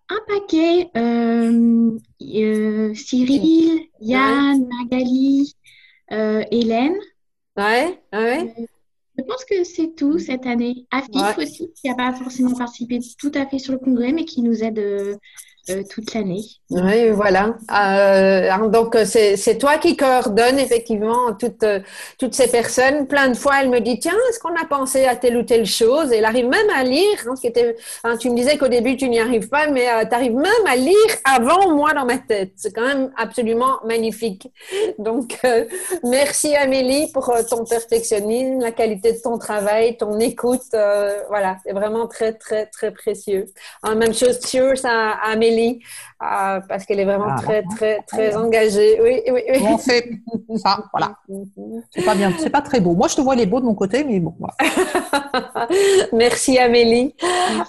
Un 0.09 0.19
paquet. 0.27 0.89
Cyril, 2.95 3.81
Yann, 3.99 4.65
Magali, 4.69 5.55
Hélène. 6.09 6.95
Ouais, 7.57 7.99
ouais. 8.13 8.53
Je 9.23 9.31
pense 9.31 9.45
que 9.45 9.63
c'est 9.63 9.95
tout 9.95 10.19
cette 10.19 10.45
année. 10.45 10.85
Afif 10.91 11.37
aussi, 11.37 11.71
qui 11.73 11.87
n'a 11.87 11.95
pas 11.95 12.13
forcément 12.13 12.53
participé 12.55 12.99
tout 13.17 13.31
à 13.35 13.45
fait 13.45 13.57
sur 13.57 13.71
le 13.73 13.79
congrès, 13.79 14.11
mais 14.11 14.25
qui 14.25 14.41
nous 14.41 14.63
aide 14.63 15.17
euh, 15.69 15.77
euh, 15.77 15.83
toute 15.89 16.13
l'année. 16.13 16.41
Oui, 16.69 17.09
voilà. 17.11 17.55
Euh, 17.71 18.67
donc, 18.67 18.97
c'est 19.05 19.57
toi 19.57 19.77
qui 19.77 19.95
coordonne 19.95 20.59
effectivement 20.59 21.33
toutes, 21.33 21.65
toutes 22.17 22.33
ces 22.33 22.47
personnes. 22.47 23.07
Plein 23.07 23.29
de 23.29 23.35
fois, 23.35 23.61
elle 23.61 23.69
me 23.69 23.79
dit, 23.79 23.99
tiens, 23.99 24.17
est-ce 24.29 24.39
qu'on 24.39 24.55
a 24.55 24.65
pensé 24.65 25.05
à 25.05 25.15
telle 25.15 25.37
ou 25.37 25.43
telle 25.43 25.65
chose? 25.65 26.11
Elle 26.11 26.25
arrive 26.25 26.47
même 26.47 26.69
à 26.75 26.83
lire. 26.83 27.17
Hein, 27.27 27.35
ce 27.35 27.47
hein, 28.03 28.17
tu 28.17 28.29
me 28.29 28.35
disais 28.35 28.57
qu'au 28.57 28.67
début, 28.67 28.97
tu 28.97 29.07
n'y 29.07 29.19
arrives 29.19 29.47
pas, 29.47 29.67
mais 29.67 29.87
euh, 29.87 30.05
tu 30.05 30.13
arrives 30.13 30.35
même 30.35 30.51
à 30.67 30.75
lire 30.75 30.95
avant 31.23 31.73
moi 31.73 31.93
dans 31.93 32.05
ma 32.05 32.17
tête. 32.17 32.51
C'est 32.57 32.73
quand 32.73 32.85
même 32.85 33.11
absolument 33.15 33.79
magnifique. 33.85 34.51
Donc, 34.97 35.39
euh, 35.45 35.65
merci 36.03 36.55
Amélie 36.55 37.09
pour 37.13 37.31
ton 37.49 37.63
perfectionnisme, 37.63 38.59
la 38.59 38.71
qualité 38.71 39.13
de 39.13 39.21
ton 39.21 39.37
travail, 39.37 39.95
ton 39.97 40.19
écoute. 40.19 40.61
voilà, 40.71 41.57
c'est 41.65 41.73
vraiment 41.73 42.07
très, 42.07 42.33
très, 42.33 42.65
très 42.65 42.91
précieux. 42.91 43.45
Hein, 43.83 43.95
même 43.95 44.13
chose, 44.13 44.39
cheers 44.45 44.85
à 44.85 45.31
Amélie 45.31 45.52
really 45.53 45.83
ah, 46.25 46.61
parce 46.69 46.85
qu'elle 46.85 47.01
est 47.01 47.05
vraiment 47.05 47.27
ah, 47.29 47.41
très, 47.41 47.63
très, 47.75 48.01
très 48.07 48.33
engagée. 48.37 48.97
Oui, 49.01 49.21
oui, 49.27 49.41
oui. 49.49 49.61
On 49.67 49.77
fait 49.77 50.09
ça, 50.55 50.79
voilà. 50.93 51.17
C'est 51.91 52.05
pas 52.05 52.15
bien, 52.15 52.31
c'est 52.39 52.49
pas 52.49 52.61
très 52.61 52.79
beau. 52.79 52.93
Moi, 52.93 53.09
je 53.09 53.15
te 53.15 53.21
vois 53.21 53.35
les 53.35 53.45
beaux 53.45 53.59
de 53.59 53.65
mon 53.65 53.75
côté, 53.75 54.05
mais 54.05 54.21
bon. 54.21 54.33
Merci 56.13 56.57
Amélie. 56.57 57.13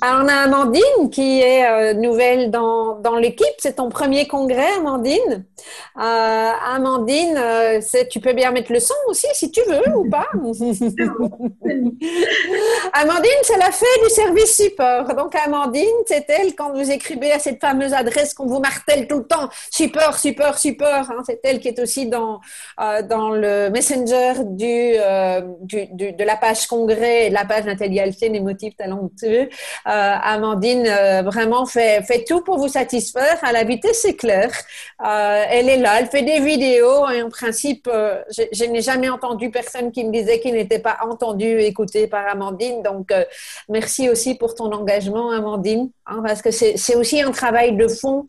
Alors, 0.01 0.23
on 0.25 0.29
a 0.29 0.35
Amandine 0.35 1.11
qui 1.11 1.40
est 1.40 1.67
euh, 1.67 1.95
nouvelle 1.95 2.53
dans, 2.53 3.01
dans 3.01 3.17
l'équipe. 3.17 3.47
C'est 3.59 3.75
ton 3.77 3.88
premier 3.88 4.29
congrès, 4.29 4.75
Amandine. 4.79 5.45
Euh, 5.99 6.51
Amandine, 6.75 7.37
euh, 7.37 7.81
tu 8.09 8.21
peux 8.21 8.35
bien 8.35 8.53
mettre 8.53 8.73
le 8.73 8.79
son 8.79 8.95
aussi 9.09 9.27
si 9.33 9.51
tu 9.51 9.62
veux 9.69 9.97
ou 9.97 10.09
pas? 10.09 10.29
Amandine, 12.93 13.40
c'est 13.43 13.59
la 13.59 13.73
fée 13.73 13.87
du 14.05 14.11
service 14.11 14.57
support. 14.57 15.12
Donc, 15.17 15.35
Amandine, 15.35 15.83
c'est 16.07 16.27
elle 16.29 16.55
quand 16.55 16.73
vous 16.73 16.88
écrivez 16.90 17.33
à 17.33 17.40
cette 17.40 17.61
fameuse 17.61 17.93
adresse 17.93 18.33
qu'on 18.35 18.43
vous 18.46 18.61
martèle 18.61 19.07
tout 19.07 19.18
le 19.18 19.26
temps, 19.26 19.48
support, 19.70 20.16
support. 20.16 21.11
Hein, 21.11 21.22
c'est 21.26 21.40
elle 21.44 21.61
qui 21.61 21.68
est 21.68 21.78
aussi 21.78 22.07
dans, 22.07 22.40
euh, 22.80 23.02
dans 23.02 23.30
le 23.30 23.70
messenger 23.70 24.33
euh, 24.40 25.40
du, 25.61 25.87
de 25.92 26.24
la 26.24 26.37
page 26.37 26.66
congrès 26.66 27.30
la 27.30 27.44
page 27.44 27.64
Nathalie 27.64 28.00
Alcien, 28.00 28.30
les 28.30 28.40
motifs 28.40 28.76
talentueux. 28.76 29.48
Euh, 29.48 29.48
Amandine 29.87 30.88
vraiment 31.24 31.66
fait, 31.66 32.02
fait 32.02 32.24
tout 32.24 32.42
pour 32.42 32.59
vous 32.59 32.68
satisfaire. 32.68 33.38
À 33.42 33.52
la 33.52 33.64
vitesse 33.64 34.07
clair. 34.18 34.50
elle 35.02 35.68
est 35.68 35.78
là, 35.78 36.00
elle 36.00 36.07
fait 36.07 36.22
des 36.22 36.40
vidéos 36.40 37.04
en 37.04 37.30
principe, 37.30 37.88
je, 38.30 38.64
n'ai 38.64 38.80
jamais 38.80 39.09
entendu 39.09 39.50
personne 39.50 39.92
qui 39.92 40.04
me 40.04 40.12
disait 40.12 40.40
qu'il 40.40 40.54
n'était 40.54 40.78
pas 40.78 40.98
entendu, 41.02 41.61
écouté 41.61 42.07
par 42.07 42.26
Amandine. 42.26 42.83
Donc, 42.83 43.12
merci 43.68 44.09
aussi 44.09 44.35
pour 44.35 44.54
ton 44.54 44.72
engagement, 44.72 45.30
Amandine, 45.30 45.90
hein, 46.07 46.22
parce 46.24 46.42
que 46.42 46.50
c'est 46.50 46.96
aussi 46.96 47.20
un 47.22 47.30
travail 47.30 47.76
de 47.76 47.88
fond. 47.88 48.26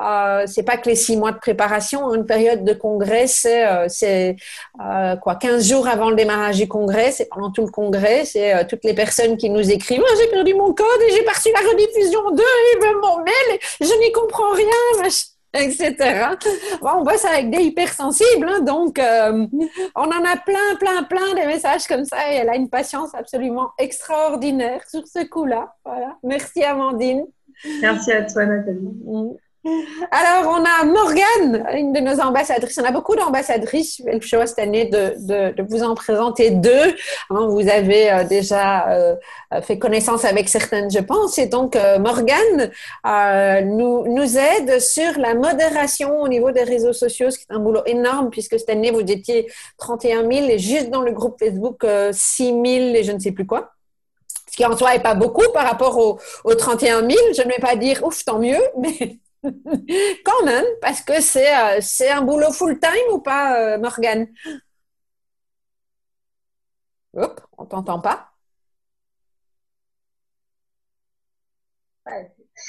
Euh, 0.00 0.44
c'est 0.46 0.62
pas 0.62 0.76
que 0.76 0.88
les 0.88 0.94
six 0.94 1.16
mois 1.16 1.32
de 1.32 1.38
préparation. 1.38 2.12
Une 2.14 2.26
période 2.26 2.64
de 2.64 2.72
congrès, 2.74 3.26
c'est 3.26 3.66
euh, 3.66 4.32
euh, 4.80 5.16
quoi 5.16 5.36
15 5.36 5.68
jours 5.68 5.88
avant 5.88 6.10
le 6.10 6.16
démarrage 6.16 6.56
du 6.56 6.68
congrès. 6.68 7.12
C'est 7.12 7.26
pendant 7.26 7.50
tout 7.50 7.64
le 7.64 7.70
congrès. 7.70 8.24
C'est 8.24 8.66
toutes 8.66 8.84
les 8.84 8.94
personnes 8.94 9.36
qui 9.36 9.50
nous 9.50 9.70
écrivent 9.70 10.02
ah, 10.06 10.14
j'ai 10.20 10.28
perdu 10.28 10.54
mon 10.54 10.72
code 10.72 10.86
et 11.08 11.12
j'ai 11.12 11.22
pas 11.22 11.32
reçu 11.32 11.48
la 11.52 11.68
rediffusion 11.68 12.30
2 12.30 12.42
et 12.42 12.94
mon 13.02 13.18
mail. 13.18 13.58
je 13.80 13.98
n'y 14.00 14.12
comprends 14.12 14.52
rien. 14.52 15.08
etc. 15.54 15.94
Bon, 16.82 16.90
on 16.98 17.02
bosse 17.02 17.24
avec 17.24 17.50
des 17.50 17.62
hypersensibles, 17.62 18.46
hein, 18.46 18.60
donc 18.60 19.00
on 19.00 20.02
en 20.02 20.24
a 20.24 20.36
plein, 20.36 20.76
plein, 20.78 21.02
plein 21.04 21.32
de 21.32 21.46
messages 21.46 21.86
comme 21.86 22.04
ça 22.04 22.30
et 22.30 22.36
elle 22.36 22.50
a 22.50 22.56
une 22.56 22.68
patience 22.68 23.14
absolument 23.14 23.70
extraordinaire 23.78 24.82
sur 24.86 25.06
ce 25.06 25.24
coup-là. 25.24 25.74
Voilà. 25.84 26.18
Merci 26.22 26.62
Amandine. 26.62 27.24
Merci 27.80 28.12
à 28.12 28.22
toi, 28.24 28.44
Nathalie. 28.44 29.38
Alors, 30.10 30.52
on 30.58 30.64
a 30.64 30.84
Morgane, 30.84 31.66
une 31.74 31.92
de 31.92 32.00
nos 32.00 32.20
ambassadrices. 32.20 32.78
On 32.78 32.84
a 32.84 32.92
beaucoup 32.92 33.16
d'ambassadrices. 33.16 34.00
Je 34.06 34.26
choix 34.26 34.46
cette 34.46 34.58
année 34.58 34.86
de, 34.86 35.54
vous 35.68 35.82
en 35.82 35.94
présenter 35.94 36.50
deux. 36.50 36.94
Hein, 37.30 37.46
vous 37.48 37.68
avez 37.68 38.10
euh, 38.10 38.24
déjà 38.24 38.88
euh, 38.90 39.16
fait 39.62 39.78
connaissance 39.78 40.24
avec 40.24 40.48
certaines, 40.48 40.90
je 40.90 41.00
pense. 41.00 41.38
Et 41.38 41.46
donc, 41.46 41.74
euh, 41.74 41.98
Morgane 41.98 42.70
nous, 43.64 44.38
aide 44.38 44.80
sur 44.80 45.18
la 45.18 45.34
modération 45.34 46.20
au 46.20 46.28
niveau 46.28 46.50
des 46.50 46.62
réseaux 46.62 46.92
sociaux, 46.92 47.30
ce 47.30 47.38
qui 47.38 47.46
est 47.50 47.54
un 47.54 47.58
boulot 47.58 47.82
énorme 47.86 48.30
puisque 48.30 48.58
cette 48.58 48.70
année, 48.70 48.90
vous 48.90 49.00
étiez 49.00 49.50
31 49.78 50.30
000 50.30 50.48
et 50.48 50.58
juste 50.58 50.90
dans 50.90 51.02
le 51.02 51.12
groupe 51.12 51.36
Facebook, 51.38 51.84
6 52.12 52.44
000 52.44 52.64
et 52.64 53.04
je 53.04 53.12
ne 53.12 53.18
sais 53.18 53.32
plus 53.32 53.46
quoi 53.46 53.72
ce 54.48 54.56
qui 54.56 54.64
en 54.64 54.76
soi 54.76 54.92
n'est 54.92 55.02
pas 55.02 55.14
beaucoup 55.14 55.44
par 55.52 55.66
rapport 55.66 55.98
aux, 55.98 56.54
31 56.54 57.00
000. 57.00 57.10
Je 57.36 57.42
ne 57.42 57.48
vais 57.48 57.60
pas 57.60 57.76
dire 57.76 58.02
ouf, 58.04 58.24
tant 58.24 58.38
mieux, 58.38 58.60
mais 58.78 59.18
quand 60.24 60.44
même, 60.44 60.64
parce 60.80 61.00
que 61.00 61.20
c'est 61.20 61.54
euh, 61.56 61.78
c'est 61.80 62.10
un 62.10 62.22
boulot 62.22 62.52
full-time 62.52 63.12
ou 63.12 63.18
pas, 63.20 63.74
euh, 63.74 63.78
Morgane? 63.78 64.28
Hop, 67.14 67.40
on 67.58 67.66
t'entend 67.66 68.00
pas. 68.00 68.32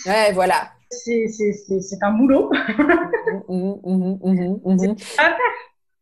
Ouais, 0.05 0.31
voilà. 0.33 0.71
C'est 0.89 1.27
un 2.01 2.11
boulot. 2.11 2.49
Mmh, 3.49 3.75
mmh, 3.83 4.19
mmh, 4.23 4.95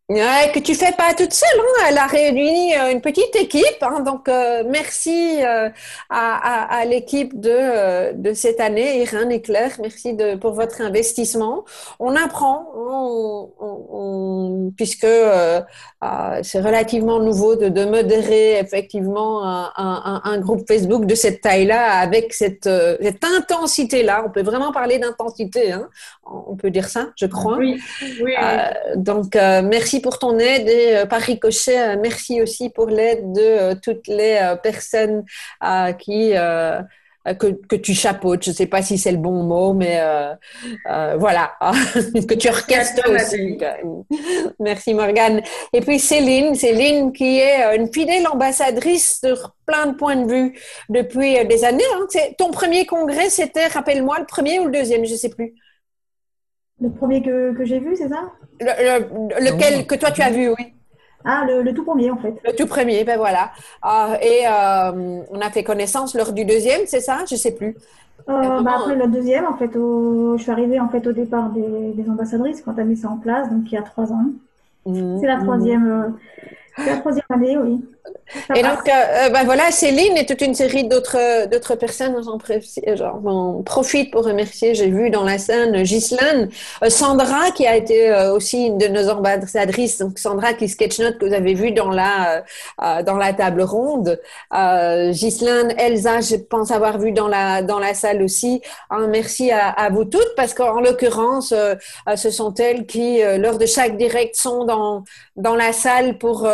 Ouais, 0.08 0.52
que 0.54 0.60
tu 0.60 0.76
fais 0.76 0.92
pas 0.92 1.16
toute 1.16 1.34
seule. 1.34 1.60
Hein. 1.60 1.86
Elle 1.90 1.98
a 1.98 2.06
réuni 2.06 2.76
euh, 2.76 2.92
une 2.92 3.02
petite 3.02 3.36
équipe. 3.36 3.82
Hein. 3.82 4.02
Donc, 4.02 4.30
euh, 4.30 4.64
merci 4.70 5.44
euh, 5.44 5.68
à, 6.12 6.76
à, 6.76 6.82
à 6.82 6.86
l'équipe 6.86 7.40
de, 7.40 8.14
de 8.14 8.34
cette 8.36 8.60
année, 8.60 9.02
Irène 9.02 9.32
et 9.32 9.42
Claire. 9.42 9.72
Merci 9.82 10.14
de, 10.14 10.36
pour 10.36 10.54
votre 10.54 10.80
investissement. 10.82 11.66
On 12.00 12.16
apprend, 12.16 12.68
on, 12.78 13.50
on, 13.60 14.72
puisque 14.78 15.08
c'est 16.44 16.62
relativement 16.62 17.20
nouveau 17.20 17.56
de, 17.56 17.70
de 17.70 17.86
modérer 17.86 18.60
effectivement 18.60 19.44
un, 19.44 19.72
un, 19.76 20.22
un, 20.24 20.38
groupe 20.38 20.68
Facebook 20.68 21.08
de 21.08 21.16
cette 21.16 21.42
taille-là 21.42 21.94
avec 21.94 22.32
cette, 22.32 22.70
cette 23.02 23.24
intensité-là. 23.24 24.24
On 24.28 24.30
peut 24.30 24.44
vraiment 24.44 24.72
parler 24.72 25.00
d'intensité. 25.00 25.72
Hein. 25.72 25.90
On 26.26 26.56
peut 26.56 26.70
dire 26.70 26.90
ça, 26.90 27.08
je 27.16 27.26
crois. 27.26 27.58
Oui. 27.58 27.82
oui. 28.22 28.34
donc, 28.98 29.34
merci 29.34 29.95
pour 30.00 30.20
ton 30.20 30.38
aide 30.40 30.68
et 30.70 30.96
euh, 30.96 31.06
par 31.06 31.22
ricochet, 31.22 31.80
euh, 31.80 31.98
merci 32.02 32.42
aussi 32.42 32.70
pour 32.70 32.88
l'aide 32.88 33.32
de 33.32 33.42
euh, 33.42 33.76
toutes 33.82 34.08
les 34.08 34.56
personnes 34.62 35.24
qui 36.00 36.34
que, 37.40 37.48
que, 37.68 37.76
tu 37.76 37.96
chapeautes. 37.96 38.44
Je 38.44 38.52
ne 38.52 38.56
sais 38.56 38.68
pas 38.68 38.84
si 38.84 39.00
c'est 39.00 39.12
le 39.12 39.18
bon 39.18 39.42
mot, 39.42 39.74
mais 39.74 40.00
voilà, 41.18 41.54
que 42.30 42.36
tu 42.36 42.50
orchestres 42.50 43.10
aussi. 43.10 43.58
Merci 44.60 44.94
Morgane. 44.94 45.42
Et 45.74 45.82
puis 45.82 45.98
Céline, 45.98 46.54
Céline 46.54 47.12
qui 47.12 47.40
est 47.40 47.76
une 47.76 47.92
fidèle 47.92 48.28
ambassadrice 48.28 49.22
sur 49.24 49.56
plein 49.66 49.88
de 49.88 49.94
points 49.94 50.18
de 50.18 50.32
vue 50.32 50.60
depuis 50.90 51.44
des 51.48 51.64
années. 51.66 51.84
Hein. 51.96 52.06
Ton 52.38 52.52
premier 52.52 52.86
congrès, 52.86 53.32
c'était, 53.32 53.68
rappelle-moi, 53.68 54.20
le 54.20 54.26
premier 54.26 54.60
ou 54.60 54.66
le 54.66 54.72
deuxième, 54.72 55.04
je 55.04 55.14
ne 55.14 55.18
sais 55.18 55.30
plus. 55.30 55.56
Le 56.82 56.90
premier 56.90 57.22
que, 57.22 57.54
que 57.54 57.66
j'ai 57.66 57.80
vu, 57.80 57.96
c'est 57.96 58.10
ça? 58.10 58.32
Lequel 58.60 59.88
que 59.88 59.96
toi 59.96 60.12
tu 60.12 60.22
as 60.22 60.30
vu, 60.30 60.50
oui. 60.50 60.74
Ah, 61.24 61.44
le, 61.48 61.74
tout 61.74 61.84
premier, 61.84 62.12
en 62.12 62.18
fait. 62.18 62.36
Le 62.44 62.56
tout 62.56 62.68
premier, 62.68 63.04
ben 63.04 63.18
voilà. 63.18 63.52
Ah, 63.82 64.18
et 64.22 64.46
euh, 64.46 65.22
on 65.32 65.42
a 65.42 65.50
fait 65.50 65.64
connaissance 65.64 66.14
lors 66.14 66.34
du 66.34 66.46
deuxième, 66.46 66.82
c'est 66.86 67.00
ça? 67.00 67.20
Je 67.30 67.36
sais 67.36 67.56
plus. 67.56 67.76
Euh, 68.30 68.62
bah, 68.62 68.78
après 68.80 68.96
le 68.96 69.08
deuxième, 69.08 69.46
en 69.46 69.58
fait, 69.58 69.72
je 69.74 70.38
suis 70.38 70.52
arrivée 70.52 70.80
en 70.80 70.90
fait 70.90 71.06
au 71.08 71.12
départ 71.12 71.50
des, 71.50 71.94
des 71.94 72.10
ambassadrices 72.10 72.62
quand 72.62 72.74
tu 72.74 72.82
as 72.82 72.84
mis 72.84 72.98
ça 72.98 73.10
en 73.10 73.18
place, 73.18 73.50
donc 73.50 73.64
il 73.66 73.74
y 73.74 73.78
a 73.78 73.82
trois 73.82 74.12
ans. 74.12 74.26
Mmh. 74.86 75.18
c'est 75.20 75.26
la 75.28 75.38
troisième, 75.38 75.88
euh, 75.88 76.84
la 76.86 76.98
troisième 76.98 77.26
année, 77.30 77.58
oui. 77.58 77.84
Et 78.56 78.64
donc, 78.64 78.90
euh, 78.90 79.30
ben 79.30 79.44
voilà, 79.46 79.72
Céline 79.72 80.18
et 80.18 80.26
toute 80.26 80.42
une 80.42 80.56
série 80.56 80.84
d'autres 80.86 81.48
d'autres 81.48 81.76
personnes, 81.76 82.22
j'en 82.24 83.64
profite 83.64 84.12
pour 84.12 84.26
remercier. 84.26 84.76
J'ai 84.76 84.90
vu 84.90 85.10
dans 85.10 85.24
la 85.24 85.38
scène 85.38 85.82
Ghislaine, 85.84 86.50
euh, 86.84 86.90
Sandra 86.90 87.52
qui 87.52 87.66
a 87.66 87.76
été 87.76 88.10
euh, 88.10 88.34
aussi 88.34 88.68
une 88.68 88.78
de 88.78 88.88
nos 88.88 89.10
ambassadrices, 89.10 90.00
donc 90.00 90.20
Sandra 90.20 90.54
qui 90.54 90.68
sketchnote 90.68 91.18
que 91.18 91.26
vous 91.26 91.34
avez 91.34 91.54
vu 91.54 91.72
dans 91.72 91.90
la 91.90 92.44
dans 93.04 93.16
la 93.16 93.34
table 93.34 93.62
ronde. 93.62 94.20
Euh, 94.54 95.12
Ghislaine, 95.12 95.74
Elsa, 95.78 96.22
je 96.22 96.36
pense 96.36 96.72
avoir 96.72 96.98
vu 97.00 97.12
dans 97.12 97.28
la 97.28 97.62
dans 97.62 97.80
la 97.80 97.94
salle 97.94 98.22
aussi. 98.22 98.62
Un 98.90 99.08
merci 99.08 99.52
à, 99.52 99.70
à, 99.70 99.90
vous 99.90 100.06
toutes 100.06 100.36
parce 100.36 100.54
qu'en 100.54 100.82
l'occurrence, 100.82 101.54
ce 102.16 102.30
sont 102.30 102.54
elles 102.56 102.86
qui, 102.86 103.22
lors 103.38 103.58
de 103.58 103.66
chaque 103.66 103.98
direct, 103.98 104.36
sont 104.36 104.66
dans 104.66 105.04
dans 105.36 105.56
la 105.56 105.74
salle 105.74 106.18
pour 106.18 106.48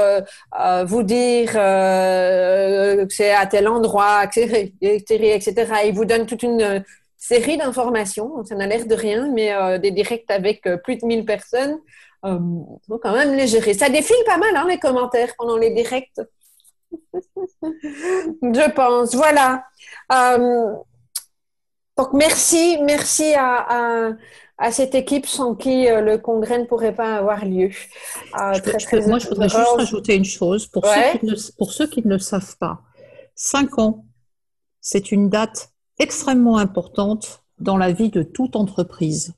vous 0.85 1.03
dire 1.03 1.40
euh, 1.55 3.05
c'est 3.09 3.31
à 3.31 3.45
tel 3.45 3.67
endroit, 3.67 4.23
etc.. 4.25 4.71
Ils 5.85 5.93
vous 5.93 6.05
donnent 6.05 6.25
toute 6.25 6.43
une 6.43 6.83
série 7.21 7.57
d'informations. 7.57 8.43
Ça 8.43 8.55
n'a 8.55 8.67
l'air 8.67 8.85
de 8.85 8.95
rien, 8.95 9.29
mais 9.31 9.53
euh, 9.53 9.77
des 9.77 9.91
directs 9.91 10.29
avec 10.29 10.65
euh, 10.67 10.77
plus 10.77 10.97
de 10.97 11.05
1000 11.05 11.23
personnes, 11.23 11.79
euh, 12.25 12.39
faut 12.87 12.97
quand 12.97 13.13
même 13.13 13.35
les 13.35 13.47
gérer. 13.47 13.73
Ça 13.73 13.89
défile 13.89 14.23
pas 14.25 14.37
mal, 14.37 14.55
hein, 14.55 14.65
les 14.67 14.79
commentaires 14.79 15.33
pendant 15.37 15.57
les 15.57 15.71
directs. 15.71 16.19
Je 17.63 18.71
pense. 18.71 19.15
Voilà. 19.15 19.63
Donc, 22.01 22.13
merci, 22.13 22.77
merci 22.81 23.33
à 23.35 24.15
à 24.61 24.71
cette 24.71 24.93
équipe 24.93 25.25
sans 25.25 25.55
qui 25.55 25.89
euh, 25.89 26.01
le 26.01 26.19
congrès 26.19 26.59
ne 26.59 26.65
pourrait 26.65 26.93
pas 26.93 27.15
avoir 27.15 27.45
lieu. 27.45 27.71
Euh, 28.39 28.59
moi, 29.07 29.17
je 29.17 29.27
voudrais 29.27 29.49
juste 29.49 29.75
rajouter 29.75 30.15
une 30.15 30.23
chose. 30.23 30.67
Pour, 30.67 30.85
ceux 30.85 31.17
qui 31.17 31.25
ne, 31.25 31.35
pour 31.57 31.73
ceux 31.73 31.87
qui 31.87 32.05
ne 32.05 32.13
le 32.13 32.19
savent 32.19 32.57
pas, 32.57 32.83
5 33.35 33.79
ans, 33.79 34.05
c'est 34.79 35.11
une 35.11 35.29
date 35.29 35.71
extrêmement 35.97 36.57
importante 36.57 37.43
dans 37.57 37.75
la 37.75 37.91
vie 37.91 38.09
de 38.09 38.21
toute 38.21 38.55
entreprise. 38.55 39.33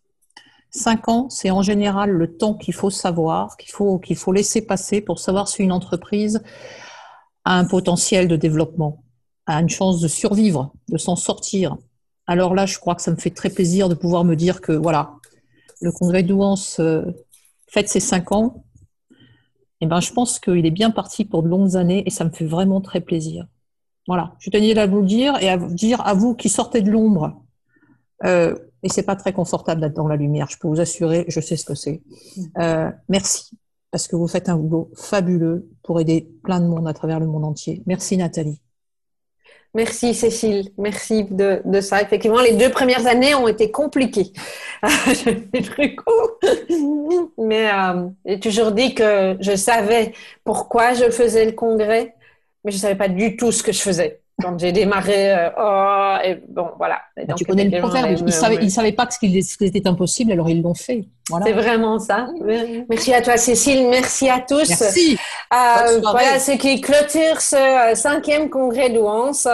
5 0.72 1.08
ans, 1.08 1.30
c'est 1.30 1.52
en 1.52 1.62
général 1.62 2.12
le 2.12 2.36
temps 2.36 2.56
qu'il 2.56 2.74
faut 2.74 2.90
savoir, 2.90 3.56
qu'il 3.56 3.72
faut, 3.72 4.00
qu'il 4.00 4.18
faut 4.18 4.34
laisser 4.34 4.62
passer 4.62 5.00
pour 5.00 5.20
savoir 5.20 5.48
si 5.48 5.64
une 5.64 5.72
entreprise 5.72 6.44
a 7.46 7.58
un 7.58 7.66
potentiel 7.66 8.28
de 8.28 8.36
développement, 8.36 9.06
a 9.46 9.62
une 9.62 9.70
chance 9.70 10.02
de 10.02 10.10
survivre, 10.10 10.74
de 10.90 10.98
s'en 10.98 11.16
sortir, 11.16 11.78
alors 12.28 12.56
là, 12.56 12.66
je 12.66 12.80
crois 12.80 12.96
que 12.96 13.02
ça 13.02 13.12
me 13.12 13.18
fait 13.18 13.30
très 13.30 13.50
plaisir 13.50 13.90
de 13.90 13.96
pouvoir 13.96 14.24
me 14.24 14.36
dire 14.36 14.62
que 14.62 14.72
voilà, 14.72 15.16
le 15.82 15.92
congrès 15.92 16.24
d'Ouance 16.24 16.80
euh, 16.80 17.04
fête 17.68 17.90
ses 17.90 18.00
cinq 18.00 18.32
ans. 18.32 18.64
Et 19.82 19.86
eh 19.86 19.88
ben, 19.88 20.00
je 20.00 20.14
pense 20.14 20.40
qu'il 20.40 20.66
est 20.66 20.72
bien 20.72 20.92
parti 20.92 21.26
pour 21.26 21.44
de 21.44 21.50
longues 21.50 21.76
années 21.76 22.04
et 22.06 22.10
ça 22.10 22.24
me 22.24 22.30
fait 22.30 22.46
vraiment 22.46 22.80
très 22.80 23.02
plaisir. 23.02 23.48
Voilà, 24.08 24.36
je 24.40 24.50
tenais 24.50 24.78
à 24.78 24.88
vous 24.88 25.02
le 25.02 25.08
dire 25.08 25.42
et 25.42 25.50
à 25.50 25.58
vous 25.58 25.74
dire 25.74 26.00
à 26.06 26.14
vous 26.14 26.36
qui 26.36 26.48
sortez 26.48 26.82
de 26.82 26.90
l'ombre. 26.90 27.44
Euh, 28.24 28.56
et 28.82 28.90
c'est 28.90 29.04
pas 29.04 29.18
très 29.18 29.34
confortable 29.34 29.82
d'être 29.82 29.94
dans 29.94 30.08
la 30.08 30.16
lumière, 30.16 30.48
je 30.50 30.58
peux 30.58 30.68
vous 30.68 30.80
assurer, 30.80 31.26
je 31.28 31.40
sais 31.40 31.58
ce 31.58 31.66
que 31.66 31.76
c'est. 31.76 32.02
Euh, 32.60 32.90
merci 33.10 33.58
parce 33.92 34.08
que 34.08 34.16
vous 34.16 34.28
faites 34.28 34.50
un 34.50 34.58
boulot 34.58 34.90
fabuleux 34.96 35.70
pour 35.84 36.00
aider 36.00 36.30
plein 36.44 36.60
de 36.60 36.66
monde 36.66 36.88
à 36.88 36.94
travers 36.94 37.20
le 37.20 37.28
monde 37.28 37.46
entier. 37.46 37.84
Merci 37.86 38.18
Nathalie. 38.18 38.60
Merci 39.76 40.14
Cécile, 40.14 40.70
merci 40.78 41.24
de, 41.24 41.60
de, 41.66 41.82
ça. 41.82 42.02
Effectivement, 42.02 42.42
les 42.42 42.54
deux 42.54 42.70
premières 42.70 43.08
années 43.08 43.34
ont 43.34 43.48
été 43.48 43.72
compliquées. 43.72 44.32
Mais 47.40 47.72
euh, 47.72 48.08
j'ai 48.26 48.40
toujours 48.40 48.72
dit 48.72 48.94
que 48.94 49.36
je 49.40 49.56
savais 49.56 50.14
pourquoi 50.44 50.94
je 50.94 51.10
faisais 51.10 51.46
le 51.46 51.54
congrès, 51.54 52.14
mais 52.64 52.72
je 52.72 52.78
ne 52.78 52.82
savais 52.82 52.96
pas 52.96 53.08
du 53.08 53.36
tout 53.36 53.52
ce 53.52 53.64
que 53.64 53.72
je 53.72 53.82
faisais 53.82 54.23
quand 54.42 54.58
j'ai 54.60 54.72
démarré, 54.72 55.32
euh, 55.32 55.50
oh, 55.58 56.16
et 56.24 56.42
bon, 56.48 56.70
voilà. 56.78 57.02
Bah, 57.16 57.34
tu 57.36 57.46
connais 57.46 57.66
le 57.66 57.80
proverbe, 57.80 58.12
ils 58.18 58.26
ne 58.26 58.32
savaient, 58.32 58.70
savaient, 58.70 58.92
pas 58.92 59.06
que 59.06 59.14
ce 59.14 59.20
qui 59.20 59.66
était 59.66 59.88
impossible, 59.88 60.32
alors 60.32 60.50
ils 60.50 60.62
l'ont 60.62 60.74
fait. 60.74 61.06
Voilà. 61.30 61.46
C'est 61.46 61.54
vraiment 61.54 62.00
ça. 62.00 62.28
Merci 62.90 63.14
à 63.14 63.22
toi, 63.22 63.38
Cécile. 63.38 63.88
Merci 63.88 64.28
à 64.30 64.42
tous. 64.42 64.68
Merci. 64.68 65.18
Euh, 65.54 66.02
voilà 66.02 66.38
ce 66.38 66.52
qui 66.52 66.82
clôture 66.82 67.40
ce 67.40 67.56
euh, 67.56 67.96
cinquième 67.96 68.50
congrès 68.50 68.90
d'Ouance. 68.90 69.48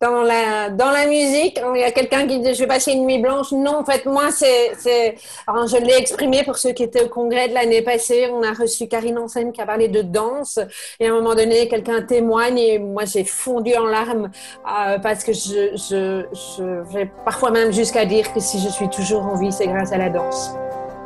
Dans 0.00 0.22
la 0.22 0.70
dans 0.70 0.90
la 0.92 1.06
musique, 1.06 1.60
il 1.74 1.80
y 1.80 1.82
a 1.82 1.90
quelqu'un 1.90 2.28
qui 2.28 2.38
dit 2.38 2.54
je 2.54 2.60
vais 2.60 2.68
passer 2.68 2.92
une 2.92 3.06
nuit 3.06 3.18
blanche. 3.18 3.50
Non, 3.50 3.78
en 3.78 3.84
fait, 3.84 4.06
moi 4.06 4.30
c'est 4.30 4.72
c'est. 4.78 5.16
je 5.48 5.84
l'ai 5.84 5.96
exprimé 5.96 6.44
pour 6.44 6.58
ceux 6.58 6.70
qui 6.70 6.84
étaient 6.84 7.02
au 7.02 7.08
congrès 7.08 7.48
de 7.48 7.54
l'année 7.54 7.82
passée. 7.82 8.28
On 8.32 8.44
a 8.44 8.52
reçu 8.52 8.86
Karine 8.86 9.18
Enseigne 9.18 9.50
qui 9.50 9.60
a 9.60 9.66
parlé 9.66 9.88
de 9.88 10.02
danse 10.02 10.60
et 11.00 11.08
à 11.08 11.10
un 11.10 11.14
moment 11.14 11.34
donné, 11.34 11.66
quelqu'un 11.66 12.02
témoigne 12.02 12.58
et 12.58 12.78
moi 12.78 13.04
j'ai 13.04 13.24
fondu 13.24 13.74
en 13.74 13.86
larmes 13.86 14.09
euh, 14.16 14.98
parce 14.98 15.24
que 15.24 15.32
je 15.32 15.76
je 15.76 16.26
je 16.56 16.64
vais 16.92 17.10
parfois 17.24 17.50
même 17.50 17.72
jusqu'à 17.72 18.04
dire 18.04 18.32
que 18.32 18.40
si 18.40 18.60
je 18.60 18.68
suis 18.68 18.88
toujours 18.88 19.22
en 19.22 19.36
vie, 19.36 19.52
c'est 19.52 19.66
grâce 19.66 19.92
à 19.92 19.98
la 19.98 20.10
danse. 20.10 20.54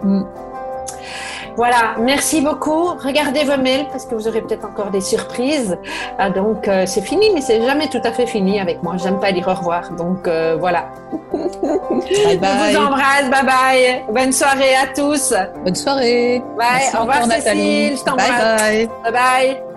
Mm. 0.02 0.24
Voilà, 1.56 1.94
merci 2.00 2.40
beaucoup. 2.40 2.86
Regardez 2.98 3.44
vos 3.44 3.56
mails 3.56 3.86
parce 3.90 4.06
que 4.06 4.14
vous 4.14 4.26
aurez 4.26 4.40
peut-être 4.40 4.64
encore 4.64 4.90
des 4.90 5.00
surprises. 5.00 5.76
Ah, 6.18 6.30
donc 6.30 6.66
euh, 6.66 6.84
c'est 6.86 7.02
fini, 7.02 7.30
mais 7.32 7.40
c'est 7.40 7.62
jamais 7.64 7.88
tout 7.88 8.00
à 8.02 8.10
fait 8.10 8.26
fini 8.26 8.58
avec 8.58 8.82
moi. 8.82 8.96
J'aime 8.96 9.20
pas 9.20 9.30
dire 9.30 9.46
au 9.46 9.54
revoir. 9.54 9.92
Donc 9.92 10.26
euh, 10.26 10.56
voilà. 10.58 10.86
Bye 11.32 12.38
bye. 12.40 12.72
Je 12.72 12.78
vous 12.78 12.84
embrasse. 12.84 13.30
Bye 13.30 13.46
bye. 13.46 14.04
Bonne 14.12 14.32
soirée 14.32 14.74
à 14.74 14.86
tous. 14.94 15.32
Bonne 15.64 15.76
soirée. 15.76 16.42
Bye. 16.58 16.82
au 16.96 17.00
revoir 17.02 17.24
Cécile. 17.24 17.98
Je 17.98 18.04
t'embrasse. 18.04 18.30
Bye 18.30 18.58
bye. 18.58 18.88
Bye 19.04 19.12
bye. 19.12 19.73